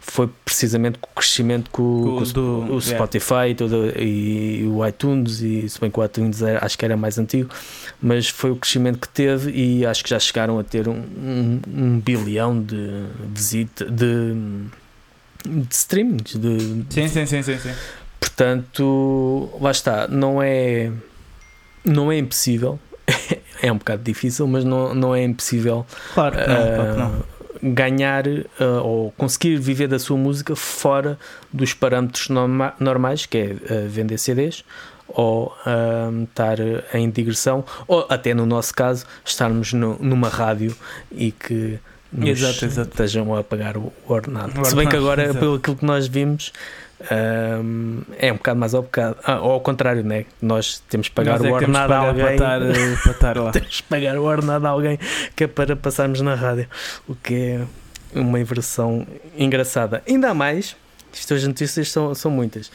foi 0.00 0.28
precisamente 0.44 0.98
o 1.02 1.06
crescimento 1.14 1.70
com, 1.70 1.82
o, 1.82 2.18
com 2.18 2.24
do, 2.24 2.74
o 2.74 2.80
Spotify 2.80 3.34
yeah. 3.34 3.48
e, 3.48 3.54
todo, 3.54 4.00
e, 4.00 4.66
o 4.66 4.86
iTunes 4.86 5.40
e 5.40 5.68
se 5.68 5.80
bem 5.80 5.90
que 5.90 5.98
o 5.98 6.04
iTunes 6.04 6.42
era, 6.42 6.64
acho 6.64 6.76
que 6.76 6.84
era 6.84 6.96
mais 6.96 7.18
antigo 7.18 7.48
mas 8.02 8.28
foi 8.28 8.50
o 8.50 8.56
crescimento 8.56 8.98
que 8.98 9.08
teve 9.08 9.50
e 9.50 9.86
acho 9.86 10.04
que 10.04 10.10
já 10.10 10.18
chegaram 10.18 10.58
a 10.58 10.64
ter 10.64 10.88
um, 10.88 10.92
um, 10.92 11.60
um 11.66 12.00
bilhão 12.00 12.60
de 12.60 13.06
visita 13.32 13.86
de, 13.86 14.34
de 15.46 15.74
streamings 15.74 16.36
de, 16.36 16.84
sim, 16.90 17.08
sim, 17.08 17.24
sim, 17.24 17.42
sim, 17.42 17.58
sim. 17.58 17.72
portanto 18.20 19.48
lá 19.60 19.70
está 19.70 20.06
não 20.06 20.42
é 20.42 20.92
não 21.82 22.12
é 22.12 22.18
impossível 22.18 22.78
é 23.64 23.72
um 23.72 23.78
bocado 23.78 24.02
difícil, 24.02 24.46
mas 24.46 24.62
não, 24.62 24.94
não 24.94 25.14
é 25.14 25.24
impossível 25.24 25.86
claro, 26.12 26.36
não, 26.36 26.42
uh, 26.42 26.74
claro 26.74 26.98
não. 26.98 27.72
ganhar 27.72 28.28
uh, 28.28 28.44
ou 28.82 29.10
conseguir 29.12 29.56
viver 29.56 29.88
da 29.88 29.98
sua 29.98 30.18
música 30.18 30.54
fora 30.54 31.18
dos 31.50 31.72
parâmetros 31.72 32.28
norma 32.28 32.74
normais, 32.78 33.24
que 33.24 33.38
é 33.38 33.44
uh, 33.52 33.88
vender 33.88 34.18
CDs 34.18 34.64
ou 35.06 35.54
estar 36.24 36.56
em 36.94 37.10
digressão, 37.10 37.62
ou 37.86 38.06
até 38.08 38.32
no 38.32 38.46
nosso 38.46 38.74
caso, 38.74 39.04
estarmos 39.22 39.72
no, 39.72 39.96
numa 40.00 40.28
rádio 40.28 40.74
e 41.12 41.30
que 41.30 41.78
nos 42.10 42.30
exato, 42.30 42.64
exato. 42.64 42.90
estejam 42.90 43.36
a 43.36 43.44
pagar 43.44 43.76
o 43.76 43.92
ordenado. 44.08 44.64
Se 44.64 44.74
bem 44.74 44.88
que 44.88 44.96
agora, 44.96 45.24
exato. 45.24 45.38
pelo 45.38 45.60
que 45.60 45.84
nós 45.84 46.08
vimos, 46.08 46.52
um, 47.10 48.02
é 48.18 48.32
um 48.32 48.36
bocado 48.36 48.60
mais 48.60 48.74
ao 48.74 48.82
bocado. 48.82 49.16
Ah, 49.24 49.40
ou 49.40 49.52
ao 49.52 49.60
contrário, 49.60 50.02
né? 50.02 50.26
Nós 50.40 50.82
temos 50.88 51.08
que 51.08 51.14
pagar 51.14 51.38
Nós 51.38 51.42
o 51.42 51.46
é 51.46 51.52
ordenado 51.52 51.92
a 51.92 51.98
alguém. 51.98 52.24
Para 52.24 52.34
estar, 52.34 52.62
eh, 52.62 52.96
para 53.02 53.12
estar 53.12 53.38
lá. 53.38 53.50
temos 53.52 53.80
que 53.80 53.82
pagar 53.84 54.18
o 54.18 54.24
ordenado 54.24 54.66
a 54.66 54.70
alguém 54.70 54.98
que 55.34 55.44
é 55.44 55.46
para 55.46 55.76
passarmos 55.76 56.20
na 56.20 56.34
rádio. 56.34 56.68
O 57.08 57.14
que 57.14 57.34
é 57.34 57.60
uma 58.14 58.38
inversão 58.38 59.06
engraçada. 59.36 60.02
Ainda 60.08 60.32
mais, 60.32 60.76
estas 61.12 61.46
notícias 61.46 61.90
são, 61.90 62.14
são 62.14 62.30
muitas. 62.30 62.70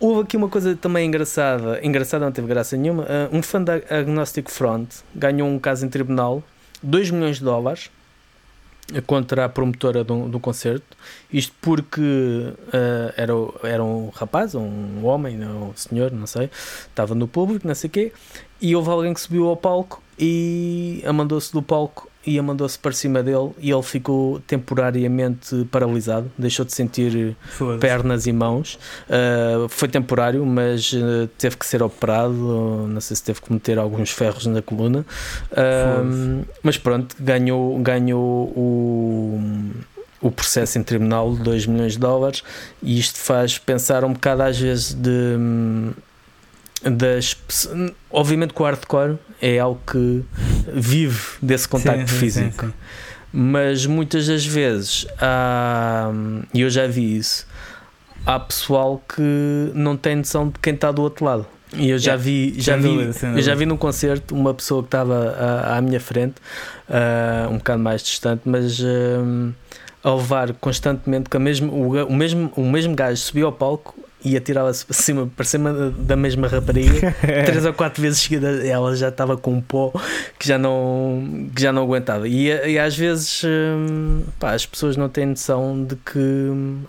Houve 0.00 0.22
aqui 0.22 0.36
uma 0.36 0.48
coisa 0.48 0.76
também 0.76 1.08
engraçada, 1.08 1.80
engraçada 1.82 2.24
não 2.24 2.32
teve 2.32 2.46
graça 2.46 2.76
nenhuma. 2.76 3.02
Uh, 3.02 3.36
um 3.36 3.42
fã 3.42 3.60
da 3.60 3.74
Agnostic 3.90 4.48
Front 4.48 4.88
ganhou 5.14 5.48
um 5.48 5.58
caso 5.58 5.84
em 5.84 5.88
tribunal, 5.88 6.42
2 6.82 7.10
milhões 7.10 7.38
de 7.38 7.44
dólares, 7.44 7.90
contra 9.06 9.44
a 9.44 9.48
promotora 9.48 10.02
do, 10.02 10.28
do 10.28 10.40
concerto. 10.40 10.96
Isto 11.32 11.54
porque 11.60 12.00
uh, 12.00 13.12
era, 13.16 13.32
era 13.62 13.84
um 13.84 14.08
rapaz, 14.08 14.54
um 14.54 15.04
homem, 15.04 15.44
um 15.44 15.72
senhor, 15.74 16.10
não 16.10 16.26
sei, 16.26 16.50
estava 16.88 17.14
no 17.14 17.28
público, 17.28 17.66
não 17.66 17.74
sei 17.74 17.88
o 17.88 17.90
quê, 17.90 18.12
e 18.60 18.74
houve 18.74 18.90
alguém 18.90 19.12
que 19.12 19.20
subiu 19.20 19.46
ao 19.48 19.56
palco 19.56 20.02
e 20.18 21.02
amandou-se 21.06 21.52
do 21.52 21.62
palco 21.62 22.07
e 22.26 22.38
amandou-se 22.38 22.78
para 22.78 22.92
cima 22.92 23.22
dele 23.22 23.50
e 23.58 23.70
ele 23.70 23.82
ficou 23.82 24.40
temporariamente 24.40 25.64
paralisado, 25.70 26.30
deixou 26.36 26.64
de 26.64 26.72
sentir 26.74 27.36
pernas 27.80 28.26
e 28.26 28.32
mãos. 28.32 28.78
Uh, 29.08 29.68
foi 29.68 29.88
temporário, 29.88 30.44
mas 30.44 30.92
uh, 30.92 31.28
teve 31.38 31.56
que 31.56 31.64
ser 31.64 31.82
operado. 31.82 32.34
Não 32.88 33.00
sei 33.00 33.16
se 33.16 33.22
teve 33.22 33.40
que 33.40 33.52
meter 33.52 33.78
alguns 33.78 34.10
ferros 34.10 34.46
na 34.46 34.60
coluna, 34.60 35.06
uh, 35.52 36.44
mas 36.62 36.76
pronto, 36.76 37.16
ganhou, 37.18 37.78
ganhou 37.78 38.52
o 38.54 39.40
o 40.20 40.32
processo 40.32 40.78
em 40.78 40.82
tribunal 40.82 41.32
de 41.32 41.42
2 41.42 41.66
milhões 41.66 41.92
de 41.92 42.00
dólares 42.00 42.42
e 42.82 42.98
isto 42.98 43.20
faz 43.20 43.56
pensar 43.56 44.04
um 44.04 44.12
bocado 44.12 44.42
às 44.42 44.58
vezes 44.58 44.92
de 44.92 45.36
das 46.82 47.36
obviamente 48.10 48.52
que 48.52 48.60
o 48.60 48.64
hardcore 48.64 49.16
é 49.40 49.58
algo 49.58 49.80
que 49.90 50.22
vive 50.72 51.20
desse 51.40 51.68
contacto 51.68 52.10
sim, 52.10 52.16
físico. 52.16 52.66
sim, 52.66 52.70
sim, 52.70 52.74
mas 53.32 53.86
muitas 53.86 54.26
das 54.26 54.44
vezes 54.44 55.06
e 56.54 56.60
eu 56.60 56.70
já 56.70 56.86
vi 56.86 57.16
isso 57.16 57.46
há 58.28 58.38
pessoal 58.38 59.02
que 59.08 59.72
não 59.74 59.96
tem 59.96 60.16
noção 60.16 60.48
de 60.48 60.58
quem 60.60 60.74
está 60.74 60.92
do 60.92 61.02
outro 61.02 61.24
lado. 61.24 61.46
E 61.74 61.90
eu 61.90 61.98
já 61.98 62.12
yeah, 62.12 62.22
vi, 62.22 62.54
já 62.58 62.76
vi, 62.76 62.82
dúvida, 62.82 63.26
eu 63.36 63.42
já 63.42 63.54
vi 63.54 63.66
num 63.66 63.76
concerto 63.76 64.34
uma 64.34 64.54
pessoa 64.54 64.82
que 64.82 64.86
estava 64.86 65.34
à, 65.38 65.76
à 65.76 65.80
minha 65.82 66.00
frente, 66.00 66.36
uh, 66.88 67.50
um 67.50 67.58
bocado 67.58 67.82
mais 67.82 68.02
distante, 68.02 68.42
mas 68.46 68.80
uh, 68.80 69.52
a 70.02 70.14
levar 70.14 70.54
constantemente 70.54 71.28
que 71.28 71.36
a 71.36 71.40
mesmo, 71.40 71.72
o, 71.72 72.06
o, 72.06 72.14
mesmo, 72.14 72.50
o 72.56 72.62
mesmo 72.62 72.94
gajo 72.94 73.20
subiu 73.20 73.46
ao 73.46 73.52
palco 73.52 73.94
e 74.24 74.36
atirava-se 74.36 74.84
para 74.84 74.94
cima, 74.94 75.30
para 75.34 75.44
cima 75.44 75.94
da 75.96 76.16
mesma 76.16 76.48
rapariga, 76.48 77.14
três 77.46 77.64
ou 77.64 77.72
quatro 77.72 78.02
vezes 78.02 78.20
seguida, 78.20 78.66
ela 78.66 78.94
já 78.96 79.08
estava 79.08 79.36
com 79.36 79.52
um 79.52 79.60
pó 79.60 79.92
que 80.38 80.46
já 80.46 80.58
não, 80.58 81.48
que 81.54 81.62
já 81.62 81.72
não 81.72 81.82
aguentava. 81.82 82.26
E, 82.26 82.46
e 82.46 82.78
às 82.78 82.96
vezes 82.96 83.42
hum, 83.44 84.24
pá, 84.38 84.52
as 84.54 84.66
pessoas 84.66 84.96
não 84.96 85.08
têm 85.08 85.26
noção 85.26 85.84
de 85.84 85.94
que 85.96 86.18
hum, 86.18 86.82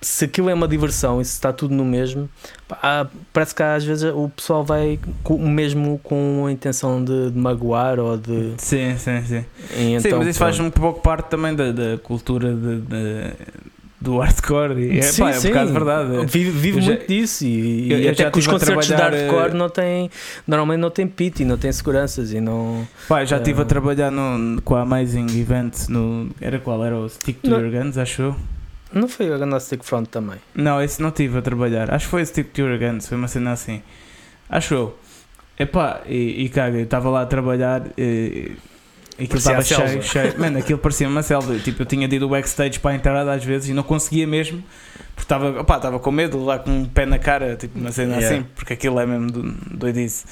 se 0.00 0.26
aquilo 0.26 0.48
é 0.48 0.54
uma 0.54 0.68
diversão 0.68 1.20
e 1.20 1.24
se 1.24 1.32
está 1.32 1.52
tudo 1.52 1.74
no 1.74 1.84
mesmo, 1.84 2.28
pá, 2.68 3.08
parece 3.32 3.54
que 3.54 3.62
às 3.62 3.84
vezes 3.84 4.04
o 4.14 4.28
pessoal 4.28 4.62
vai 4.62 5.00
com, 5.24 5.38
mesmo 5.38 5.98
com 6.04 6.44
a 6.46 6.52
intenção 6.52 7.04
de, 7.04 7.32
de 7.32 7.38
magoar 7.38 7.98
ou 7.98 8.16
de. 8.16 8.54
Sim, 8.58 8.96
sim, 8.96 9.22
sim. 9.24 9.44
Então, 9.76 10.00
sim, 10.00 10.16
mas 10.18 10.28
isso 10.28 10.38
faz 10.38 10.60
um 10.60 10.70
pouco 10.70 11.00
parte 11.00 11.28
também 11.28 11.54
da, 11.54 11.72
da 11.72 11.98
cultura 11.98 12.54
de, 12.54 12.80
de 12.82 13.32
do 14.00 14.18
hardcore 14.18 14.78
e 14.78 14.98
é, 14.98 15.02
sim, 15.02 15.22
pá, 15.22 15.30
é 15.30 15.38
um 15.38 15.40
sim. 15.40 15.48
bocado 15.48 15.72
verdade. 15.72 16.26
Vive 16.26 16.72
muito 16.72 16.84
já, 16.84 17.06
disso 17.06 17.44
e, 17.44 17.92
eu, 17.92 17.98
e 18.00 18.08
até 18.08 18.30
que 18.30 18.38
os 18.38 18.46
concertos 18.46 18.86
de 18.86 18.94
hardcore 18.94 19.54
não 19.54 19.68
têm, 19.68 20.10
normalmente 20.46 20.80
não 20.80 20.90
tem 20.90 21.06
pit 21.06 21.42
e 21.42 21.46
não 21.46 21.56
tem 21.56 21.72
seguranças 21.72 22.32
e 22.32 22.40
não. 22.40 22.86
Pá, 23.08 23.24
já 23.24 23.38
estive 23.38 23.58
uh, 23.58 23.62
a 23.62 23.64
eh, 23.64 23.68
trabalhar 23.68 24.10
no, 24.10 24.60
com 24.62 24.74
a 24.74 24.82
Amazing 24.82 25.26
Event 25.38 25.88
no. 25.88 26.30
Era 26.40 26.58
qual? 26.58 26.84
Era 26.84 26.96
o 26.96 27.08
Stick 27.08 27.40
to 27.40 27.50
não, 27.50 27.60
Your 27.60 27.70
Guns, 27.70 27.96
achou? 27.96 28.36
Não 28.92 29.08
foi 29.08 29.28
o 29.30 29.34
Agnostic 29.34 29.82
Front 29.82 30.08
também? 30.08 30.36
Não, 30.54 30.80
esse 30.80 31.00
não 31.02 31.08
estive 31.08 31.38
a 31.38 31.42
trabalhar. 31.42 31.92
Acho 31.92 32.06
que 32.06 32.10
foi 32.10 32.22
o 32.22 32.26
Stick 32.26 32.52
to 32.52 32.62
Your 32.62 32.78
Guns, 32.78 33.08
foi 33.08 33.16
uma 33.16 33.28
cena 33.28 33.52
assim. 33.52 33.82
Achou? 34.48 34.98
Epá, 35.58 36.02
e, 36.06 36.44
e 36.44 36.48
caga, 36.48 36.78
eu 36.78 36.84
estava 36.84 37.08
lá 37.10 37.22
a 37.22 37.26
trabalhar. 37.26 37.82
E, 37.96 38.52
Aquilo 39.18 39.38
estava 39.38 39.62
cheio, 39.62 40.02
cheio. 40.02 40.38
Mano, 40.38 40.58
aquilo 40.58 40.78
parecia 40.78 41.08
uma 41.08 41.22
selva. 41.22 41.58
Tipo, 41.58 41.82
eu 41.82 41.86
tinha 41.86 42.06
de 42.06 42.16
ir 42.16 42.18
do 42.18 42.28
backstage 42.28 42.78
para 42.78 42.90
a 42.90 42.94
entrada 42.94 43.32
às 43.32 43.42
vezes 43.42 43.70
e 43.70 43.72
não 43.72 43.82
conseguia 43.82 44.26
mesmo. 44.26 44.62
Porque 45.14 45.22
estava, 45.22 45.60
opá, 45.60 45.76
estava 45.76 45.98
com 45.98 46.10
medo, 46.10 46.44
lá 46.44 46.58
com 46.58 46.70
um 46.70 46.84
pé 46.84 47.06
na 47.06 47.18
cara, 47.18 47.56
tipo 47.56 47.78
uma 47.78 47.90
cena 47.90 48.16
yeah. 48.16 48.36
assim, 48.36 48.46
porque 48.54 48.74
aquilo 48.74 49.00
é 49.00 49.06
mesmo 49.06 49.30
do, 49.30 49.42
doidice. 49.74 50.26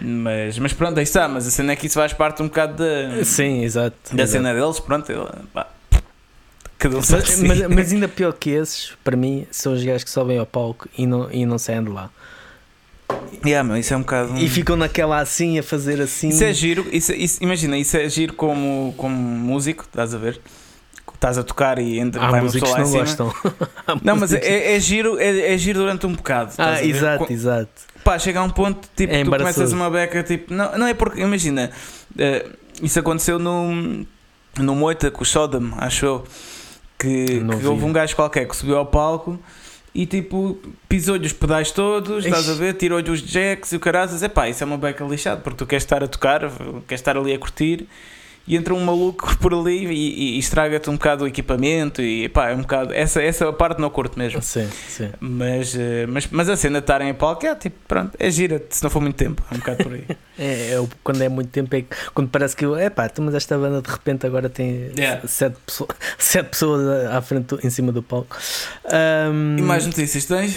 Mas, 0.00 0.58
mas 0.58 0.72
pronto, 0.72 0.98
aí 0.98 1.04
está. 1.04 1.28
Mas 1.28 1.46
a 1.46 1.50
cena 1.50 1.72
é 1.72 1.76
que 1.76 1.86
isso 1.86 1.94
faz 1.94 2.12
parte 2.12 2.42
um 2.42 2.46
bocado 2.46 2.82
da, 2.82 3.24
Sim, 3.24 3.62
exato, 3.62 3.96
da 4.12 4.24
exato. 4.24 4.32
cena 4.32 4.52
deles. 4.52 4.80
Pronto, 4.80 5.10
eu, 5.12 5.30
pá, 5.52 5.68
cada 6.78 6.96
um 6.96 6.98
mas, 6.98 7.40
mas, 7.40 7.60
mas, 7.68 7.92
ainda 7.92 8.08
pior 8.08 8.32
que 8.32 8.50
esses, 8.50 8.92
para 9.04 9.16
mim, 9.16 9.46
são 9.52 9.72
os 9.72 9.84
gajos 9.84 10.02
que 10.02 10.10
sobem 10.10 10.38
ao 10.38 10.46
palco 10.46 10.88
e 10.98 11.06
não, 11.06 11.30
e 11.30 11.46
não 11.46 11.58
saem 11.58 11.84
de 11.84 11.90
lá. 11.90 12.10
Yeah, 13.44 13.66
meu, 13.66 13.76
isso 13.76 13.92
é 13.92 13.96
um 13.96 14.00
bocado. 14.00 14.36
E 14.36 14.48
ficam 14.48 14.76
naquela 14.76 15.20
assim 15.20 15.58
a 15.58 15.62
fazer 15.62 16.00
assim. 16.00 16.28
Isso 16.28 16.44
é 16.44 16.52
giro, 16.52 16.86
isso, 16.92 17.12
isso, 17.12 17.42
imagina, 17.42 17.76
isso 17.76 17.96
é 17.96 18.08
giro 18.08 18.34
como, 18.34 18.94
como 18.96 19.16
músico, 19.16 19.84
estás 19.84 20.14
a 20.14 20.18
ver? 20.18 20.40
Estás 21.14 21.38
a 21.38 21.42
tocar 21.42 21.78
e 21.78 21.98
entra, 21.98 22.22
Há 22.22 22.30
vai 22.30 22.40
músicos 22.42 22.72
que 22.72 22.80
não 22.80 22.90
gostam. 22.90 23.34
não, 24.04 24.16
mas 24.16 24.32
é, 24.34 24.76
é, 24.76 24.80
giro, 24.80 25.18
é, 25.18 25.54
é, 25.54 25.58
giro 25.58 25.80
durante 25.80 26.06
um 26.06 26.12
bocado. 26.12 26.52
Ah, 26.58 26.82
exato, 26.84 27.32
exato. 27.32 27.82
Pá, 28.04 28.18
chega 28.18 28.40
a 28.40 28.42
um 28.42 28.50
ponto, 28.50 28.86
tipo, 28.94 29.12
é 29.12 29.24
tu 29.24 29.30
começas 29.30 29.72
uma 29.72 29.90
beca, 29.90 30.22
tipo, 30.22 30.52
não, 30.52 30.76
não 30.78 30.86
é 30.86 30.94
porque, 30.94 31.22
imagina, 31.22 31.70
uh, 32.12 32.56
isso 32.82 32.98
aconteceu 32.98 33.38
no, 33.38 34.04
no 34.58 34.74
Moita 34.74 35.10
com 35.10 35.22
o 35.22 35.26
Sodom, 35.26 35.72
acho 35.78 36.04
eu, 36.04 36.24
que, 36.98 37.24
que 37.26 37.66
houve 37.66 37.84
um 37.84 37.92
gajo 37.92 38.14
qualquer 38.14 38.46
que 38.46 38.54
subiu 38.54 38.76
ao 38.76 38.86
palco 38.86 39.38
e 39.96 40.04
tipo 40.06 40.58
pisou-lhe 40.88 41.26
os 41.26 41.32
pedais 41.32 41.70
todos, 41.70 42.18
Ixi. 42.18 42.28
estás 42.28 42.50
a 42.50 42.54
ver, 42.54 42.74
tirou-lhe 42.74 43.10
os 43.10 43.20
jacks 43.20 43.72
e 43.72 43.76
o 43.76 43.80
carazas, 43.80 44.22
é 44.22 44.28
pá, 44.28 44.48
isso 44.48 44.62
é 44.62 44.66
uma 44.66 44.76
beca 44.76 45.02
lixado 45.04 45.40
porque 45.40 45.56
tu 45.56 45.66
queres 45.66 45.84
estar 45.84 46.04
a 46.04 46.06
tocar, 46.06 46.40
queres 46.86 47.00
estar 47.00 47.16
ali 47.16 47.32
a 47.32 47.38
curtir 47.38 47.88
e 48.46 48.56
entra 48.56 48.74
um 48.74 48.84
maluco 48.84 49.36
por 49.38 49.52
ali 49.52 49.86
e, 49.86 50.36
e 50.36 50.38
estraga-te 50.38 50.88
um 50.88 50.94
bocado 50.94 51.24
o 51.24 51.26
equipamento 51.26 52.00
e 52.00 52.28
pá, 52.28 52.50
é 52.50 52.54
um 52.54 52.60
bocado. 52.60 52.92
Essa, 52.92 53.22
essa 53.22 53.52
parte 53.52 53.80
não 53.80 53.90
curto 53.90 54.18
mesmo. 54.18 54.40
Sim, 54.40 54.68
sim. 54.88 55.10
Mas, 55.18 55.74
eh, 55.74 56.06
mas, 56.06 56.28
mas 56.30 56.48
a 56.48 56.56
cena 56.56 56.78
de 56.78 56.84
estarem 56.84 57.08
em 57.08 57.14
palco 57.14 57.44
é 57.44 57.54
tipo, 57.54 57.76
pronto, 57.88 58.16
é 58.18 58.30
gira 58.30 58.62
se 58.70 58.82
não 58.82 58.90
for 58.90 59.00
muito 59.00 59.16
tempo, 59.16 59.42
é 59.50 59.54
um 59.54 59.58
bocado 59.58 59.84
por 59.84 59.92
aí. 59.92 60.04
é, 60.38 60.74
é, 60.74 60.88
quando 61.02 61.22
é 61.22 61.28
muito 61.28 61.50
tempo, 61.50 61.74
é 61.74 61.84
quando 62.14 62.28
parece 62.28 62.54
que 62.54 62.64
é 62.64 62.88
pá, 62.88 63.10
mas 63.18 63.34
esta 63.34 63.58
banda 63.58 63.82
de 63.82 63.90
repente 63.90 64.26
agora 64.26 64.48
tem 64.48 64.92
yeah. 64.96 65.20
sete, 65.26 65.56
pessoas, 65.66 65.90
sete 66.18 66.48
pessoas 66.50 67.06
à 67.10 67.20
frente, 67.20 67.56
em 67.64 67.70
cima 67.70 67.90
do 67.90 68.02
palco. 68.02 68.36
Um, 68.84 69.56
e 69.58 69.62
mais 69.62 69.86
notícias 69.86 70.24
tens? 70.24 70.56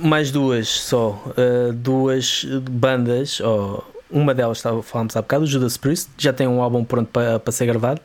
Mais 0.00 0.30
duas 0.30 0.68
só, 0.68 1.22
uh, 1.26 1.72
duas 1.72 2.44
bandas, 2.70 3.40
ou 3.40 3.84
uma 4.10 4.34
delas 4.34 4.58
estava 4.58 4.82
falamos 4.82 5.16
há 5.16 5.22
bocado, 5.22 5.44
o 5.44 5.46
Judas 5.46 5.76
Priest, 5.76 6.10
já 6.16 6.32
tem 6.32 6.46
um 6.46 6.62
álbum 6.62 6.84
pronto 6.84 7.08
para, 7.10 7.38
para 7.38 7.52
ser 7.52 7.66
gravado. 7.66 8.00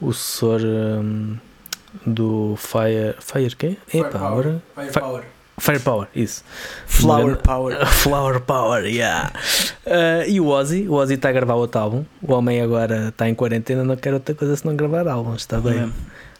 O 0.00 0.12
sucessor 0.12 0.60
um, 0.62 1.36
do 2.04 2.54
Fire. 2.56 3.14
Fire 3.20 3.56
quê? 3.56 3.76
Fire 3.86 4.06
Epa, 4.06 4.18
Power. 4.18 4.30
Agora, 4.30 4.62
Fire 4.74 4.90
Fire, 4.90 5.00
Power. 5.00 5.24
Firepower, 5.56 6.08
isso. 6.16 6.42
Flower 6.86 7.36
Power. 7.36 7.86
Flower 7.86 8.40
Power, 8.40 8.84
yeah. 8.84 9.32
Uh, 9.86 10.28
e 10.28 10.40
o 10.40 10.48
Ozzy, 10.48 10.88
o 10.88 10.94
Ozzy 10.94 11.14
está 11.14 11.28
a 11.28 11.32
gravar 11.32 11.54
outro 11.54 11.80
álbum. 11.80 12.04
O 12.20 12.32
homem 12.32 12.60
agora 12.60 13.08
está 13.08 13.28
em 13.28 13.34
quarentena, 13.34 13.84
não 13.84 13.96
quer 13.96 14.12
outra 14.12 14.34
coisa 14.34 14.56
senão 14.56 14.74
gravar 14.74 15.06
álbuns, 15.06 15.42
está 15.42 15.60
bem. 15.60 15.78
É. 15.78 15.88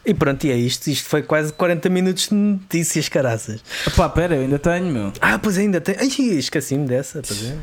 E 0.05 0.13
pronto, 0.13 0.45
e 0.45 0.51
é 0.51 0.55
isto. 0.55 0.87
Isto 0.87 1.07
foi 1.07 1.23
quase 1.23 1.53
40 1.53 1.89
minutos 1.89 2.27
de 2.27 2.35
notícias, 2.35 3.07
caraças. 3.09 3.63
Pá, 3.95 4.09
pera, 4.09 4.35
eu 4.35 4.41
ainda 4.41 4.59
tenho, 4.59 4.85
meu. 4.85 5.13
Ah, 5.21 5.39
pois 5.39 5.57
ainda 5.57 5.79
tenho. 5.79 5.97
Ai, 5.99 6.07
esqueci-me 6.37 6.85
dessa, 6.85 7.21
para 7.21 7.35
ver. 7.35 7.57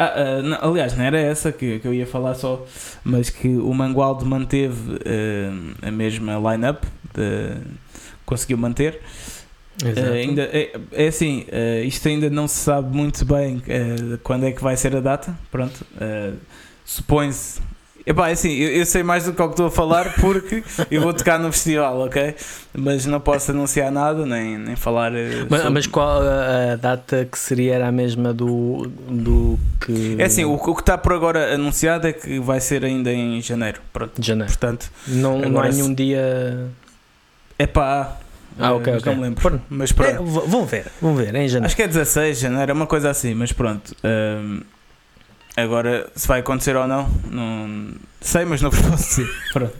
Ah, 0.00 0.14
uh, 0.38 0.42
não, 0.44 0.58
aliás, 0.70 0.96
não 0.96 1.04
era 1.04 1.18
essa 1.18 1.50
que, 1.50 1.80
que 1.80 1.88
eu 1.88 1.92
ia 1.92 2.06
falar 2.06 2.34
só, 2.34 2.64
mas 3.02 3.30
que 3.30 3.48
o 3.48 3.74
Mangualde 3.74 4.24
manteve 4.24 4.92
uh, 4.92 5.74
a 5.82 5.90
mesma 5.90 6.38
line-up, 6.52 6.86
conseguiu 8.24 8.56
manter. 8.56 9.00
Uh, 9.82 10.12
ainda, 10.12 10.42
é, 10.52 10.72
é 10.92 11.08
assim, 11.08 11.44
isto 11.84 12.06
ainda 12.06 12.30
não 12.30 12.46
se 12.46 12.56
sabe 12.56 12.96
muito 12.96 13.24
bem 13.24 13.60
quando 14.22 14.46
é 14.46 14.52
que 14.52 14.62
vai 14.62 14.76
ser 14.76 14.94
a 14.94 15.00
data. 15.00 15.36
Pronto, 15.50 15.84
supõe-se 16.84 17.60
Epá, 18.08 18.30
é 18.30 18.32
assim, 18.32 18.50
eu, 18.54 18.70
eu, 18.70 18.86
sei 18.86 19.02
mais 19.02 19.24
do 19.24 19.34
que 19.34 19.42
o 19.42 19.44
que 19.48 19.52
estou 19.52 19.66
a 19.66 19.70
falar 19.70 20.14
porque 20.18 20.64
eu 20.90 21.02
vou 21.02 21.12
tocar 21.12 21.38
no 21.38 21.52
festival, 21.52 22.00
ok? 22.00 22.34
Mas 22.72 23.04
não 23.04 23.20
posso 23.20 23.50
anunciar 23.50 23.92
nada, 23.92 24.24
nem, 24.24 24.56
nem 24.56 24.74
falar. 24.74 25.14
Eh, 25.14 25.44
mas, 25.46 25.60
sobre... 25.60 25.74
mas 25.74 25.86
qual 25.86 26.22
a, 26.22 26.76
data 26.76 27.28
que 27.30 27.38
seria 27.38 27.74
era 27.74 27.88
a 27.88 27.92
mesma 27.92 28.32
do, 28.32 28.90
do 29.10 29.58
que. 29.78 30.16
É 30.18 30.24
assim, 30.24 30.42
o, 30.42 30.54
o 30.54 30.74
que 30.74 30.80
está 30.80 30.96
por 30.96 31.12
agora 31.12 31.54
anunciado 31.54 32.06
é 32.06 32.14
que 32.14 32.40
vai 32.40 32.60
ser 32.60 32.82
ainda 32.82 33.12
em 33.12 33.42
janeiro. 33.42 33.82
Pronto. 33.92 34.24
Janeiro. 34.24 34.50
Portanto, 34.52 34.90
não, 35.06 35.40
não 35.40 35.60
há 35.60 35.68
nenhum 35.68 35.92
dia. 35.92 36.66
É 37.58 37.66
pá. 37.66 38.16
Ah, 38.58 38.72
ok, 38.72 38.94
ok. 38.94 39.12
Não 39.12 39.16
me 39.16 39.28
lembro. 39.28 39.60
Mas 39.68 39.92
pronto. 39.92 40.10
É, 40.10 40.16
vão 40.16 40.64
ver, 40.64 40.86
vão 41.00 41.14
ver, 41.14 41.34
em 41.34 41.46
janeiro. 41.46 41.66
Acho 41.66 41.76
que 41.76 41.82
é 41.82 41.86
16 41.86 42.36
de 42.36 42.42
janeiro, 42.42 42.70
é 42.70 42.74
uma 42.74 42.86
coisa 42.86 43.10
assim, 43.10 43.34
mas 43.34 43.52
pronto. 43.52 43.94
Um, 44.02 44.62
Agora, 45.62 46.08
se 46.14 46.26
vai 46.28 46.40
acontecer 46.40 46.76
ou 46.76 46.86
não, 46.86 47.08
não 47.30 47.90
sei, 48.20 48.44
mas 48.44 48.60
não 48.62 48.70
vos 48.70 48.80
posso 48.88 49.08
dizer. 49.08 49.28
Pronto. 49.52 49.74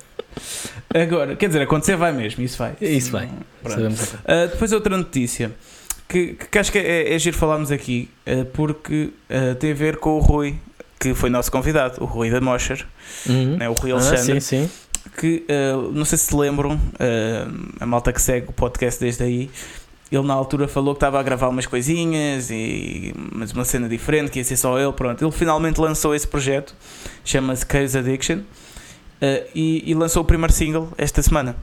Agora, 0.94 1.36
quer 1.36 1.48
dizer, 1.48 1.62
acontecer 1.62 1.96
vai 1.96 2.12
mesmo, 2.12 2.42
isso 2.42 2.58
vai. 2.58 2.74
Isso 2.80 3.10
vai. 3.10 3.26
Uh, 3.26 4.48
depois 4.50 4.72
outra 4.72 4.96
notícia 4.96 5.52
que, 6.08 6.34
que 6.50 6.58
acho 6.58 6.72
que 6.72 6.78
é, 6.78 7.14
é 7.14 7.18
giro 7.18 7.36
falarmos 7.36 7.70
aqui, 7.70 8.08
uh, 8.26 8.44
porque 8.46 9.10
uh, 9.30 9.54
tem 9.56 9.72
a 9.72 9.74
ver 9.74 9.96
com 9.98 10.10
o 10.16 10.18
Rui, 10.20 10.54
que 10.98 11.14
foi 11.14 11.28
nosso 11.30 11.50
convidado, 11.52 12.02
o 12.02 12.06
Rui 12.06 12.30
da 12.30 12.40
Mosher, 12.40 12.84
Uhum. 13.28 13.56
né, 13.56 13.68
o 13.68 13.72
Rui 13.72 13.90
Ah, 13.92 13.94
Alexandre, 13.94 14.40
sim, 14.40 14.66
sim. 14.66 14.70
que 15.18 15.44
não 15.92 16.04
sei 16.04 16.18
se 16.18 16.34
lembram, 16.36 16.78
a 17.80 17.86
malta 17.86 18.12
que 18.12 18.20
segue 18.20 18.48
o 18.48 18.52
podcast 18.52 19.00
desde 19.00 19.22
aí, 19.22 19.50
ele 20.10 20.26
na 20.26 20.34
altura 20.34 20.66
falou 20.68 20.94
que 20.94 20.98
estava 20.98 21.18
a 21.20 21.22
gravar 21.22 21.48
umas 21.48 21.66
coisinhas, 21.66 22.50
e, 22.50 23.12
mas 23.32 23.52
uma 23.52 23.64
cena 23.64 23.88
diferente, 23.88 24.30
que 24.30 24.38
ia 24.38 24.44
ser 24.44 24.56
só 24.56 24.78
ele, 24.78 24.92
pronto. 24.92 25.22
Ele 25.24 25.32
finalmente 25.32 25.80
lançou 25.80 26.14
esse 26.14 26.26
projeto, 26.26 26.74
chama-se 27.24 27.64
Case 27.66 27.96
Addiction, 27.98 28.38
uh, 28.38 28.44
e, 29.54 29.82
e 29.86 29.94
lançou 29.94 30.22
o 30.22 30.24
primeiro 30.24 30.52
single 30.52 30.88
esta 30.96 31.20
semana. 31.22 31.56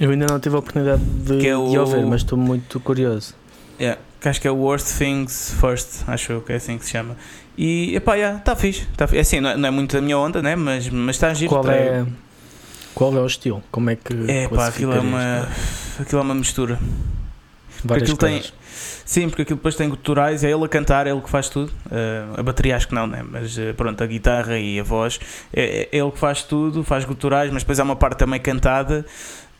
Eu 0.00 0.10
ainda 0.10 0.26
não 0.26 0.40
tive 0.40 0.56
a 0.56 0.58
oportunidade 0.58 1.02
de, 1.04 1.36
é 1.36 1.40
de 1.40 1.54
o- 1.54 1.80
ouvir, 1.80 2.04
mas 2.06 2.22
estou 2.22 2.38
muito 2.38 2.80
curioso. 2.80 3.34
Yeah, 3.78 4.00
que 4.20 4.28
acho 4.28 4.40
que 4.40 4.48
é 4.48 4.50
o 4.50 4.56
Worst 4.56 4.96
Things 4.98 5.54
First, 5.60 6.02
acho 6.06 6.40
que 6.46 6.52
é 6.52 6.56
assim 6.56 6.78
que 6.78 6.84
se 6.84 6.92
chama. 6.92 7.16
E 7.58 7.94
epá, 7.96 8.16
está 8.16 8.38
tá 8.38 8.56
fixe. 8.56 8.86
Tá, 8.96 9.06
fi- 9.06 9.18
é 9.18 9.20
assim, 9.20 9.40
não 9.40 9.50
é, 9.50 9.56
não 9.56 9.68
é 9.68 9.70
muito 9.70 9.96
a 9.96 10.00
minha 10.00 10.16
onda, 10.16 10.40
né? 10.40 10.56
mas 10.56 10.88
mas 10.88 11.16
está 11.16 11.34
giro. 11.34 11.50
Qual 11.50 11.62
tá- 11.62 11.74
é, 11.74 12.06
qual 12.94 13.14
é 13.16 13.20
o 13.20 13.26
estilo? 13.26 13.62
Como 13.70 13.90
é 13.90 13.96
que. 13.96 14.12
É 14.30 14.48
pá, 14.48 14.68
aquilo 14.68 14.92
é 14.94 15.00
uma. 15.00 15.48
Aquilo 16.00 16.20
é 16.20 16.24
uma 16.24 16.34
mistura. 16.34 16.78
Várias 17.84 18.10
aquilo 18.10 18.16
tem-. 18.16 18.42
Sim, 19.04 19.28
porque 19.28 19.42
aquilo 19.42 19.56
depois 19.56 19.74
tem 19.74 19.88
guturais, 19.88 20.44
é 20.44 20.50
ele 20.50 20.64
a 20.64 20.68
cantar, 20.68 21.06
é 21.06 21.10
ele 21.10 21.20
que 21.20 21.28
faz 21.30 21.48
tudo. 21.48 21.70
Uh, 21.86 22.40
a 22.40 22.42
bateria 22.42 22.76
acho 22.76 22.88
que 22.88 22.94
não, 22.94 23.06
né? 23.06 23.22
Mas 23.28 23.56
uh, 23.58 23.74
pronto, 23.76 24.02
a 24.02 24.06
guitarra 24.06 24.58
e 24.58 24.80
a 24.80 24.82
voz, 24.82 25.20
é, 25.52 25.88
é 25.92 25.98
ele 25.98 26.10
que 26.10 26.18
faz 26.18 26.42
tudo, 26.42 26.82
faz 26.82 27.04
guturais, 27.04 27.50
mas 27.52 27.62
depois 27.62 27.78
há 27.80 27.82
uma 27.84 27.96
parte 27.96 28.18
também 28.18 28.40
cantada. 28.40 29.04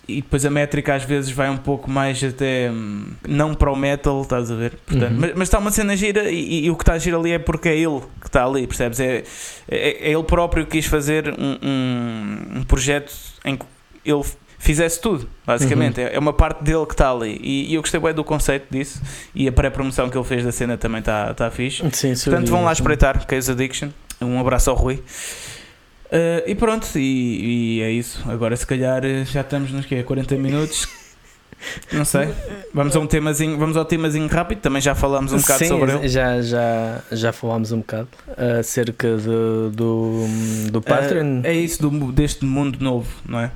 E 0.09 0.21
depois 0.21 0.45
a 0.45 0.51
métrica 0.51 0.95
às 0.97 1.05
vezes 1.05 1.31
vai 1.31 1.49
um 1.49 1.57
pouco 1.57 1.89
mais 1.89 2.23
até 2.25 2.69
hum, 2.73 3.05
não 3.27 3.55
para 3.55 3.71
o 3.71 3.77
metal, 3.77 4.21
estás 4.23 4.51
a 4.51 4.55
ver? 4.57 4.73
Portanto, 4.85 5.13
Uhum. 5.13 5.21
mas, 5.21 5.33
mas 5.35 5.43
está 5.43 5.61
uma 5.61 5.71
cena 5.71 5.97
gira 5.97 6.29
e, 6.29 6.65
e 6.65 6.71
o 6.71 6.77
que 6.77 6.83
está 6.83 6.95
a 6.95 6.99
gira 6.99 7.17
ali 7.17 7.31
é 7.31 7.39
porque 7.39 7.69
é 7.69 7.77
ele 7.77 8.01
que 8.21 8.27
está 8.27 8.45
ali, 8.45 8.67
percebes? 8.67 8.99
É, 8.99 9.23
é, 9.71 10.09
é 10.09 10.13
ele 10.13 10.25
próprio 10.25 10.65
que 10.67 10.73
quis 10.73 10.87
fazer 10.87 11.29
um, 11.39 11.59
um, 11.63 12.59
um 12.59 12.63
projeto 12.65 13.13
em 13.45 13.57
que 13.57 13.65
ele 14.05 14.25
fizesse 14.63 15.01
tudo, 15.01 15.29
basicamente. 15.45 16.01
Uhum. 16.01 16.07
É, 16.07 16.15
é 16.15 16.19
uma 16.19 16.33
parte 16.33 16.63
dele 16.63 16.87
que 16.87 16.95
está 16.95 17.11
ali. 17.11 17.39
E, 17.43 17.73
e 17.73 17.75
eu 17.75 17.81
gostei 17.81 17.99
bem 17.99 18.15
do 18.15 18.23
conceito 18.23 18.67
disso. 18.71 19.03
E 19.35 19.49
a 19.49 19.53
pré-promoção 19.53 20.09
que 20.09 20.17
ele 20.17 20.25
fez 20.25 20.45
da 20.45 20.53
cena 20.53 20.79
também 20.79 21.01
está 21.01 21.33
está 21.33 21.51
fixe. 21.51 21.83
Sim, 21.91 22.15
sim, 22.15 22.31
Portanto, 22.31 22.49
vão 22.49 22.63
lá 22.63 22.73
espreitar 22.73 23.27
Case 23.27 23.51
Addiction. 23.51 23.89
Um 24.21 24.39
abraço 24.39 24.71
ao 24.71 24.77
Rui. 24.77 25.03
Uh, 26.07 26.47
e 26.47 26.55
pronto, 26.55 26.87
e, 26.97 27.79
e 27.79 27.83
é 27.83 27.91
isso. 27.91 28.23
Agora, 28.31 28.57
se 28.57 28.65
calhar, 28.65 29.05
eh, 29.05 29.25
já 29.25 29.41
estamos 29.41 29.73
nos 29.73 29.85
quê? 29.85 30.01
40 30.03 30.37
minutos. 30.37 30.87
Não 31.93 32.05
sei. 32.05 32.29
Vamos, 32.73 32.95
a 32.95 33.01
um 33.01 33.07
temazinho, 33.07 33.59
vamos 33.59 33.77
ao 33.77 33.85
temazinho 33.85 34.29
rápido. 34.29 34.61
Também 34.61 34.81
já 34.81 34.95
falámos 34.95 35.33
um 35.33 35.39
bocado 35.39 35.59
Sim, 35.59 35.69
sobre 35.69 35.93
ele. 35.93 36.09
Já, 36.09 36.41
já, 36.41 37.01
já 37.11 37.33
falámos 37.33 37.73
um 37.73 37.79
bocado 37.79 38.09
acerca 38.61 39.17
de, 39.17 39.75
do, 39.75 40.27
do 40.71 40.83
Patreon. 40.83 41.41
Uh, 41.41 41.47
é 41.47 41.55
isso 41.55 41.89
do, 41.89 42.13
deste 42.13 42.45
mundo 42.45 42.79
novo, 42.81 43.09
não 43.27 43.41
é? 43.41 43.51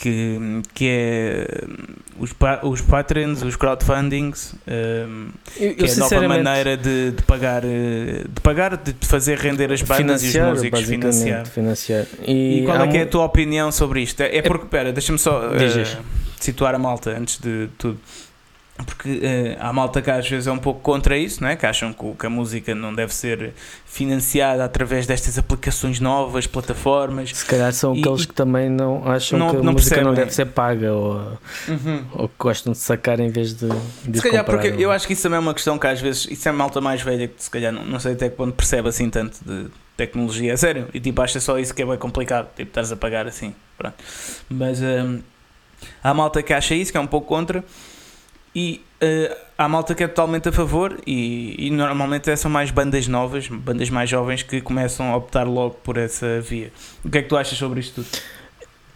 Que, 0.00 0.38
que 0.74 0.88
é 0.88 1.64
os, 2.20 2.32
pa- 2.32 2.60
os 2.62 2.80
patrons, 2.80 3.42
os 3.42 3.56
crowdfundings, 3.56 4.54
um, 4.68 5.30
eu, 5.58 5.74
que 5.74 5.86
é 5.86 5.92
a 5.92 5.96
nova 5.96 6.28
maneira 6.28 6.76
de, 6.76 7.10
de 7.10 7.22
pagar, 7.24 7.64
eh, 7.64 8.22
de 8.32 8.40
pagar, 8.40 8.76
de 8.76 8.94
fazer 9.04 9.36
render 9.38 9.72
as 9.72 9.82
bandas 9.82 10.22
e 10.22 10.28
os 10.28 10.36
músicos, 10.36 10.82
financiar. 10.84 11.46
financiar. 11.46 12.06
E, 12.24 12.62
qual 12.64 12.80
há 12.80 12.84
é 12.84 12.88
que 12.88 12.96
é 12.98 13.02
a 13.02 13.06
tua 13.06 13.24
opinião 13.24 13.72
sobre 13.72 14.00
isto? 14.00 14.20
É, 14.20 14.36
é 14.36 14.42
porque, 14.42 14.66
espera, 14.66 14.92
deixa-me 14.92 15.18
só 15.18 15.48
diz. 15.48 15.96
situar 16.38 16.76
a 16.76 16.78
malta 16.78 17.10
antes 17.18 17.40
de 17.40 17.68
tudo. 17.76 17.98
Porque 18.86 19.20
eh, 19.22 19.56
há 19.60 19.72
malta 19.72 20.00
que 20.00 20.10
às 20.10 20.28
vezes 20.28 20.46
é 20.46 20.52
um 20.52 20.58
pouco 20.58 20.80
contra 20.80 21.16
isso, 21.18 21.42
não 21.42 21.48
é? 21.48 21.56
que 21.56 21.66
acham 21.66 21.92
que, 21.92 22.12
que 22.12 22.26
a 22.26 22.30
música 22.30 22.74
não 22.74 22.94
deve 22.94 23.12
ser 23.12 23.52
financiada 23.84 24.64
através 24.64 25.06
destas 25.06 25.36
aplicações 25.38 25.98
novas, 25.98 26.46
plataformas. 26.46 27.30
Se 27.34 27.44
calhar 27.44 27.72
são 27.72 27.94
E- 27.94 28.00
aqueles 28.00 28.24
que 28.24 28.34
também 28.34 28.68
não 28.70 29.02
acham 29.10 29.38
Não- 29.38 29.50
que 29.50 29.56
a 29.56 29.62
não 29.62 29.72
música 29.72 30.00
não 30.02 30.14
deve 30.14 30.32
ser 30.32 30.46
paga 30.46 30.92
ou, 30.94 31.38
ou 32.14 32.28
que 32.28 32.34
gostam 32.38 32.72
de 32.72 32.78
sacar 32.78 33.18
em 33.18 33.28
vez 33.30 33.54
de, 33.54 33.68
de 34.04 34.18
Se 34.18 34.22
calhar 34.22 34.44
comprar. 34.44 34.60
porque 34.62 34.80
eu 34.82 34.90
acho 34.92 35.06
que 35.06 35.12
isso 35.12 35.22
também 35.22 35.36
é 35.38 35.40
uma 35.40 35.54
questão 35.54 35.76
que 35.78 35.86
às 35.86 36.00
vezes, 36.00 36.26
isso 36.30 36.48
é 36.48 36.52
malta 36.52 36.80
mais 36.80 37.02
velha 37.02 37.26
que 37.26 37.42
se 37.42 37.50
calhar 37.50 37.72
não, 37.72 37.84
não 37.84 37.98
sei 37.98 38.12
até 38.12 38.28
que 38.28 38.36
ponto 38.36 38.52
percebe 38.54 38.88
assim 38.88 39.10
tanto 39.10 39.38
de 39.44 39.66
tecnologia, 39.96 40.52
é 40.52 40.56
sério, 40.56 40.86
e 40.94 41.00
tipo 41.00 41.20
acha 41.20 41.40
só 41.40 41.58
isso 41.58 41.74
que 41.74 41.82
é 41.82 41.86
bem 41.86 41.98
complicado, 41.98 42.46
tipo 42.56 42.68
estares 42.70 42.92
a 42.92 42.96
pagar 42.96 43.26
assim, 43.26 43.52
pronto. 43.76 43.96
Mas 44.48 44.80
hum, 44.80 45.20
há 46.04 46.14
malta 46.14 46.40
que 46.44 46.52
acha 46.52 46.74
isso, 46.76 46.92
que 46.92 46.96
é 46.98 47.00
um 47.00 47.06
pouco 47.08 47.26
contra, 47.26 47.64
e 48.54 48.80
eh, 49.00 49.36
há 49.56 49.68
malta 49.68 49.94
que 49.94 50.02
é 50.02 50.08
totalmente 50.08 50.48
a 50.48 50.52
favor, 50.52 50.98
e, 51.06 51.66
e 51.66 51.70
normalmente 51.70 52.34
são 52.36 52.50
mais 52.50 52.70
bandas 52.70 53.06
novas, 53.06 53.48
bandas 53.48 53.90
mais 53.90 54.08
jovens 54.10 54.42
que 54.42 54.60
começam 54.60 55.12
a 55.12 55.16
optar 55.16 55.44
logo 55.44 55.76
por 55.82 55.96
essa 55.96 56.40
via. 56.40 56.72
O 57.04 57.10
que 57.10 57.18
é 57.18 57.22
que 57.22 57.28
tu 57.28 57.36
achas 57.36 57.56
sobre 57.58 57.80
isto 57.80 58.02
tudo? 58.02 58.08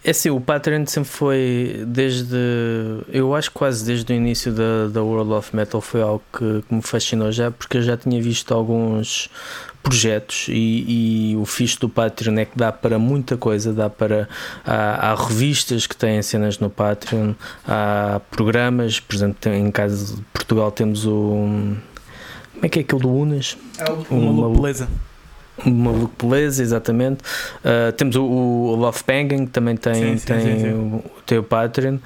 É 0.05 0.11
assim, 0.11 0.31
o 0.31 0.41
Patreon 0.41 0.85
sempre 0.87 1.11
foi 1.11 1.85
desde. 1.87 2.37
Eu 3.09 3.37
acho 3.37 3.53
quase 3.53 3.85
desde 3.85 4.13
o 4.13 4.17
início 4.17 4.53
da, 4.53 4.89
da 4.89 5.01
World 5.01 5.33
of 5.33 5.55
Metal 5.55 5.81
foi 5.81 6.03
algo 6.03 6.23
que, 6.37 6.65
que 6.67 6.75
me 6.75 6.83
fascinou 6.83 7.31
já, 7.31 7.53
porque 7.53 7.77
eu 7.77 7.83
já 7.83 7.97
tinha 7.97 8.21
visto 8.21 8.53
alguns 8.53 9.31
projetos 9.83 10.47
e, 10.49 11.33
e 11.33 11.37
o 11.37 11.45
fixe 11.45 11.79
do 11.79 11.89
Patreon 11.89 12.39
é 12.39 12.45
que 12.45 12.57
dá 12.57 12.71
para 12.71 12.99
muita 12.99 13.37
coisa, 13.37 13.73
dá 13.73 13.91
para 13.91 14.29
há, 14.65 15.11
há 15.11 15.15
revistas 15.15 15.87
que 15.87 15.97
têm 15.97 16.23
cenas 16.23 16.59
no 16.59 16.71
Patreon, 16.71 17.35
há 17.67 18.21
programas, 18.31 19.01
por 19.01 19.15
exemplo, 19.15 19.53
em 19.53 19.71
caso 19.71 20.17
de 20.17 20.23
Portugal 20.33 20.71
temos 20.71 21.05
o 21.07 21.77
como 22.55 22.67
é 22.67 22.69
que 22.69 22.79
é 22.79 22.83
aquele 22.83 23.03
do 23.03 23.13
Unas? 23.13 23.57
Uma 24.09 24.31
Uma- 24.31 24.51
beleza. 24.61 24.89
O 25.67 25.71
Maluco 25.71 26.27
Beleza, 26.27 26.63
exatamente. 26.63 27.23
Uh, 27.59 27.93
temos 27.93 28.17
o, 28.17 28.23
o 28.25 28.75
Love 28.75 29.01
Banging, 29.07 29.45
que 29.47 29.53
também 29.53 29.77
tem, 29.77 29.95
Sim, 29.95 30.17
sim, 30.19 30.27
tem, 30.27 30.41
sim, 30.41 30.61
sim. 30.61 30.73
O, 30.73 31.05
tem 31.27 31.39
o 31.39 31.43
Patreon. 31.43 31.97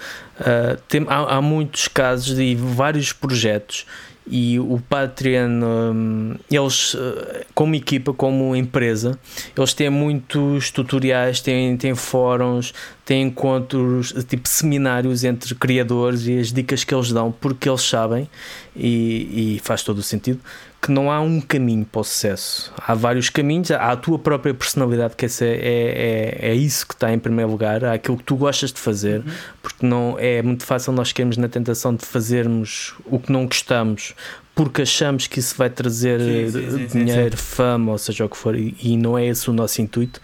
Uh, 0.41 0.77
tem, 0.89 1.07
há, 1.09 1.37
há 1.37 1.41
muitos 1.41 1.87
casos 1.89 2.35
de 2.37 2.55
vários 2.57 3.13
projetos 3.13 3.87
e 4.29 4.59
o 4.59 4.83
Patreon, 4.89 5.63
um, 5.63 6.35
eles, 6.51 6.95
uh, 6.95 7.45
como 7.55 7.75
equipa, 7.77 8.13
como 8.13 8.57
empresa, 8.57 9.19
eles 9.57 9.73
têm 9.73 9.89
muitos 9.89 10.71
tutoriais, 10.71 11.41
têm, 11.41 11.77
têm 11.77 11.95
fóruns, 11.95 12.75
têm 13.05 13.23
encontros, 13.23 14.13
tipo 14.29 14.49
seminários 14.49 15.23
entre 15.23 15.55
criadores 15.55 16.27
e 16.27 16.39
as 16.39 16.53
dicas 16.53 16.83
que 16.83 16.93
eles 16.93 17.13
dão, 17.13 17.31
porque 17.31 17.69
eles 17.69 17.83
sabem, 17.83 18.29
e, 18.75 19.57
e 19.57 19.61
faz 19.63 19.83
todo 19.83 19.99
o 19.99 20.03
sentido, 20.03 20.41
que 20.87 20.93
não 20.93 21.11
há 21.11 21.21
um 21.21 21.41
caminho 21.41 21.85
para 21.85 22.01
o 22.01 22.05
sucesso. 22.05 22.73
Há 22.79 22.95
vários 22.95 23.29
caminhos, 23.29 23.73
há 23.73 23.91
a 23.91 23.97
tua 23.97 24.21
própria 24.21 24.55
personalidade, 24.55 25.17
que 25.17 25.25
essa 25.25 25.45
é, 25.45 26.39
é, 26.41 26.51
é 26.51 26.55
isso 26.55 26.87
que 26.87 26.95
está 26.95 27.13
em 27.13 27.19
primeiro 27.19 27.51
lugar, 27.51 27.85
há 27.85 27.95
aquilo 27.95 28.17
que 28.17 28.23
tu 28.23 28.37
gostas 28.37 28.73
de 28.73 28.79
fazer, 28.79 29.25
porque 29.61 29.85
não 29.85 30.17
é 30.17 30.41
muito 30.43 30.65
fácil 30.65 30.93
nós 30.93 31.13
cairmos 31.13 31.37
na 31.39 31.49
tentação 31.49 31.93
de 31.93 32.07
fazermos 32.07 32.95
o 33.05 33.19
que 33.19 33.33
não 33.33 33.47
gostamos. 33.47 34.15
Porque 34.55 34.83
achamos 34.83 35.27
que 35.27 35.39
isso 35.39 35.55
vai 35.59 35.69
trazer 35.69 36.19
Sim, 36.19 36.51
sim, 36.51 36.89
sim, 36.89 37.05
dinheiro, 37.05 37.37
fama, 37.37 37.93
ou 37.93 37.99
seja 37.99 38.25
o 38.25 38.29
que 38.29 38.37
for, 38.39 38.57
e, 38.57 38.75
e 38.83 38.97
não 38.97 39.19
é 39.19 39.27
esse 39.27 39.51
o 39.51 39.53
nosso 39.53 39.83
intuito. 39.83 40.19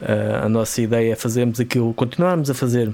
Uh, 0.00 0.46
a 0.46 0.48
nossa 0.48 0.80
ideia 0.80 1.12
é 1.12 1.14
fazermos 1.14 1.60
aquilo, 1.60 1.94
continuarmos 1.94 2.50
a 2.50 2.54
fazer 2.54 2.92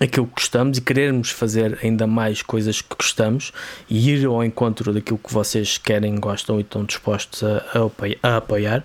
aquilo 0.00 0.26
que 0.26 0.34
gostamos 0.34 0.78
e 0.78 0.80
querermos 0.80 1.30
fazer 1.30 1.78
ainda 1.82 2.06
mais 2.06 2.40
coisas 2.42 2.80
que 2.80 2.94
gostamos 2.96 3.52
e 3.90 4.10
ir 4.10 4.26
ao 4.26 4.44
encontro 4.44 4.92
daquilo 4.92 5.18
que 5.18 5.32
vocês 5.32 5.76
querem, 5.78 6.14
gostam 6.16 6.58
e 6.58 6.62
estão 6.62 6.84
dispostos 6.84 7.42
a, 7.42 7.64
a 7.74 7.84
apoiar, 7.86 8.16
a 8.22 8.36
apoiar. 8.36 8.84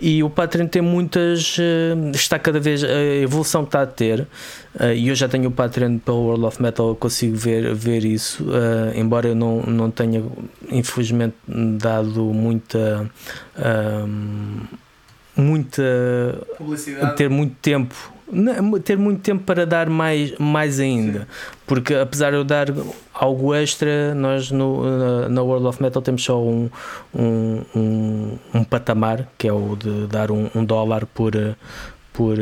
E 0.00 0.22
o 0.22 0.30
Patreon 0.30 0.66
tem 0.66 0.80
muitas. 0.82 1.56
eh, 1.58 1.94
está 2.14 2.38
cada 2.38 2.58
vez. 2.60 2.82
A 2.82 2.88
evolução 3.22 3.62
que 3.62 3.68
está 3.68 3.82
a 3.82 3.86
ter. 3.86 4.26
eh, 4.80 4.94
E 4.96 5.08
eu 5.08 5.14
já 5.14 5.28
tenho 5.28 5.48
o 5.48 5.52
Patreon 5.52 5.98
pelo 5.98 6.18
World 6.22 6.44
of 6.46 6.62
Metal, 6.62 6.88
eu 6.88 6.94
consigo 6.96 7.36
ver, 7.36 7.74
ver 7.74 8.04
isso. 8.04 8.44
eh, 8.50 8.98
embora 8.98 9.28
eu 9.28 9.34
não, 9.34 9.60
não 9.62 9.90
tenha, 9.90 10.22
infelizmente, 10.70 11.36
dado 11.46 12.24
muita. 12.32 13.10
ahm, 13.56 14.60
muita 15.36 15.82
Publicidade. 16.56 17.16
ter 17.16 17.28
muito 17.28 17.56
tempo 17.60 18.13
ter 18.84 18.96
muito 18.98 19.20
tempo 19.20 19.44
para 19.44 19.66
dar 19.66 19.88
mais, 19.88 20.32
mais 20.38 20.80
ainda. 20.80 21.28
Porque 21.66 21.94
apesar 21.94 22.30
de 22.30 22.36
eu 22.36 22.44
dar 22.44 22.66
algo 23.12 23.54
extra 23.54 24.14
nós 24.14 24.50
no, 24.50 25.28
na- 25.28 25.42
World 25.42 25.66
of 25.66 25.82
Metal 25.82 26.02
temos 26.02 26.22
só 26.24 26.40
um, 26.42 26.68
um, 27.14 27.62
um, 27.74 28.38
um 28.54 28.64
patamar 28.64 29.28
que 29.38 29.46
é 29.48 29.52
o 29.52 29.76
de 29.76 30.06
dar 30.06 30.30
um, 30.30 30.48
um 30.54 30.64
dólar 30.64 31.06
por 31.06 31.32
por, 32.12 32.36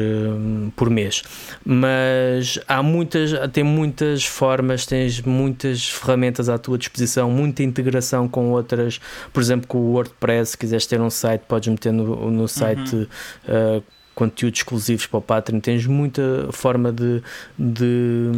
por 0.76 0.90
mês. 0.90 1.22
Mas 1.64 2.58
há 2.68 2.82
muitas 2.82 3.30
tem 3.52 3.64
muitas 3.64 4.22
formas 4.22 4.84
tens 4.84 5.22
muitas 5.22 5.88
ferramentas 5.88 6.50
à 6.50 6.58
tua 6.58 6.76
disposição 6.76 7.30
muita 7.30 7.62
integração 7.62 8.28
com 8.28 8.50
outras. 8.50 9.00
Por 9.32 9.40
exemplo 9.42 9.66
com 9.66 9.78
o 9.78 9.92
WordPress 9.92 10.50
se 10.52 10.58
quiseres 10.58 10.86
ter 10.86 11.00
um 11.00 11.08
site 11.08 11.42
podes 11.48 11.68
meter 11.68 11.90
no, 11.92 12.30
no 12.30 12.46
site 12.46 12.94
uh, 13.48 13.82
conteúdos 14.14 14.60
exclusivos 14.60 15.06
para 15.06 15.18
o 15.18 15.22
Patreon, 15.22 15.60
tens 15.60 15.86
muita 15.86 16.48
forma 16.52 16.92
de, 16.92 17.22
de, 17.58 18.30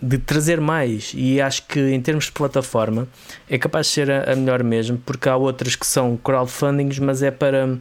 de, 0.00 0.18
trazer 0.18 0.60
mais. 0.60 1.12
E 1.14 1.40
acho 1.40 1.66
que 1.66 1.80
em 1.80 2.00
termos 2.00 2.26
de 2.26 2.32
plataforma 2.32 3.08
é 3.48 3.58
capaz 3.58 3.86
de 3.88 3.92
ser 3.92 4.10
a, 4.10 4.32
a 4.32 4.36
melhor 4.36 4.62
mesmo, 4.62 4.98
porque 5.04 5.28
há 5.28 5.36
outras 5.36 5.76
que 5.76 5.86
são 5.86 6.16
crowdfundings, 6.16 6.98
mas 6.98 7.22
é 7.22 7.30
para 7.30 7.78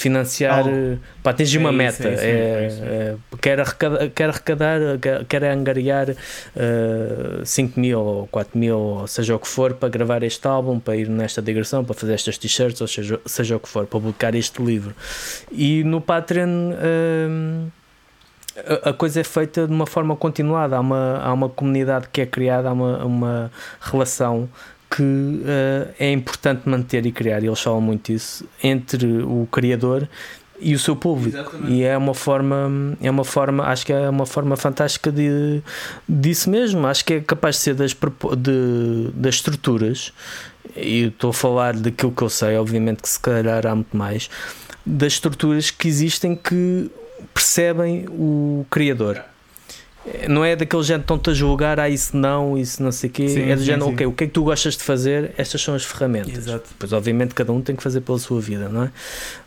financiar 0.00 0.64
oh. 0.66 0.98
para 1.22 1.32
atingir 1.32 1.58
uma 1.58 1.72
meta. 1.72 2.08
É, 2.08 2.12
é, 2.12 2.68
é, 2.82 3.16
quer, 3.40 3.60
arrecadar, 3.60 4.10
quer 4.10 4.28
arrecadar, 4.30 4.80
quer 5.28 5.44
angariar 5.44 6.10
uh, 6.10 7.44
5 7.44 7.78
mil 7.78 8.00
ou 8.00 8.26
4 8.28 8.58
mil, 8.58 8.78
ou 8.78 9.06
seja 9.06 9.36
o 9.36 9.38
que 9.38 9.48
for, 9.48 9.74
para 9.74 9.88
gravar 9.88 10.22
este 10.22 10.46
álbum, 10.46 10.80
para 10.80 10.96
ir 10.96 11.08
nesta 11.08 11.42
digressão, 11.42 11.84
para 11.84 11.94
fazer 11.94 12.14
estas 12.14 12.38
t-shirts, 12.38 12.80
ou 12.80 12.88
seja, 12.88 13.20
seja 13.26 13.56
o 13.56 13.60
que 13.60 13.68
for, 13.68 13.86
para 13.86 14.00
publicar 14.00 14.34
este 14.34 14.62
livro. 14.62 14.94
E 15.52 15.84
no 15.84 16.00
Patreon. 16.00 16.72
Uh, 16.72 17.70
a 18.84 18.92
coisa 18.92 19.20
é 19.20 19.24
feita 19.24 19.66
de 19.66 19.72
uma 19.72 19.86
forma 19.86 20.14
continuada, 20.16 20.76
há 20.76 20.80
uma, 20.80 21.18
há 21.18 21.32
uma 21.32 21.48
comunidade 21.48 22.08
que 22.12 22.20
é 22.20 22.26
criada, 22.26 22.68
há 22.68 22.72
uma, 22.72 23.04
uma 23.04 23.50
relação 23.80 24.48
que 24.90 25.02
uh, 25.02 25.94
é 25.98 26.10
importante 26.10 26.68
manter 26.68 27.06
e 27.06 27.12
criar, 27.12 27.42
e 27.42 27.46
eles 27.46 27.60
falam 27.60 27.80
muito 27.80 28.10
isso, 28.10 28.44
entre 28.62 29.22
o 29.22 29.46
criador 29.50 30.08
e 30.60 30.74
o 30.74 30.78
seu 30.78 30.96
público. 30.96 31.38
Exatamente. 31.38 31.72
E 31.72 31.84
é 31.84 31.96
uma 31.96 32.12
forma, 32.12 32.96
é 33.00 33.10
uma 33.10 33.24
forma, 33.24 33.64
acho 33.64 33.86
que 33.86 33.92
é 33.92 34.10
uma 34.10 34.26
forma 34.26 34.56
fantástica 34.56 35.10
de, 35.10 35.62
disso 36.08 36.50
mesmo. 36.50 36.86
Acho 36.86 37.04
que 37.04 37.14
é 37.14 37.20
capaz 37.20 37.56
de 37.56 37.62
ser 37.62 37.74
das, 37.74 37.92
de, 37.92 39.10
das 39.14 39.36
estruturas, 39.36 40.12
e 40.76 41.04
estou 41.04 41.30
a 41.30 41.34
falar 41.34 41.74
daquilo 41.74 42.12
que 42.12 42.22
eu 42.22 42.28
sei, 42.28 42.56
obviamente 42.56 43.02
que 43.02 43.08
se 43.08 43.20
calhar 43.20 43.66
há 43.66 43.74
muito 43.74 43.96
mais, 43.96 44.28
das 44.84 45.14
estruturas 45.14 45.70
que 45.70 45.88
existem 45.88 46.34
que 46.34 46.90
percebem 47.32 48.06
o 48.08 48.66
criador 48.70 49.22
não 50.28 50.44
é 50.44 50.56
daquele 50.56 50.82
género 50.82 51.02
que 51.02 51.12
estão-te 51.12 51.30
a 51.30 51.34
julgar, 51.34 51.78
ah, 51.78 51.88
isso 51.88 52.16
não, 52.16 52.56
isso 52.56 52.82
não 52.82 52.90
sei 52.90 53.10
o 53.10 53.12
quê. 53.12 53.28
Sim, 53.28 53.50
é 53.50 53.54
do 53.54 53.60
sim, 53.60 53.66
género, 53.66 53.86
sim. 53.86 53.92
ok, 53.92 54.06
o 54.06 54.12
que 54.12 54.24
é 54.24 54.26
que 54.26 54.32
tu 54.32 54.44
gostas 54.44 54.76
de 54.76 54.82
fazer? 54.82 55.32
Estas 55.36 55.60
são 55.60 55.74
as 55.74 55.84
ferramentas. 55.84 56.36
Exato. 56.36 56.70
Pois, 56.78 56.92
obviamente, 56.92 57.34
cada 57.34 57.52
um 57.52 57.60
tem 57.60 57.76
que 57.76 57.82
fazer 57.82 58.00
pela 58.00 58.18
sua 58.18 58.40
vida, 58.40 58.68
não 58.68 58.84
é? 58.84 58.90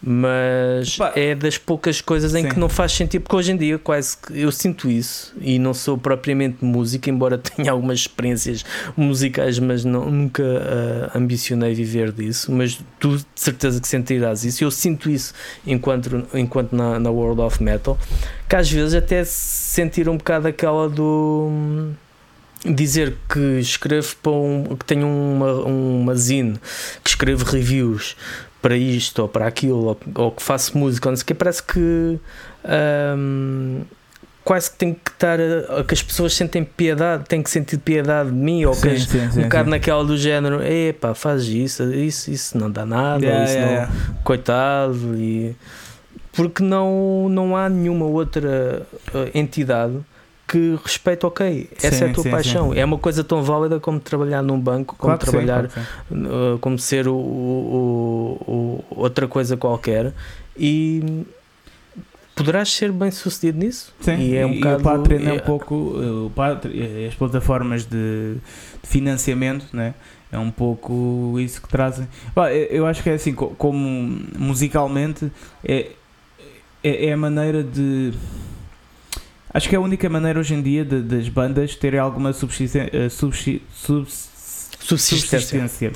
Mas 0.01 0.97
é 1.15 1.33
das 1.33 1.57
poucas 1.57 2.01
coisas 2.01 2.35
em 2.35 2.47
que 2.47 2.59
não 2.59 2.69
faz 2.69 2.91
sentido, 2.91 3.23
porque 3.23 3.35
hoje 3.35 3.51
em 3.51 3.57
dia, 3.57 3.79
quase 3.79 4.15
que 4.15 4.39
eu 4.39 4.51
sinto 4.51 4.89
isso 4.89 5.33
e 5.41 5.57
não 5.57 5.73
sou 5.73 5.97
propriamente 5.97 6.63
música, 6.63 7.09
embora 7.09 7.37
tenha 7.39 7.71
algumas 7.71 7.99
experiências 7.99 8.63
musicais, 8.95 9.57
mas 9.57 9.83
não, 9.83 10.09
nunca 10.09 10.43
uh, 10.43 11.17
ambicionei 11.17 11.73
viver 11.73 12.11
disso. 12.11 12.51
Mas 12.51 12.79
tu, 12.99 13.17
de 13.17 13.25
certeza, 13.35 13.81
que 13.81 13.87
sentirás 13.87 14.43
isso. 14.43 14.63
Eu 14.63 14.69
sinto 14.69 15.09
isso 15.09 15.33
enquanto, 15.65 16.27
enquanto 16.33 16.73
na, 16.73 16.99
na 16.99 17.09
World 17.09 17.41
of 17.41 17.61
Metal 17.61 17.97
que 18.53 18.57
às 18.57 18.71
vezes 18.71 18.93
até 18.93 19.23
sentir 19.25 20.07
um 20.07 20.15
bocado 20.15 20.47
aquela 20.47 20.87
do 20.87 21.49
dizer 22.63 23.15
que 23.27 23.59
escrevo 23.59 24.15
para 24.21 24.31
um, 24.31 24.75
que 24.77 24.85
tenho 24.85 25.07
uma, 25.07 25.53
uma 25.63 26.15
zine 26.15 26.59
que 27.03 27.09
escrevo 27.09 27.43
reviews 27.45 28.15
para 28.61 28.77
isto 28.77 29.23
ou 29.23 29.27
para 29.27 29.47
aquilo 29.47 29.85
ou, 29.85 29.99
ou 30.13 30.31
que 30.31 30.43
faço 30.43 30.77
música, 30.77 31.09
não 31.09 31.17
sei 31.17 31.25
que 31.25 31.33
parece 31.33 31.63
que 31.63 32.19
um, 33.17 33.81
quase 34.43 34.69
que 34.69 34.77
tem 34.77 34.93
que 34.93 35.09
estar 35.09 35.39
a, 35.39 35.83
que 35.83 35.95
as 35.95 36.03
pessoas 36.03 36.35
sentem 36.35 36.63
piedade, 36.63 37.23
têm 37.27 37.41
que 37.41 37.49
sentir 37.49 37.79
piedade 37.79 38.29
de 38.29 38.35
mim, 38.35 38.65
ou 38.65 38.75
sim, 38.75 38.81
que 38.89 38.99
sim, 38.99 39.17
um 39.17 39.31
sim, 39.31 39.41
bocado 39.41 39.71
naquela 39.71 40.05
do 40.05 40.15
género, 40.15 40.61
epá, 40.61 41.15
faz 41.15 41.45
isso, 41.45 41.91
isso, 41.91 42.29
isso 42.29 42.55
não 42.55 42.69
dá 42.69 42.85
nada, 42.85 43.25
yeah, 43.25 43.45
isso 43.45 43.53
yeah, 43.55 43.65
não, 43.65 43.73
yeah. 43.73 44.21
coitado, 44.23 45.15
e 45.15 45.55
porque 46.33 46.63
não, 46.63 47.29
não 47.29 47.55
há 47.55 47.69
nenhuma 47.69 48.05
outra 48.05 48.85
uh, 49.13 49.37
entidade 49.37 49.99
que 50.47 50.77
respeite, 50.83 51.25
ok, 51.25 51.69
essa 51.77 51.91
sim, 51.91 52.03
é 52.03 52.09
a 52.09 52.13
tua 52.13 52.23
sim, 52.23 52.31
paixão. 52.31 52.73
Sim. 52.73 52.79
É 52.79 52.85
uma 52.85 52.97
coisa 52.97 53.23
tão 53.23 53.41
válida 53.41 53.79
como 53.79 53.99
trabalhar 53.99 54.41
num 54.41 54.59
banco, 54.59 54.95
como 54.97 55.17
claro 55.17 55.19
trabalhar, 55.19 55.67
claro 55.67 55.87
uh, 56.11 56.59
como 56.59 56.77
ser 56.77 57.07
o, 57.07 57.15
o, 57.15 58.43
o, 58.47 58.83
outra 58.89 59.27
coisa 59.27 59.55
qualquer. 59.55 60.13
E 60.57 61.23
poderás 62.35 62.71
ser 62.71 62.91
bem 62.91 63.09
sucedido 63.09 63.59
nisso. 63.59 63.93
Sim, 64.01 64.17
e, 64.17 64.35
é 64.35 64.45
um 64.45 64.53
e 64.53 64.55
bocado, 64.55 64.79
o 64.79 64.83
Patreon 64.83 65.21
é, 65.21 65.29
é 65.29 65.33
um 65.33 65.39
pouco 65.39 65.75
o 65.75 66.31
Patreon, 66.35 67.07
as 67.07 67.15
plataformas 67.15 67.85
de, 67.85 68.35
de 68.81 68.89
financiamento, 68.89 69.65
né? 69.71 69.93
é 70.33 70.39
um 70.39 70.49
pouco 70.49 71.35
isso 71.39 71.61
que 71.61 71.67
trazem. 71.69 72.07
Eu 72.71 72.87
acho 72.87 73.03
que 73.03 73.09
é 73.11 73.13
assim, 73.13 73.33
como 73.33 74.19
musicalmente 74.35 75.31
é, 75.63 75.91
é, 76.83 77.07
é 77.07 77.13
a 77.13 77.17
maneira 77.17 77.63
de. 77.63 78.13
Acho 79.53 79.69
que 79.69 79.75
é 79.75 79.77
a 79.77 79.81
única 79.81 80.09
maneira 80.09 80.39
hoje 80.39 80.55
em 80.55 80.61
dia 80.61 80.83
de, 80.83 81.01
das 81.01 81.29
bandas 81.29 81.75
terem 81.75 81.99
alguma 81.99 82.33
subsistência. 82.33 82.89
Eh, 82.91 83.09
subsi, 83.09 83.61
subsistência. 84.79 85.91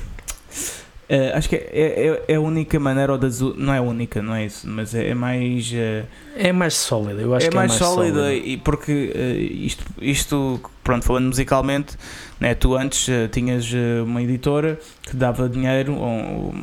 Uh, 1.10 1.34
acho 1.34 1.48
que 1.48 1.56
é, 1.56 1.62
é, 1.72 2.22
é, 2.28 2.34
a 2.34 2.40
única 2.40 2.78
maneira, 2.78 3.12
ou 3.12 3.18
das, 3.18 3.40
não 3.40 3.72
é 3.72 3.80
única, 3.80 4.20
não 4.20 4.34
é 4.34 4.44
isso, 4.44 4.68
mas 4.68 4.94
é, 4.94 5.08
é 5.08 5.14
mais. 5.14 5.72
Uh, 5.72 6.06
é 6.36 6.52
mais 6.52 6.74
sólida, 6.74 7.22
eu 7.22 7.34
acho 7.34 7.46
é 7.46 7.48
que 7.48 7.56
mais 7.56 7.70
é 7.74 7.78
mais 7.78 7.92
sólida. 7.92 8.20
sólida. 8.20 8.34
E 8.34 8.58
porque 8.58 8.92
uh, 8.92 9.64
isto, 9.64 9.84
isto, 10.02 10.60
pronto, 10.84 11.06
falando 11.06 11.28
musicalmente, 11.28 11.96
né, 12.38 12.54
tu 12.54 12.76
antes 12.76 13.08
tinhas 13.32 13.66
uma 14.04 14.22
editora 14.22 14.78
que 15.02 15.16
dava 15.16 15.48
dinheiro, 15.48 15.94
ou, 15.94 16.54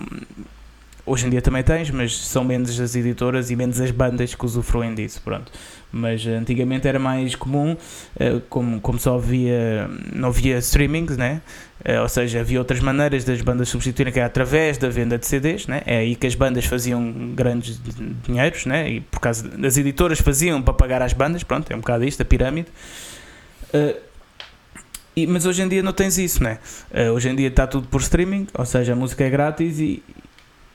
Hoje 1.07 1.27
em 1.27 1.29
dia 1.29 1.41
também 1.41 1.61
tens, 1.61 1.91
mas 1.91 2.17
são 2.17 2.43
menos 2.43 2.79
as 2.79 2.95
editoras 2.95 3.51
e 3.51 3.55
menos 3.55 3.79
as 3.79 3.91
bandas 3.91 4.33
que 4.33 4.43
usufruem 4.43 4.95
disso, 4.95 5.21
pronto. 5.23 5.51
Mas 5.91 6.25
antigamente 6.25 6.87
era 6.87 6.97
mais 6.97 7.35
comum, 7.35 7.77
eh, 8.19 8.41
como, 8.49 8.81
como 8.81 8.97
só 8.97 9.15
havia, 9.15 9.87
não 10.11 10.29
havia 10.29 10.57
streamings, 10.57 11.15
né? 11.15 11.41
Eh, 11.83 12.01
ou 12.01 12.09
seja, 12.09 12.39
havia 12.39 12.57
outras 12.57 12.79
maneiras 12.79 13.23
das 13.23 13.39
bandas 13.41 13.69
substituírem, 13.69 14.11
que 14.11 14.19
através 14.19 14.79
da 14.79 14.89
venda 14.89 15.15
de 15.15 15.27
CDs, 15.27 15.67
né? 15.67 15.83
é 15.85 15.97
aí 15.97 16.15
que 16.15 16.25
as 16.25 16.33
bandas 16.33 16.65
faziam 16.65 17.33
grandes 17.35 17.79
dinheiros, 18.27 18.65
né? 18.65 18.89
e 18.89 19.01
por 19.01 19.19
causa 19.19 19.47
das 19.47 19.77
editoras 19.77 20.19
faziam 20.19 20.59
para 20.59 20.73
pagar 20.73 21.03
as 21.03 21.13
bandas, 21.13 21.43
pronto, 21.43 21.71
é 21.71 21.75
um 21.75 21.81
bocado 21.81 22.03
isto, 22.03 22.21
a 22.21 22.25
pirâmide. 22.25 22.67
Mas 25.27 25.45
hoje 25.45 25.61
em 25.61 25.67
dia 25.67 25.83
não 25.83 25.93
tens 25.93 26.17
isso, 26.17 26.43
né? 26.43 26.57
Hoje 27.13 27.29
em 27.29 27.35
dia 27.35 27.47
está 27.47 27.67
tudo 27.67 27.87
por 27.87 28.01
streaming, 28.01 28.47
ou 28.53 28.65
seja, 28.65 28.93
a 28.93 28.95
música 28.95 29.23
é 29.23 29.29
grátis 29.29 29.79
e, 29.79 30.03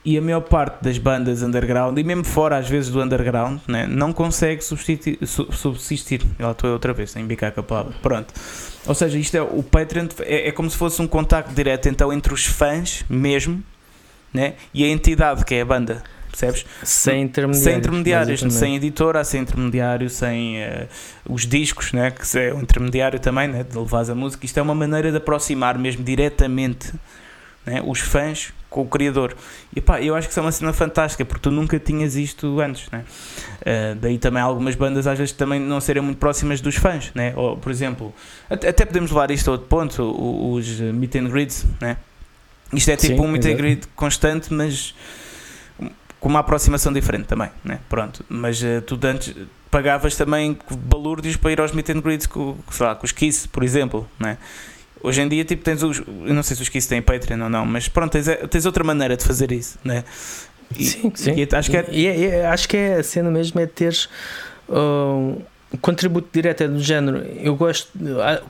e 0.04 0.16
a 0.16 0.22
maior 0.22 0.40
parte 0.40 0.82
das 0.82 0.98
bandas 0.98 1.42
underground, 1.42 1.98
e 1.98 2.02
mesmo 2.02 2.24
fora 2.24 2.56
às 2.56 2.68
vezes 2.68 2.90
do 2.90 3.02
underground, 3.02 3.60
né, 3.68 3.86
não 3.86 4.12
consegue 4.12 4.62
subsistir. 4.62 5.18
subsistir. 5.26 6.22
Ela 6.38 6.52
estou 6.52 6.70
outra 6.70 6.92
vez, 6.92 7.10
sem 7.10 7.26
bicar 7.26 7.52
com 7.52 7.60
a 7.60 7.62
palavra. 7.62 7.92
Pronto. 8.00 8.32
Ou 8.86 8.94
seja, 8.94 9.18
isto 9.18 9.36
é 9.36 9.42
o 9.42 9.62
Patreon 9.62 10.08
é, 10.20 10.48
é, 10.48 10.52
como 10.52 10.70
se 10.70 10.76
fosse 10.76 11.02
um 11.02 11.06
contacto 11.06 11.52
direto 11.52 11.88
então 11.88 12.12
entre 12.12 12.32
os 12.32 12.46
fãs 12.46 13.04
mesmo 13.10 13.62
né, 14.32 14.54
e 14.72 14.84
a 14.84 14.88
entidade 14.88 15.44
que 15.44 15.54
é 15.54 15.60
a 15.60 15.64
banda. 15.64 16.02
Percebes? 16.30 16.64
Sem 16.84 17.22
intermediários. 17.22 17.64
Sem 17.64 17.76
intermediários, 17.76 18.54
sem 18.54 18.76
editora, 18.76 19.24
sem 19.24 19.40
intermediário, 19.42 20.08
sem 20.08 20.62
uh, 20.62 20.88
os 21.28 21.44
discos, 21.44 21.92
né, 21.92 22.10
que 22.12 22.38
é 22.38 22.54
um 22.54 22.60
intermediário 22.60 23.18
também, 23.18 23.48
né, 23.48 23.64
de 23.64 23.76
levar 23.76 24.08
a 24.08 24.14
música. 24.14 24.46
Isto 24.46 24.58
é 24.58 24.62
uma 24.62 24.74
maneira 24.74 25.10
de 25.10 25.16
aproximar 25.16 25.76
mesmo 25.76 26.04
diretamente 26.04 26.92
né, 27.70 27.80
os 27.86 28.00
fãs 28.00 28.52
com 28.68 28.82
o 28.82 28.86
criador. 28.86 29.36
E 29.74 29.80
pá, 29.80 30.00
eu 30.00 30.14
acho 30.14 30.26
que 30.26 30.32
isso 30.32 30.40
é 30.40 30.42
uma 30.42 30.52
cena 30.52 30.72
fantástica 30.72 31.24
porque 31.24 31.40
tu 31.40 31.50
nunca 31.50 31.78
tinhas 31.78 32.16
isto 32.16 32.60
antes, 32.60 32.90
né? 32.90 33.04
Uh, 33.60 33.94
daí 33.96 34.18
também 34.18 34.42
algumas 34.42 34.74
bandas 34.74 35.06
às 35.06 35.18
vezes 35.18 35.32
também 35.32 35.60
não 35.60 35.80
serem 35.80 36.02
muito 36.02 36.18
próximas 36.18 36.60
dos 36.60 36.74
fãs, 36.76 37.12
né? 37.14 37.32
Ou, 37.36 37.56
por 37.56 37.70
exemplo, 37.70 38.12
até, 38.48 38.68
até 38.68 38.84
podemos 38.84 39.10
levar 39.10 39.30
isto 39.30 39.48
a 39.48 39.52
outro 39.52 39.68
ponto, 39.68 40.52
os 40.52 40.80
meet 40.80 41.14
and 41.14 41.28
greets, 41.28 41.64
né? 41.80 41.96
Isto 42.72 42.90
é 42.90 42.96
tipo 42.96 43.16
Sim, 43.16 43.28
um 43.28 43.28
meet 43.28 43.44
and 43.46 43.54
greet 43.54 43.86
constante, 43.94 44.52
mas 44.52 44.94
com 46.18 46.28
uma 46.28 46.40
aproximação 46.40 46.92
diferente 46.92 47.26
também, 47.26 47.50
né? 47.64 47.78
Pronto, 47.88 48.24
mas 48.28 48.60
uh, 48.62 48.82
tu 48.84 48.98
antes 49.04 49.34
pagavas 49.70 50.16
também 50.16 50.58
balúrdios 50.86 51.36
para 51.36 51.52
ir 51.52 51.60
aos 51.60 51.72
meet 51.72 51.88
and 51.90 52.00
greets 52.00 52.26
com, 52.26 52.56
sei 52.70 52.86
lá, 52.86 52.94
com 52.94 53.04
os 53.04 53.12
Kiss, 53.12 53.46
por 53.48 53.62
exemplo, 53.62 54.08
né? 54.18 54.36
Hoje 55.02 55.22
em 55.22 55.28
dia, 55.28 55.44
tipo, 55.44 55.64
tens 55.64 55.82
os. 55.82 55.98
Eu 55.98 56.34
não 56.34 56.42
sei 56.42 56.56
se 56.56 56.62
os 56.62 56.68
que 56.68 56.78
isso 56.78 56.88
têm 56.88 57.00
Patreon 57.00 57.42
ou 57.42 57.48
não, 57.48 57.64
mas 57.64 57.88
pronto, 57.88 58.12
tens, 58.12 58.26
tens 58.50 58.66
outra 58.66 58.84
maneira 58.84 59.16
de 59.16 59.24
fazer 59.24 59.50
isso, 59.50 59.78
né? 59.82 60.04
E, 60.78 60.84
sim, 60.84 61.12
sim. 61.14 61.34
E 61.36 61.48
acho, 61.54 61.70
que 61.70 61.76
é... 61.76 61.86
E, 61.90 62.06
e, 62.06 62.26
e, 62.26 62.42
acho 62.42 62.68
que 62.68 62.76
é 62.76 62.96
a 62.96 63.02
cena 63.02 63.30
mesmo 63.30 63.58
é 63.60 63.66
teres. 63.66 64.08
Uh, 64.68 65.42
um 65.72 65.78
contributo 65.80 66.28
direto 66.32 66.62
é 66.62 66.68
do 66.68 66.80
género. 66.80 67.18
Eu 67.36 67.56
gosto. 67.56 67.88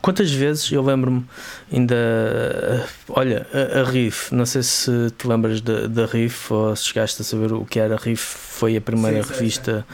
Quantas 0.01 0.31
vezes 0.31 0.71
eu 0.71 0.81
lembro-me 0.81 1.25
ainda. 1.71 1.95
Olha, 3.07 3.47
a, 3.53 3.79
a 3.79 3.83
Riff, 3.83 4.33
não 4.33 4.45
sei 4.45 4.63
se 4.63 4.91
te 5.17 5.27
lembras 5.27 5.61
da, 5.61 5.87
da 5.87 6.05
Riff 6.05 6.51
ou 6.51 6.75
se 6.75 6.85
chegaste 6.85 7.21
a 7.21 7.25
saber 7.25 7.53
o 7.53 7.63
que 7.63 7.79
era. 7.79 7.95
A 7.95 7.97
Riff 7.97 8.23
foi 8.23 8.75
a 8.75 8.81
primeira 8.81 9.23
sim, 9.23 9.33
revista. 9.33 9.85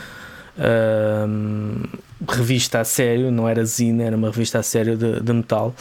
Uh, 0.57 1.87
revista 2.27 2.79
a 2.79 2.83
sério, 2.83 3.29
não 3.29 3.47
era 3.47 3.63
zine, 3.63 4.03
era 4.03 4.15
uma 4.15 4.29
revista 4.29 4.57
a 4.57 4.63
sério 4.63 4.97
de, 4.97 5.19
de 5.19 5.33
metal 5.33 5.75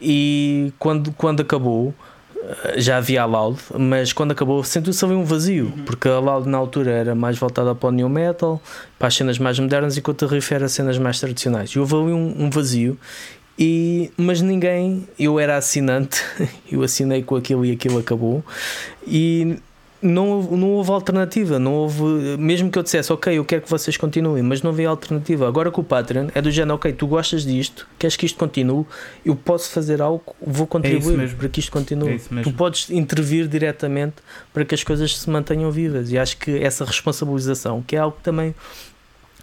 e 0.00 0.72
quando, 0.78 1.12
quando 1.12 1.40
acabou, 1.40 1.94
já 2.76 2.98
havia 2.98 3.22
a 3.22 3.24
Loud, 3.24 3.58
mas 3.78 4.12
quando 4.12 4.32
acabou 4.32 4.62
sentiu-se 4.62 5.04
ali 5.04 5.14
um 5.14 5.24
vazio, 5.24 5.66
uhum. 5.66 5.84
porque 5.84 6.08
a 6.08 6.18
Loud 6.18 6.48
na 6.48 6.58
altura 6.58 6.90
era 6.90 7.14
mais 7.14 7.38
voltada 7.38 7.74
para 7.74 7.88
o 7.88 7.92
new 7.92 8.08
metal, 8.08 8.60
para 8.98 9.08
as 9.08 9.14
cenas 9.14 9.38
mais 9.38 9.58
modernas, 9.58 9.96
enquanto 9.96 10.24
a 10.24 10.28
Riff 10.28 10.52
era 10.52 10.68
cenas 10.68 10.98
mais 10.98 11.18
tradicionais. 11.18 11.70
E 11.70 11.78
houve 11.78 11.94
ali 11.94 12.12
um, 12.12 12.34
um 12.38 12.50
vazio, 12.50 12.98
e, 13.58 14.10
mas 14.16 14.40
ninguém, 14.40 15.08
eu 15.18 15.40
era 15.40 15.56
assinante, 15.56 16.22
eu 16.70 16.82
assinei 16.82 17.22
com 17.22 17.36
aquilo 17.36 17.64
e 17.64 17.72
aquilo 17.72 17.98
acabou, 17.98 18.44
e 19.06 19.58
não, 20.02 20.42
não 20.42 20.70
houve 20.72 20.90
alternativa, 20.90 21.58
não 21.58 21.74
houve, 21.74 22.02
mesmo 22.38 22.70
que 22.70 22.78
eu 22.78 22.82
dissesse, 22.82 23.12
ok, 23.12 23.36
eu 23.36 23.44
quero 23.44 23.62
que 23.62 23.70
vocês 23.70 23.96
continuem, 23.96 24.42
mas 24.42 24.62
não 24.62 24.70
havia 24.70 24.88
alternativa. 24.88 25.48
Agora 25.48 25.70
com 25.70 25.80
o 25.80 25.84
Patreon 25.84 26.28
é 26.34 26.42
do 26.42 26.50
género, 26.50 26.74
ok, 26.74 26.92
tu 26.92 27.06
gostas 27.06 27.44
disto, 27.44 27.88
queres 27.98 28.16
que 28.16 28.26
isto 28.26 28.38
continue, 28.38 28.84
eu 29.24 29.34
posso 29.34 29.70
fazer 29.70 30.02
algo, 30.02 30.22
vou 30.40 30.64
é 30.64 30.66
contribuir 30.66 31.20
é 31.20 31.26
para 31.28 31.48
que 31.48 31.60
isto 31.60 31.72
continue. 31.72 32.20
É 32.36 32.42
tu 32.42 32.52
podes 32.52 32.90
intervir 32.90 33.48
diretamente 33.48 34.16
para 34.52 34.64
que 34.64 34.74
as 34.74 34.84
coisas 34.84 35.16
se 35.16 35.30
mantenham 35.30 35.70
vivas 35.70 36.12
e 36.12 36.18
acho 36.18 36.36
que 36.36 36.58
essa 36.58 36.84
responsabilização, 36.84 37.82
que 37.82 37.96
é 37.96 37.98
algo 37.98 38.16
que 38.16 38.22
também 38.22 38.54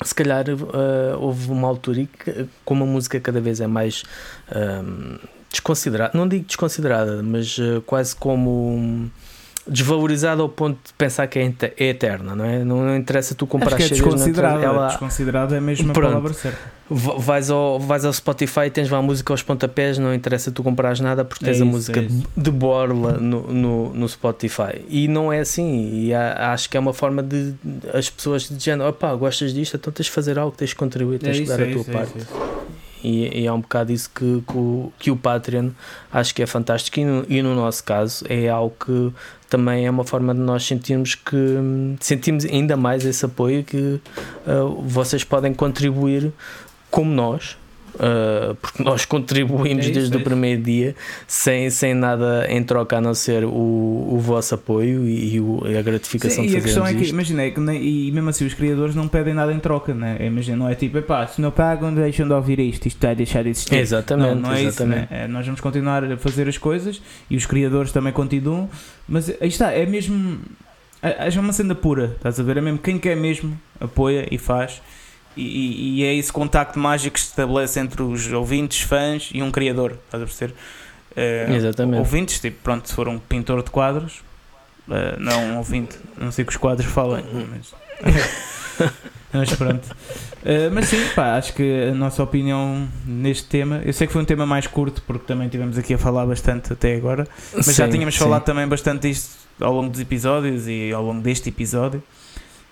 se 0.01 0.13
calhar 0.13 0.45
uh, 0.49 1.19
houve 1.19 1.51
uma 1.51 1.67
altura 1.67 2.01
e 2.01 2.07
que, 2.07 2.47
como 2.65 2.83
a 2.83 2.87
música 2.87 3.19
cada 3.19 3.39
vez 3.39 3.59
é 3.61 3.67
mais 3.67 4.03
uh, 4.49 5.19
desconsiderada, 5.51 6.17
não 6.17 6.27
digo 6.27 6.45
desconsiderada, 6.45 7.23
mas 7.23 7.57
uh, 7.57 7.81
quase 7.85 8.15
como. 8.15 8.75
Um, 8.75 9.09
desvalorizada 9.67 10.41
ao 10.41 10.49
ponto 10.49 10.77
de 10.85 10.93
pensar 10.93 11.25
que 11.27 11.39
é, 11.39 11.53
é 11.77 11.85
eterna, 11.85 12.35
não 12.35 12.45
é? 12.45 12.63
Não, 12.63 12.83
não 12.83 12.95
interessa 12.95 13.33
tu 13.33 13.47
comprar 13.47 13.75
Acho 13.75 13.77
que 13.77 13.83
é 13.83 13.87
desconsiderada, 13.87 14.63
ela... 14.63 14.87
desconsiderada 14.87 15.55
é 15.55 15.59
mesmo 15.59 15.91
a 15.91 15.93
palavra 15.93 16.33
certa. 16.33 16.59
Vais 16.89 17.49
ao, 17.49 17.79
vais 17.79 18.03
ao 18.03 18.11
Spotify, 18.11 18.69
tens 18.69 18.89
lá 18.89 18.97
a 18.97 19.01
música 19.01 19.31
aos 19.31 19.41
pontapés, 19.41 19.97
não 19.97 20.13
interessa 20.13 20.51
tu 20.51 20.61
comprares 20.61 20.99
nada 20.99 21.23
porque 21.23 21.45
tens 21.45 21.53
é 21.53 21.55
isso, 21.55 21.63
a 21.63 21.65
música 21.65 22.01
é 22.01 22.07
de 22.35 22.51
borla 22.51 23.13
no, 23.13 23.51
no, 23.51 23.93
no, 23.93 24.09
Spotify. 24.09 24.83
E 24.89 25.07
não 25.07 25.31
é 25.31 25.39
assim, 25.39 25.89
e 25.93 26.13
há, 26.13 26.51
acho 26.51 26.69
que 26.69 26.75
é 26.75 26.79
uma 26.79 26.93
forma 26.93 27.23
de 27.23 27.53
as 27.93 28.09
pessoas 28.09 28.49
dizendo, 28.49 28.85
opá, 28.85 29.15
gostas 29.15 29.53
disto, 29.53 29.77
então 29.77 29.93
tens 29.93 30.05
de 30.05 30.11
fazer 30.11 30.37
algo, 30.37 30.55
tens 30.55 30.71
de 30.71 30.75
contribuir, 30.75 31.19
tens 31.19 31.37
de 31.37 31.43
é 31.43 31.45
dar 31.45 31.63
a 31.63 31.71
tua 31.71 31.85
é 31.87 31.93
parte. 31.93 32.27
E, 33.03 33.41
e, 33.41 33.45
é 33.45 33.51
um 33.51 33.59
bocado 33.59 33.91
isso 33.91 34.09
que, 34.09 34.41
que, 34.47 34.57
o, 34.57 34.93
que 34.97 35.11
o 35.11 35.17
Patreon 35.17 35.71
acho 36.11 36.33
que 36.33 36.41
é 36.41 36.47
fantástico. 36.47 36.99
E 36.99 37.05
no, 37.05 37.25
e 37.27 37.41
no 37.41 37.53
nosso 37.53 37.83
caso 37.83 38.25
é 38.29 38.47
algo 38.47 38.73
que 38.83 39.13
também 39.49 39.85
é 39.85 39.89
uma 39.89 40.03
forma 40.03 40.33
de 40.33 40.39
nós 40.39 40.65
sentirmos 40.65 41.15
que 41.15 41.37
sentimos 41.99 42.45
ainda 42.45 42.75
mais 42.75 43.05
esse 43.05 43.25
apoio 43.25 43.63
que 43.63 43.77
uh, 44.47 44.81
vocês 44.81 45.23
podem 45.23 45.53
contribuir 45.53 46.31
como 46.89 47.11
nós 47.11 47.57
Uh, 47.95 48.55
porque 48.55 48.81
nós 48.81 49.05
contribuímos 49.05 49.85
é 49.85 49.89
isso, 49.89 49.93
desde 49.93 50.17
é 50.17 50.19
o 50.19 50.23
primeiro 50.23 50.63
dia 50.63 50.95
sem, 51.27 51.69
sem 51.69 51.93
nada 51.93 52.47
em 52.49 52.63
troca 52.63 52.97
a 52.97 53.01
não 53.01 53.13
ser 53.13 53.43
o, 53.45 53.49
o 53.51 54.19
vosso 54.19 54.55
apoio 54.55 55.07
e, 55.07 55.35
e 55.35 55.39
o, 55.39 55.61
a 55.65 55.81
gratificação 55.83 56.43
Sim, 56.43 56.49
de 56.49 56.55
e 56.55 56.57
a 56.57 56.61
questão 56.61 56.87
é 56.87 56.93
que, 56.93 57.07
imagina, 57.07 57.43
é 57.43 57.51
que 57.51 57.59
nem, 57.59 57.83
e 57.83 58.11
mesmo 58.11 58.29
assim 58.29 58.45
os 58.45 58.53
criadores 58.55 58.95
não 58.95 59.07
pedem 59.07 59.35
nada 59.35 59.53
em 59.53 59.59
troca, 59.59 59.93
né? 59.93 60.17
imagina, 60.25 60.57
não 60.57 60.69
é 60.69 60.73
tipo, 60.73 60.97
epá, 60.97 61.27
se 61.27 61.39
não 61.39 61.51
pagam, 61.51 61.93
deixam 61.93 62.27
de 62.27 62.33
ouvir 62.33 62.59
isto, 62.59 62.87
isto 62.87 62.99
vai 62.99 63.15
deixar 63.15 63.43
de 63.43 63.49
existir. 63.49 63.75
Exatamente, 63.75 64.35
não, 64.35 64.41
não 64.41 64.53
é 64.53 64.63
exatamente. 64.63 65.03
isso, 65.03 65.13
né? 65.13 65.23
é, 65.25 65.27
nós 65.27 65.45
vamos 65.45 65.61
continuar 65.61 66.03
a 66.03 66.17
fazer 66.17 66.47
as 66.47 66.57
coisas 66.57 66.99
e 67.29 67.35
os 67.35 67.45
criadores 67.45 67.91
também 67.91 68.11
continuam, 68.11 68.69
mas 69.07 69.29
aí 69.29 69.47
está, 69.47 69.71
é 69.71 69.85
mesmo. 69.85 70.39
É, 71.01 71.29
é 71.29 71.39
uma 71.39 71.53
cena 71.53 71.75
pura, 71.75 72.13
estás 72.15 72.39
a 72.39 72.43
ver? 72.43 72.57
É 72.57 72.61
mesmo 72.61 72.79
quem 72.79 72.97
quer 72.97 73.15
mesmo 73.15 73.59
apoia 73.79 74.27
e 74.31 74.37
faz. 74.37 74.81
E, 75.35 75.99
e, 75.99 76.03
é 76.03 76.13
esse 76.13 76.31
contacto 76.31 76.77
mágico 76.77 77.15
que 77.15 77.19
se 77.19 77.27
estabelece 77.27 77.79
entre 77.79 78.01
os 78.01 78.31
ouvintes, 78.31 78.81
fãs 78.81 79.29
e 79.33 79.41
um 79.41 79.51
criador, 79.51 79.97
estás 80.05 80.23
a 80.23 80.25
perceber? 80.25 80.53
Uh, 81.15 81.53
Exatamente. 81.53 81.99
Ouvintes, 81.99 82.39
tipo, 82.39 82.57
pronto, 82.63 82.87
se 82.87 82.93
for 82.93 83.07
um 83.07 83.19
pintor 83.19 83.63
de 83.63 83.69
quadros, 83.69 84.21
uh, 84.87 85.19
não 85.19 85.43
um 85.43 85.57
ouvinte, 85.57 85.97
não 86.17 86.31
sei 86.31 86.45
que 86.45 86.51
os 86.51 86.57
quadros 86.57 86.85
falem, 86.91 87.23
mas, 87.49 87.73
mas 89.33 89.53
pronto. 89.55 89.85
Uh, 90.43 90.71
mas 90.71 90.87
sim, 90.87 90.97
pá, 91.15 91.35
acho 91.35 91.53
que 91.53 91.89
a 91.91 91.95
nossa 91.95 92.21
opinião 92.21 92.87
neste 93.05 93.45
tema, 93.45 93.81
eu 93.85 93.93
sei 93.93 94.07
que 94.07 94.13
foi 94.13 94.21
um 94.21 94.25
tema 94.25 94.45
mais 94.45 94.67
curto, 94.67 95.01
porque 95.05 95.25
também 95.25 95.49
tivemos 95.49 95.77
aqui 95.77 95.93
a 95.93 95.97
falar 95.97 96.25
bastante 96.25 96.73
até 96.73 96.95
agora, 96.95 97.27
mas 97.53 97.65
sim, 97.65 97.73
já 97.73 97.87
tínhamos 97.87 98.15
sim. 98.15 98.19
falado 98.19 98.43
também 98.43 98.67
bastante 98.67 99.07
disto 99.07 99.43
ao 99.61 99.73
longo 99.73 99.89
dos 99.89 99.99
episódios 99.99 100.67
e 100.67 100.91
ao 100.91 101.03
longo 101.03 101.21
deste 101.21 101.49
episódio. 101.49 102.03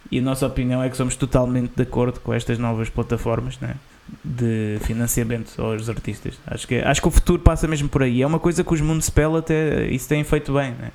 E 0.09 0.19
a 0.19 0.21
nossa 0.21 0.45
opinião 0.47 0.81
é 0.81 0.89
que 0.89 0.97
somos 0.97 1.15
totalmente 1.15 1.73
de 1.75 1.83
acordo 1.83 2.19
com 2.19 2.33
estas 2.33 2.57
novas 2.57 2.89
plataformas 2.89 3.59
né? 3.59 3.75
de 4.23 4.77
financiamento 4.81 5.61
aos 5.61 5.89
artistas. 5.89 6.39
Acho 6.45 6.67
que, 6.67 6.75
acho 6.75 7.01
que 7.01 7.07
o 7.07 7.11
futuro 7.11 7.41
passa 7.41 7.67
mesmo 7.67 7.87
por 7.87 8.03
aí. 8.03 8.21
É 8.21 8.27
uma 8.27 8.39
coisa 8.39 8.63
que 8.63 8.73
os 8.73 8.81
Municipal 8.81 9.37
até 9.37 9.85
isso 9.85 10.09
têm 10.09 10.23
feito 10.23 10.53
bem. 10.53 10.71
Né? 10.71 10.91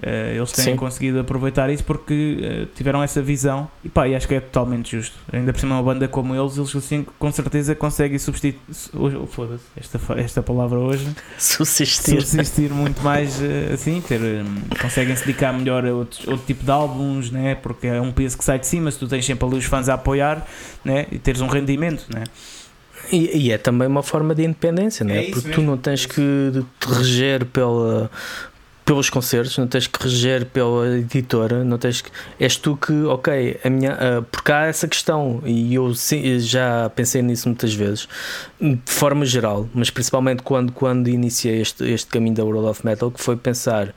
Uh, 0.00 0.36
eles 0.36 0.50
têm 0.52 0.64
Sim. 0.64 0.76
conseguido 0.76 1.20
aproveitar 1.20 1.68
isso 1.68 1.84
porque 1.84 2.38
uh, 2.40 2.66
tiveram 2.74 3.02
essa 3.02 3.20
visão 3.20 3.70
e 3.84 3.88
pá, 3.90 4.08
e 4.08 4.14
acho 4.14 4.26
que 4.26 4.34
é 4.34 4.40
totalmente 4.40 4.96
justo. 4.96 5.14
Ainda 5.30 5.52
por 5.52 5.60
cima, 5.60 5.74
uma 5.74 5.82
banda 5.82 6.08
como 6.08 6.34
eles, 6.34 6.56
eles 6.56 6.74
assim, 6.74 7.04
com 7.18 7.30
certeza 7.30 7.74
conseguem 7.74 8.18
substituir. 8.18 8.58
Oh, 8.94 9.26
Foda-se, 9.26 9.64
esta, 9.76 10.00
esta 10.16 10.42
palavra 10.42 10.78
hoje. 10.78 11.06
Subsistir. 11.36 12.22
Subsistir 12.22 12.70
muito 12.70 13.02
mais 13.02 13.40
uh, 13.40 13.74
assim, 13.74 14.00
ter, 14.00 14.20
um, 14.20 14.60
conseguem 14.80 15.14
se 15.14 15.26
dedicar 15.26 15.52
melhor 15.52 15.86
a 15.86 15.92
outro, 15.92 16.30
outro 16.30 16.46
tipo 16.46 16.64
de 16.64 16.70
álbuns, 16.70 17.30
né? 17.30 17.54
porque 17.56 17.86
é 17.86 18.00
um 18.00 18.10
peso 18.10 18.38
que 18.38 18.44
sai 18.44 18.58
de 18.58 18.66
cima. 18.66 18.90
Se 18.90 18.98
tu 18.98 19.06
tens 19.06 19.26
sempre 19.26 19.46
ali 19.46 19.58
os 19.58 19.66
fãs 19.66 19.90
a 19.90 19.94
apoiar 19.94 20.46
né? 20.82 21.06
e 21.12 21.18
teres 21.18 21.42
um 21.42 21.46
rendimento. 21.46 22.06
Né? 22.08 22.24
E, 23.12 23.46
e, 23.46 23.52
é 23.52 23.58
também 23.58 23.88
uma 23.88 24.02
forma 24.02 24.34
de 24.34 24.44
independência, 24.44 25.04
né? 25.04 25.26
É 25.26 25.30
porque 25.30 25.48
mesmo. 25.48 25.62
tu 25.62 25.66
não 25.66 25.76
tens 25.76 26.06
que 26.06 26.64
te 26.78 26.88
reger 26.88 27.44
pela, 27.44 28.10
pelos 28.90 29.08
concertos, 29.08 29.56
não 29.56 29.68
tens 29.68 29.86
que 29.86 30.02
reger 30.02 30.46
pela 30.46 30.98
editora, 30.98 31.62
não 31.62 31.78
tens 31.78 32.00
que. 32.00 32.10
És 32.40 32.56
tu 32.56 32.76
que, 32.76 32.92
ok, 33.04 33.60
a 33.62 33.70
minha. 33.70 33.92
Uh, 33.92 34.22
porque 34.24 34.50
há 34.50 34.66
essa 34.66 34.88
questão, 34.88 35.40
e 35.46 35.72
eu 35.72 35.94
sim, 35.94 36.40
já 36.40 36.90
pensei 36.90 37.22
nisso 37.22 37.48
muitas 37.48 37.72
vezes, 37.72 38.08
de 38.60 38.80
forma 38.92 39.24
geral, 39.24 39.68
mas 39.72 39.90
principalmente 39.90 40.42
quando, 40.42 40.72
quando 40.72 41.08
iniciei 41.08 41.60
este, 41.60 41.84
este 41.84 42.08
caminho 42.08 42.34
da 42.34 42.42
World 42.42 42.66
of 42.66 42.84
Metal, 42.84 43.12
que 43.12 43.22
foi 43.22 43.36
pensar. 43.36 43.94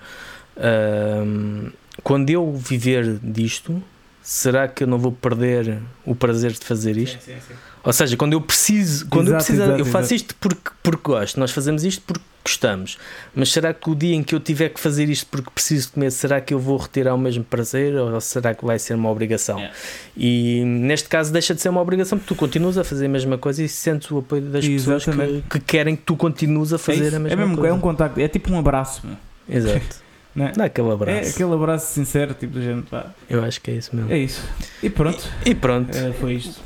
Uh, 0.56 1.72
quando 2.04 2.30
eu 2.30 2.54
viver 2.54 3.18
disto, 3.24 3.82
será 4.22 4.68
que 4.68 4.84
eu 4.84 4.88
não 4.88 5.00
vou 5.00 5.12
perder 5.12 5.80
o 6.06 6.14
prazer 6.14 6.52
de 6.52 6.64
fazer 6.64 6.98
isto? 6.98 7.20
Sim, 7.20 7.34
sim, 7.34 7.40
sim. 7.48 7.54
Ou 7.84 7.92
seja, 7.92 8.16
quando 8.16 8.34
eu 8.34 8.42
preciso, 8.42 9.08
quando 9.08 9.28
exato, 9.28 9.34
eu 9.34 9.38
preciso, 9.46 9.64
exato, 9.64 9.80
eu 9.80 9.86
faço 9.86 10.14
exato. 10.14 10.16
isto 10.16 10.36
porque, 10.40 10.72
porque 10.82 11.02
gosto, 11.04 11.40
nós 11.40 11.52
fazemos 11.52 11.84
isto 11.84 12.02
porque 12.06 12.24
gostamos. 12.44 12.98
Mas 13.34 13.52
será 13.52 13.74
que 13.74 13.90
o 13.90 13.96
dia 13.96 14.16
em 14.16 14.24
que 14.24 14.36
eu 14.36 14.40
tiver 14.40 14.70
que 14.70 14.80
fazer 14.80 15.10
isto 15.10 15.26
porque 15.28 15.50
preciso 15.50 15.92
comer, 15.94 16.12
será 16.12 16.42
que 16.42 16.54
eu 16.54 16.60
vou 16.60 16.78
retirar 16.78 17.14
o 17.16 17.18
mesmo 17.18 17.44
prazer 17.44 17.96
ou 17.96 18.20
será 18.22 18.54
que 18.54 18.66
vai 18.66 18.78
ser 18.78 18.94
uma 18.96 19.10
obrigação? 19.10 19.60
É. 19.60 19.72
E 20.16 20.64
neste 20.66 21.08
caso 21.08 21.32
deixa 21.32 21.56
de 21.56 21.62
ser 21.62 21.70
uma 21.70 21.82
obrigação 21.82 22.18
porque 22.18 22.34
tu 22.34 22.38
continuas 22.38 22.78
a 22.78 22.84
fazer 22.84 23.06
a 23.06 23.10
mesma 23.10 23.38
coisa 23.38 23.64
e 23.64 23.70
sentes 23.70 24.12
o 24.12 24.20
apoio 24.20 24.42
das 24.44 24.66
pessoas 24.66 25.06
que, 25.06 25.44
que, 25.50 25.60
querem 25.60 25.96
que 25.96 26.04
tu 26.04 26.16
continues 26.16 26.74
a 26.74 26.78
fazer 26.78 27.14
é 27.14 27.16
a 27.16 27.20
mesma 27.20 27.30
é 27.30 27.36
mesmo, 27.36 27.56
coisa. 27.56 27.70
É 27.70 27.74
um 27.74 27.80
contacto, 27.80 28.20
é 28.20 28.28
tipo 28.28 28.52
um 28.52 28.60
abraço. 28.60 29.06
Meu. 29.06 29.18
Exato. 29.50 30.04
Não 30.36 30.48
é? 30.48 30.52
Dá 30.52 30.66
aquele 30.66 30.90
abraço. 30.90 31.28
É 31.28 31.30
aquele 31.30 31.54
abraço 31.54 31.94
sincero, 31.94 32.34
tipo 32.34 32.60
de 32.60 32.66
gente. 32.66 32.90
Pá. 32.90 33.14
Eu 33.30 33.44
acho 33.44 33.62
que 33.62 33.70
é 33.70 33.76
isso 33.76 33.96
mesmo. 33.96 34.12
É 34.12 34.18
isso. 34.18 34.42
E 34.82 34.90
pronto. 34.90 35.24
E, 35.46 35.52
e 35.52 35.56
pronto. 35.56 35.96
É, 35.96 36.12
foi 36.14 36.34
isto. 36.34 36.60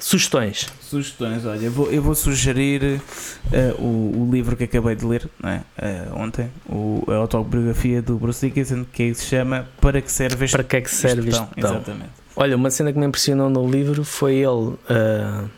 Sugestões. 0.00 0.68
Sugestões, 0.80 1.44
olha, 1.44 1.64
eu 1.64 1.70
vou, 1.70 1.90
eu 1.90 2.02
vou 2.02 2.14
sugerir 2.14 3.00
uh, 3.46 3.82
o, 3.82 4.22
o, 4.22 4.30
livro 4.30 4.56
que 4.56 4.64
acabei 4.64 4.94
de 4.94 5.04
ler 5.04 5.28
é? 5.42 5.56
uh, 5.56 6.18
ontem, 6.18 6.50
o, 6.68 7.04
a 7.08 7.16
autobiografia 7.16 8.00
do 8.00 8.16
Bruce 8.16 8.46
Dickinson, 8.46 8.84
que 8.92 9.12
se 9.14 9.26
chama 9.26 9.66
Para 9.80 10.00
que 10.00 10.10
serve 10.10 10.44
este 10.44 10.56
Para 10.56 10.64
que 10.64 10.76
é 10.76 10.80
que 10.80 10.90
serve 10.90 11.28
este 11.30 11.44
Exatamente. 11.56 12.10
Olha, 12.36 12.56
uma 12.56 12.70
cena 12.70 12.92
que 12.92 12.98
me 12.98 13.06
impressionou 13.06 13.48
no 13.48 13.68
livro 13.68 14.04
foi 14.04 14.34
ele. 14.36 14.46
Uh, 14.46 15.48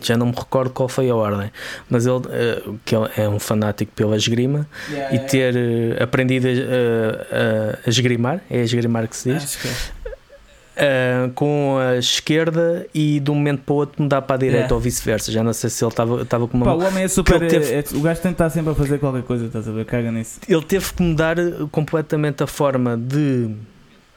já 0.00 0.16
não 0.16 0.26
me 0.26 0.34
recordo 0.36 0.70
qual 0.70 0.88
foi 0.90 1.08
a 1.08 1.16
ordem, 1.16 1.50
mas 1.88 2.04
ele, 2.04 2.20
que 2.84 2.94
é 2.94 3.26
um 3.26 3.38
fanático 3.38 3.90
pela 3.92 4.14
esgrima 4.14 4.68
yeah, 4.90 5.14
e 5.14 5.18
ter 5.20 6.02
aprendido 6.02 6.46
a, 6.46 6.50
a, 6.50 7.78
a, 7.86 7.88
esgrimar, 7.88 8.42
é 8.50 8.60
a 8.60 8.62
esgrimar 8.62 9.08
que 9.08 9.16
se 9.16 9.32
diz, 9.32 9.58
uh, 10.76 11.30
com 11.32 11.78
a 11.78 11.96
esquerda 11.96 12.86
e 12.94 13.20
de 13.20 13.30
um 13.30 13.34
momento 13.34 13.62
para 13.62 13.72
o 13.72 13.76
outro 13.76 14.02
mudar 14.02 14.22
para 14.22 14.36
a 14.36 14.38
direita 14.38 14.58
yeah. 14.58 14.74
ou 14.74 14.80
vice-versa. 14.80 15.32
Já 15.32 15.42
não 15.42 15.52
sei 15.52 15.70
se 15.70 15.84
ele 15.84 15.92
estava 16.22 16.48
com 16.48 16.56
uma. 16.56 16.66
Pá, 16.66 16.72
o 16.72 16.84
homem 16.84 17.04
é 17.04 17.08
super. 17.08 17.46
Teve... 17.46 17.72
É, 17.72 17.84
o 17.94 18.00
gajo 18.00 18.20
tem 18.20 18.32
que 18.32 18.34
estar 18.34 18.50
sempre 18.50 18.72
a 18.72 18.74
fazer 18.74 18.98
qualquer 18.98 19.22
coisa, 19.22 19.46
estás 19.46 19.68
a 19.68 19.72
ver? 19.72 19.84
Caga 19.84 20.12
nisso. 20.12 20.40
Ele 20.48 20.62
teve 20.62 20.92
que 20.92 21.02
mudar 21.02 21.36
completamente 21.70 22.42
a 22.42 22.46
forma 22.46 22.96
de 22.96 23.50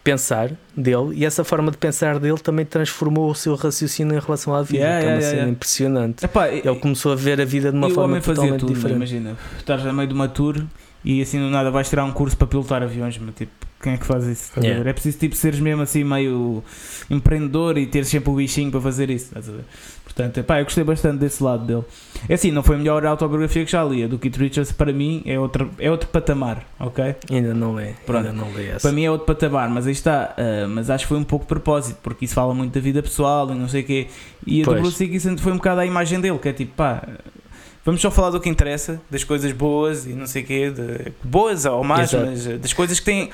pensar 0.04 0.52
dele 0.76 1.14
e 1.14 1.26
essa 1.26 1.44
forma 1.44 1.70
de 1.70 1.78
pensar 1.78 2.20
dele 2.20 2.38
também 2.38 2.66
transformou 2.66 3.30
o 3.30 3.36
seu 3.36 3.54
raciocínio 3.56 4.16
em 4.16 4.20
relação 4.20 4.56
à 4.56 4.64
vida, 4.64 4.84
yeah, 4.84 5.02
que 5.02 5.06
é 5.06 5.10
uma 5.10 5.20
yeah, 5.20 5.38
cena 5.38 5.52
impressionante. 5.52 6.26
Epá, 6.26 6.50
ele 6.50 6.76
começou 6.76 7.12
a 7.12 7.16
ver 7.16 7.40
a 7.40 7.46
vida 7.46 7.72
de 7.72 7.78
uma 7.78 7.90
forma 7.90 8.20
totalmente 8.20 8.62
tudo, 8.62 8.74
diferente. 8.74 8.96
Imagina, 8.96 9.38
estás 9.58 9.86
a 9.86 9.94
meio 9.94 10.08
de 10.08 10.14
uma 10.14 10.28
tour 10.28 10.64
e 11.04 11.22
assim 11.22 11.40
do 11.40 11.50
nada 11.50 11.72
vais 11.72 11.90
tirar 11.90 12.04
um 12.04 12.12
curso 12.12 12.36
para 12.36 12.48
pilotar 12.48 12.84
aviões, 12.84 13.18
mas 13.18 13.36
tipo 13.36 13.52
quem 13.82 13.94
é 13.94 13.98
que 13.98 14.06
faz 14.06 14.26
isso? 14.26 14.52
Yeah. 14.60 14.90
É 14.90 14.94
preciso 14.94 15.18
tipo 15.18 15.36
seres 15.36 15.60
mesmo 15.60 15.82
assim 15.82 16.04
meio 16.04 16.62
empreendedor 17.10 17.78
e 17.78 17.86
ter 17.88 18.04
sempre 18.06 18.30
o 18.30 18.36
bichinho 18.36 18.70
para 18.70 18.82
fazer 18.82 19.10
isso. 19.10 19.28
Estás 19.28 19.48
a 19.48 19.54
ver? 19.54 19.64
Portanto, 20.04 20.44
pá, 20.44 20.60
eu 20.60 20.66
gostei 20.66 20.84
bastante 20.84 21.20
desse 21.20 21.42
lado 21.42 21.66
dele. 21.66 21.84
É 22.28 22.34
assim, 22.34 22.52
não 22.52 22.62
foi 22.62 22.76
a 22.76 22.80
melhor 22.80 23.06
autobiografia 23.06 23.64
que 23.64 23.72
já 23.72 23.82
li. 23.86 24.04
A 24.04 24.08
do 24.08 24.20
Keith 24.20 24.36
Richards 24.36 24.74
para 24.74 24.92
mim 24.92 25.22
é 25.26 25.40
outro, 25.40 25.72
é 25.80 25.90
outro 25.90 26.10
patamar, 26.10 26.66
ok? 26.78 27.16
Ainda 27.32 27.54
não 27.54 27.80
é. 27.80 27.94
Pronto. 28.06 28.28
Ainda 28.28 28.34
não 28.34 28.52
li 28.52 28.68
essa. 28.68 28.82
Para 28.82 28.92
mim 28.92 29.06
é 29.06 29.12
outro 29.12 29.26
patamar, 29.26 29.70
mas 29.70 29.88
aí 29.88 29.94
está. 29.94 30.36
ah, 30.38 30.68
mas 30.68 30.90
acho 30.90 31.06
que 31.06 31.10
foi 31.10 31.18
um 31.18 31.24
pouco 31.24 31.46
de 31.46 31.50
propósito, 31.50 32.00
porque 32.04 32.26
isso 32.26 32.34
fala 32.34 32.54
muito 32.54 32.74
da 32.74 32.82
vida 32.82 33.02
pessoal 33.02 33.50
e 33.50 33.56
não 33.56 33.70
sei 33.70 33.82
o 33.82 33.86
quê. 33.86 34.08
E 34.46 34.62
a 34.62 34.66
do 34.66 34.72
Pois. 34.72 34.82
Bruce 34.82 35.06
Dickinson 35.06 35.38
foi 35.38 35.54
um 35.54 35.58
bocado 35.58 35.80
a 35.80 35.86
imagem 35.86 36.20
dele, 36.20 36.38
que 36.38 36.50
é 36.50 36.54
tipo, 36.54 36.74
pá, 36.76 37.08
vamos 37.86 38.02
só 38.02 38.12
falar 38.12 38.30
do 38.32 38.40
que 38.40 38.50
interessa, 38.50 39.02
das 39.10 39.24
coisas 39.24 39.52
boas 39.52 40.06
e 40.06 40.10
não 40.10 40.28
sei 40.28 40.44
o 40.44 40.46
quê, 40.46 40.70
de, 40.70 41.12
boas 41.24 41.66
ou 41.66 41.84
más, 41.84 42.14
Exato. 42.14 42.30
mas 42.30 42.48
ah, 42.48 42.58
das 42.58 42.74
coisas 42.74 43.00
que 43.00 43.06
têm 43.06 43.30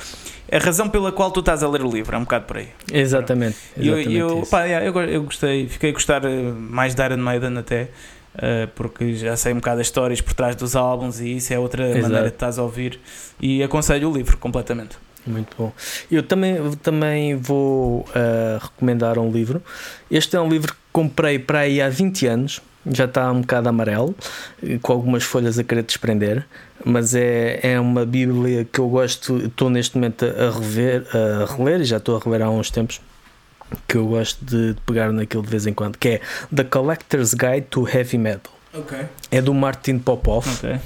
a 0.52 0.58
razão 0.58 0.90
pela 0.90 1.12
qual 1.12 1.32
tu 1.32 1.40
estás 1.40 1.64
a 1.64 1.68
ler 1.70 1.84
o 1.84 1.90
livro, 1.90 2.16
é 2.16 2.18
um 2.18 2.24
bocado 2.24 2.46
por 2.46 2.58
aí. 2.58 2.70
Exatamente. 2.92 3.58
Eu, 3.78 3.98
exatamente 3.98 4.14
eu, 4.18 4.42
isso. 4.42 4.52
pá, 4.52 4.64
yeah, 4.64 4.86
eu, 4.86 5.02
eu 5.04 5.24
gostei, 5.24 5.68
fiquei 5.68 5.90
a 5.90 5.94
gostar 5.94 6.26
ah, 6.26 6.30
mais 6.58 6.94
de 6.96 7.04
Iron 7.04 7.18
Maiden 7.18 7.58
até. 7.58 7.90
ah, 8.38 8.68
porque 8.76 9.16
já 9.16 9.36
sei 9.36 9.54
um 9.54 9.58
bocado 9.58 9.82
as 9.82 9.88
histórias 9.88 10.22
por 10.22 10.34
trás 10.34 10.56
dos 10.56 10.76
álbuns 10.76 11.20
e 11.20 11.38
isso 11.38 11.54
é 11.54 11.60
outra 11.60 11.88
Exato. 11.88 12.02
maneira 12.04 12.28
de 12.28 12.36
estás 12.36 12.60
a 12.60 12.64
ouvir 12.64 13.00
e 13.40 13.64
aconselho 13.64 14.10
o 14.10 14.14
livro 14.14 14.38
completamente. 14.38 14.98
Muito 15.26 15.56
bom. 15.58 15.74
Eu 16.12 16.22
também, 16.22 16.56
também 16.84 17.36
vou 17.36 18.06
ah, 18.14 18.60
recomendar 18.62 19.18
um 19.18 19.32
livro. 19.32 19.62
Este 20.10 20.36
é 20.36 20.42
um 20.42 20.50
livro 20.50 20.74
que 20.74 20.80
comprei 20.94 21.40
para 21.40 21.60
aí 21.60 21.82
há 21.82 21.90
20 21.90 22.28
anos. 22.28 22.62
Já 22.92 23.06
está 23.06 23.32
um 23.32 23.42
bocado 23.42 23.70
amarelo, 23.70 24.16
com 24.82 24.94
algumas 24.94 25.24
folhas 25.24 25.58
a 25.58 25.64
querer 25.64 25.84
desprender, 25.84 26.46
mas 26.84 27.16
é, 27.16 27.60
é 27.64 27.80
uma 27.80 28.06
Bíblia 28.06 28.66
que 28.66 28.80
eu 28.80 28.88
gosto. 28.88 29.38
Estou 29.38 29.70
neste 29.70 29.96
momento 29.96 30.26
a 30.26 30.52
rever, 30.52 31.06
a 31.12 31.46
reler, 31.56 31.82
e 31.82 31.86
já 31.86 31.98
estou 31.98 32.16
a 32.16 32.20
reler 32.20 32.44
há 32.44 32.50
uns 32.50 32.70
tempos. 32.70 33.02
Que 33.88 33.98
eu 33.98 34.06
gosto 34.08 34.46
de, 34.46 34.74
de 34.74 34.82
pegar 34.82 35.12
naquilo 35.12 35.42
de 35.42 35.50
vez 35.50 35.66
em 35.66 35.74
quando, 35.74 35.98
que 35.98 36.10
é 36.10 36.22
The 36.56 36.64
Collector's 36.66 37.34
Guide 37.34 37.68
to 37.70 37.88
Heavy 37.88 38.18
Metal. 38.20 38.54
Ok. 38.72 38.98
É 39.32 39.42
do 39.42 39.54
Martin 39.54 39.98
Popoff. 39.98 40.66
Ok. 40.66 40.80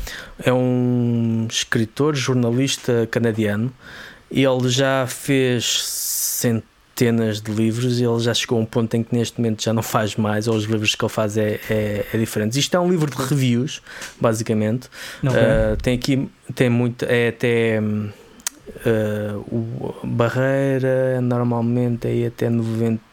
É 0.46 0.54
um 0.54 1.48
escritor, 1.50 2.16
jornalista 2.16 3.08
canadiano. 3.12 3.74
Ele 4.32 4.70
já 4.70 5.06
fez 5.08 5.84
centenas 5.84 6.79
de 7.42 7.52
livros 7.52 8.00
e 8.00 8.04
ele 8.04 8.20
já 8.20 8.34
chegou 8.34 8.58
a 8.58 8.62
um 8.62 8.66
ponto 8.66 8.94
em 8.96 9.04
que 9.04 9.16
neste 9.16 9.40
momento 9.40 9.64
já 9.64 9.74
não 9.74 9.82
faz 9.82 10.16
mais, 10.16 10.48
ou 10.48 10.56
os 10.56 10.66
livros 10.66 10.96
que 10.96 11.04
ele 11.04 11.12
faz 11.12 11.38
é, 11.38 11.60
é, 11.70 12.06
é 12.14 12.18
diferente. 12.18 12.60
Isto 12.60 12.76
é 12.76 12.80
um 12.80 12.90
livro 12.90 13.10
de 13.10 13.18
reviews, 13.18 13.82
basicamente. 14.20 14.88
Uh, 15.24 15.78
tem 15.82 15.96
aqui, 15.96 16.30
tem 16.54 16.70
muito, 16.70 17.06
é 17.06 17.30
até 17.30 17.80
uh, 17.80 19.38
o 19.52 19.96
Barreira 20.04 21.22
normalmente 21.22 22.08
é 22.08 22.28
até 22.28 22.50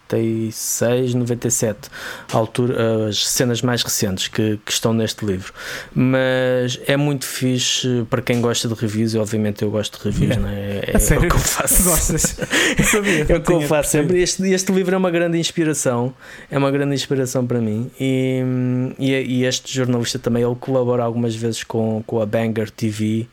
96, 0.09 1.14
97, 1.14 1.90
a 2.32 2.36
altura, 2.36 3.09
as 3.09 3.26
cenas 3.28 3.61
mais 3.62 3.82
recentes 3.82 4.28
que, 4.28 4.59
que 4.64 4.72
estão 4.72 4.92
neste 4.92 5.24
livro. 5.24 5.52
Mas 5.94 6.80
é 6.86 6.96
muito 6.96 7.24
fixe 7.24 8.07
para 8.09 8.22
quem 8.22 8.40
gosta 8.40 8.68
de 8.68 8.74
reviews, 8.74 9.14
e 9.14 9.18
obviamente 9.18 9.62
eu 9.62 9.70
gosto 9.70 9.98
de 9.98 10.04
reviews, 10.04 10.26
Yeah. 10.26 10.42
não 10.42 10.48
é? 10.48 10.78
É, 10.86 11.14
é 11.14 11.18
o 11.18 11.28
que 11.28 11.36
eu 11.36 11.38
faço. 11.38 11.84
Gostas? 11.84 12.36
Eu 12.78 12.84
sabia. 12.84 13.26
É 13.28 13.36
o 13.36 13.40
que 13.40 13.52
eu 13.52 13.61
faço 13.62 13.90
sempre. 13.92 14.20
Este, 14.20 14.42
este 14.50 14.72
livro 14.72 14.94
é 14.94 14.98
uma 14.98 15.11
grande 15.11 15.38
inspiração. 15.38 16.12
É 16.50 16.59
uma 16.59 16.70
grande 16.70 16.94
inspiração 16.94 17.46
para 17.46 17.61
mim. 17.61 17.90
E, 17.98 18.42
e, 18.98 19.12
e 19.12 19.44
este 19.44 19.72
jornalista 19.72 20.18
também 20.18 20.42
ele 20.42 20.57
colabora 20.57 21.02
algumas 21.04 21.34
vezes 21.34 21.62
com, 21.62 22.02
com 22.07 22.20
a 22.20 22.26
Banger 22.26 22.70
TV 22.70 23.26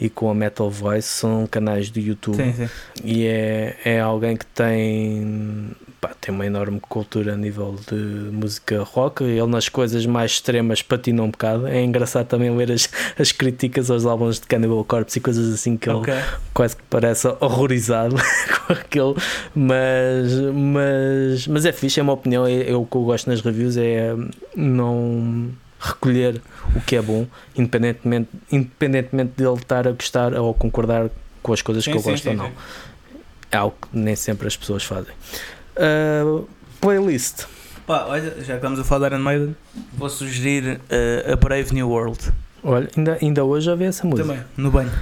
e 0.00 0.08
com 0.08 0.30
a 0.30 0.34
Metal 0.34 0.68
Voice. 0.70 1.08
São 1.08 1.46
canais 1.46 1.90
do 1.90 2.00
YouTube. 2.00 2.36
Sim, 2.36 2.52
sim. 2.52 2.68
E 3.04 3.26
é, 3.26 3.76
é 3.84 4.00
alguém 4.00 4.36
que 4.36 4.46
tem, 4.46 5.70
pá, 6.00 6.14
tem 6.20 6.34
uma 6.34 6.46
enorme 6.46 6.80
cultura 6.80 7.34
a 7.34 7.36
nível 7.36 7.76
de 7.88 7.94
música 7.94 8.82
rock. 8.82 9.22
Ele 9.22 9.46
nas 9.46 9.68
coisas 9.68 10.06
mais 10.06 10.32
extremas 10.32 10.82
patina 10.82 11.22
um 11.22 11.30
bocado. 11.30 11.66
É 11.66 11.82
engraçado 11.82 12.26
também 12.26 12.54
ler 12.56 12.72
as, 12.72 12.88
as 13.18 13.32
críticas 13.32 13.90
aos 13.90 14.06
álbuns 14.06 14.40
de 14.40 14.46
Cannibal 14.46 14.82
Corpse 14.84 15.18
e 15.18 15.20
coisas 15.20 15.52
assim 15.52 15.76
que 15.76 15.88
ele 15.88 15.98
Ok. 15.98 16.14
quase 16.54 16.76
que 16.76 16.82
parece 16.88 17.28
horrorizado 17.40 18.16
com 18.66 18.72
aquele, 18.72 19.14
mas, 19.54 20.32
mas, 20.54 21.46
mas 21.46 21.64
é 21.66 21.72
fixe, 21.72 22.00
é 22.00 22.02
uma 22.02 22.12
opinião. 22.14 22.46
É, 22.46 22.70
é 22.70 22.74
o 22.74 22.84
que 22.86 22.96
eu 22.96 23.02
gosto 23.02 23.28
nas 23.28 23.40
reviews 23.40 23.76
é 23.76 24.14
não 24.56 25.50
recolher 25.78 26.40
o 26.76 26.80
que 26.80 26.96
é 26.96 27.02
bom, 27.02 27.26
independentemente, 27.56 28.28
independentemente 28.52 29.32
dele 29.36 29.54
estar 29.54 29.88
a 29.88 29.92
gostar 29.92 30.34
ou 30.34 30.52
concordar 30.52 31.08
com 31.42 31.52
as 31.52 31.62
coisas 31.62 31.84
Sim, 31.84 31.92
que 31.92 31.96
eu 31.98 32.02
sim, 32.02 32.10
gosto 32.10 32.22
sim, 32.24 32.28
ou 32.30 32.36
não. 32.36 32.52
É 33.50 33.56
algo 33.56 33.74
que 33.80 33.88
nem 33.96 34.14
sempre 34.14 34.46
as 34.46 34.56
pessoas 34.56 34.84
fazem. 34.84 35.14
Uh, 35.80 36.46
playlist. 36.80 37.44
Pá, 37.86 38.04
olha, 38.06 38.30
já 38.38 38.44
que 38.44 38.52
estamos 38.52 38.78
a 38.78 38.84
falar 38.84 39.08
de 39.08 39.14
Iron 39.14 39.24
Maiden, 39.24 39.56
vou 39.94 40.08
sugerir 40.08 40.78
uh, 40.78 41.32
a 41.32 41.36
Brave 41.36 41.74
New 41.74 41.88
World. 41.88 42.32
Olha, 42.62 42.88
ainda, 42.96 43.18
ainda 43.20 43.44
hoje 43.44 43.70
ouvi 43.70 43.84
essa 43.84 44.06
música. 44.06 44.28
Também, 44.28 44.44
no 44.56 44.70
banho. 44.70 44.92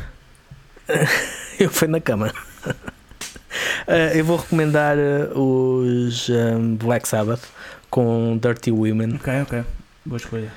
Eu 1.59 1.70
fui 1.70 1.89
na 1.89 2.01
cama. 2.01 2.33
Uh, 2.64 4.14
eu 4.14 4.24
vou 4.24 4.37
recomendar 4.37 4.97
os 5.35 6.29
um, 6.29 6.76
Black 6.76 7.09
Sabbath 7.09 7.43
com 7.91 8.39
Dirty 8.41 8.70
Women. 8.70 9.16
Ok, 9.16 9.43
ok. 9.43 9.64
Boa 10.07 10.16
escolha. 10.18 10.53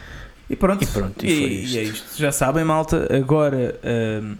E 0.47 0.55
pronto. 0.55 0.83
E 0.83 0.87
pronto, 0.87 1.25
e 1.25 1.29
E, 1.29 1.65
e 1.65 1.77
é 1.79 1.83
isto. 1.83 2.17
Já 2.17 2.31
sabem, 2.31 2.63
malta. 2.63 3.07
Agora 3.11 3.75
um, 4.21 4.35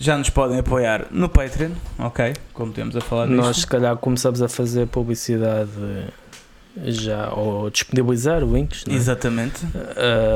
já 0.00 0.16
nos 0.16 0.30
podem 0.30 0.58
apoiar 0.58 1.06
no 1.10 1.28
Patreon, 1.28 1.72
ok? 1.98 2.32
Como 2.54 2.72
temos 2.72 2.96
a 2.96 3.02
falar 3.02 3.26
disto. 3.26 3.36
Nós, 3.36 3.58
se 3.58 3.66
calhar, 3.66 3.94
começamos 3.98 4.40
a 4.40 4.48
fazer 4.48 4.86
publicidade 4.86 5.70
já, 6.84 7.30
ou 7.34 7.68
disponibilizar 7.68 8.42
links 8.42 8.84
não 8.86 8.94
é? 8.94 8.96
Exatamente. 8.96 9.66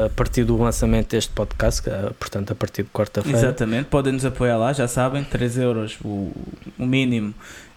A 0.07 0.11
partir 0.11 0.45
do 0.45 0.57
lançamento 0.59 1.11
deste 1.11 1.31
podcast, 1.33 1.83
portanto, 2.19 2.53
a 2.53 2.55
partir 2.55 2.83
de 2.83 2.91
quarta-feira. 2.91 3.39
Exatamente. 3.39 3.87
Podem 3.87 4.13
nos 4.13 4.25
apoiar 4.25 4.59
lá, 4.59 4.73
já 4.73 4.87
sabem. 4.87 5.25
3 5.25 5.59
euros 5.59 5.97
o, 6.05 6.31
o 6.79 6.87
mínimo. 6.87 7.33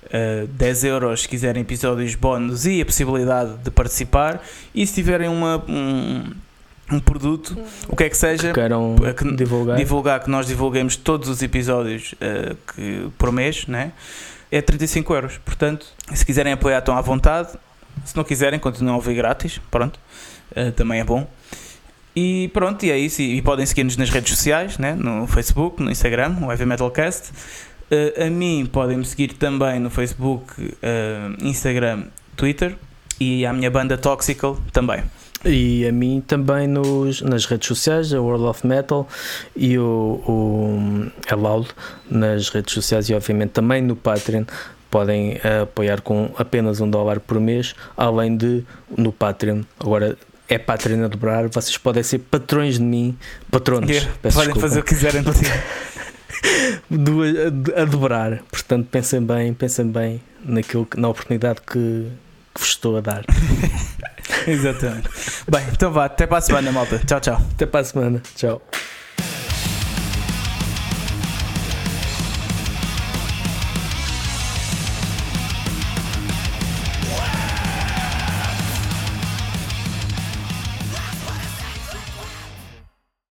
Uh, 0.07 0.47
10 0.47 0.83
euros 0.85 1.21
se 1.21 1.27
quiserem 1.29 1.61
episódios 1.61 2.15
bónus 2.15 2.65
e 2.65 2.81
a 2.81 2.85
possibilidade 2.85 3.57
de 3.63 3.71
participar. 3.71 4.43
E 4.75 4.85
se 4.85 4.93
tiverem 4.93 5.29
uma, 5.29 5.63
um, 5.69 6.31
um 6.91 6.99
produto, 6.99 7.57
o 7.89 7.95
que 7.95 8.03
é 8.05 8.09
que 8.09 8.15
seja, 8.17 8.53
Queiram 8.53 8.95
É 9.05 9.13
que- 9.13 9.29
divulgar. 9.35 9.75
divulgar 9.77 10.23
que 10.23 10.29
nós 10.29 10.47
divulguemos 10.47 10.95
todos 10.95 11.27
os 11.27 11.41
episódios 11.41 12.13
uh, 12.13 12.55
que, 12.73 13.09
por 13.17 13.31
mês, 13.31 13.67
né? 13.67 13.91
é 14.49 14.61
35 14.61 15.13
euros. 15.13 15.37
Portanto, 15.43 15.85
se 16.13 16.25
quiserem 16.25 16.53
apoiar, 16.53 16.79
estão 16.79 16.97
à 16.97 17.01
vontade. 17.01 17.49
Se 18.05 18.15
não 18.15 18.23
quiserem, 18.23 18.57
continuam 18.59 18.93
a 18.93 18.97
ouvir 18.97 19.15
grátis. 19.15 19.59
Pronto, 19.69 19.99
Uh, 20.55 20.71
também 20.71 21.01
é 21.01 21.03
bom. 21.03 21.29
E 22.15 22.49
pronto, 22.53 22.83
e 22.85 22.89
é 22.89 22.97
isso. 22.97 23.21
E, 23.21 23.35
e 23.37 23.41
podem 23.41 23.65
seguir-nos 23.65 23.97
nas 23.97 24.09
redes 24.09 24.31
sociais, 24.35 24.77
né? 24.77 24.95
no 24.95 25.27
Facebook, 25.27 25.83
no 25.83 25.91
Instagram, 25.91 26.37
o 26.41 26.49
Heavy 26.49 26.65
Metalcast. 26.65 27.31
Uh, 27.91 28.25
a 28.25 28.29
mim 28.29 28.65
podem 28.71 28.97
me 28.97 29.05
seguir 29.05 29.33
também 29.33 29.77
no 29.79 29.89
Facebook, 29.89 30.53
Instagram, 31.41 32.05
Twitter 32.37 32.75
e 33.19 33.45
à 33.45 33.51
minha 33.51 33.69
banda 33.69 33.97
Toxical 33.97 34.57
também. 34.71 35.03
E 35.45 35.85
a 35.85 35.91
mim 35.91 36.23
também 36.25 36.67
nos, 36.67 37.21
nas 37.21 37.45
redes 37.45 37.67
sociais, 37.67 38.13
a 38.13 38.19
World 38.19 38.45
of 38.45 38.65
Metal 38.65 39.07
e 39.55 39.77
o, 39.77 40.21
o 40.27 41.11
a 41.29 41.35
Loud 41.35 41.69
nas 42.09 42.49
redes 42.49 42.73
sociais. 42.73 43.09
E 43.09 43.13
obviamente 43.13 43.51
também 43.51 43.81
no 43.81 43.95
Patreon 43.95 44.45
podem 44.89 45.39
eh, 45.43 45.61
apoiar 45.61 46.01
com 46.01 46.31
apenas 46.37 46.81
um 46.81 46.89
dólar 46.89 47.19
por 47.19 47.39
mês, 47.39 47.75
além 47.95 48.35
de 48.35 48.63
no 48.97 49.11
Patreon, 49.11 49.61
agora 49.79 50.17
é 50.49 50.57
Patreon 50.57 51.03
a 51.03 51.07
dobrar, 51.07 51.47
vocês 51.49 51.77
podem 51.77 52.03
ser 52.03 52.19
patrões 52.19 52.75
de 52.75 52.83
mim, 52.83 53.17
patronos, 53.51 53.89
Yeah, 53.89 54.09
podem 54.21 54.31
desculpa, 54.31 54.61
fazer 54.61 54.79
o 54.79 54.83
que 54.83 54.95
quiserem 54.95 55.23
a, 57.77 57.81
a 57.81 57.85
dobrar, 57.85 58.41
portanto 58.49 58.87
pensem 58.89 59.21
bem, 59.21 59.53
pensem 59.53 59.87
bem 59.87 60.21
naquilo 60.43 60.85
que, 60.85 60.99
na 60.99 61.09
oportunidade 61.09 61.59
que, 61.61 62.07
que 62.53 62.61
vos 62.61 62.69
estou 62.69 62.97
a 62.97 63.01
dar. 63.01 63.25
Exatamente. 64.45 65.09
Bem, 65.49 65.63
então 65.71 65.91
vá, 65.91 66.05
até 66.05 66.27
para 66.27 66.37
a 66.37 66.41
semana, 66.41 66.71
malta. 66.71 66.99
Tchau, 66.99 67.19
tchau. 67.19 67.41
Até 67.53 67.65
para 67.65 67.79
a 67.79 67.83
semana, 67.83 68.21
tchau. 68.35 68.61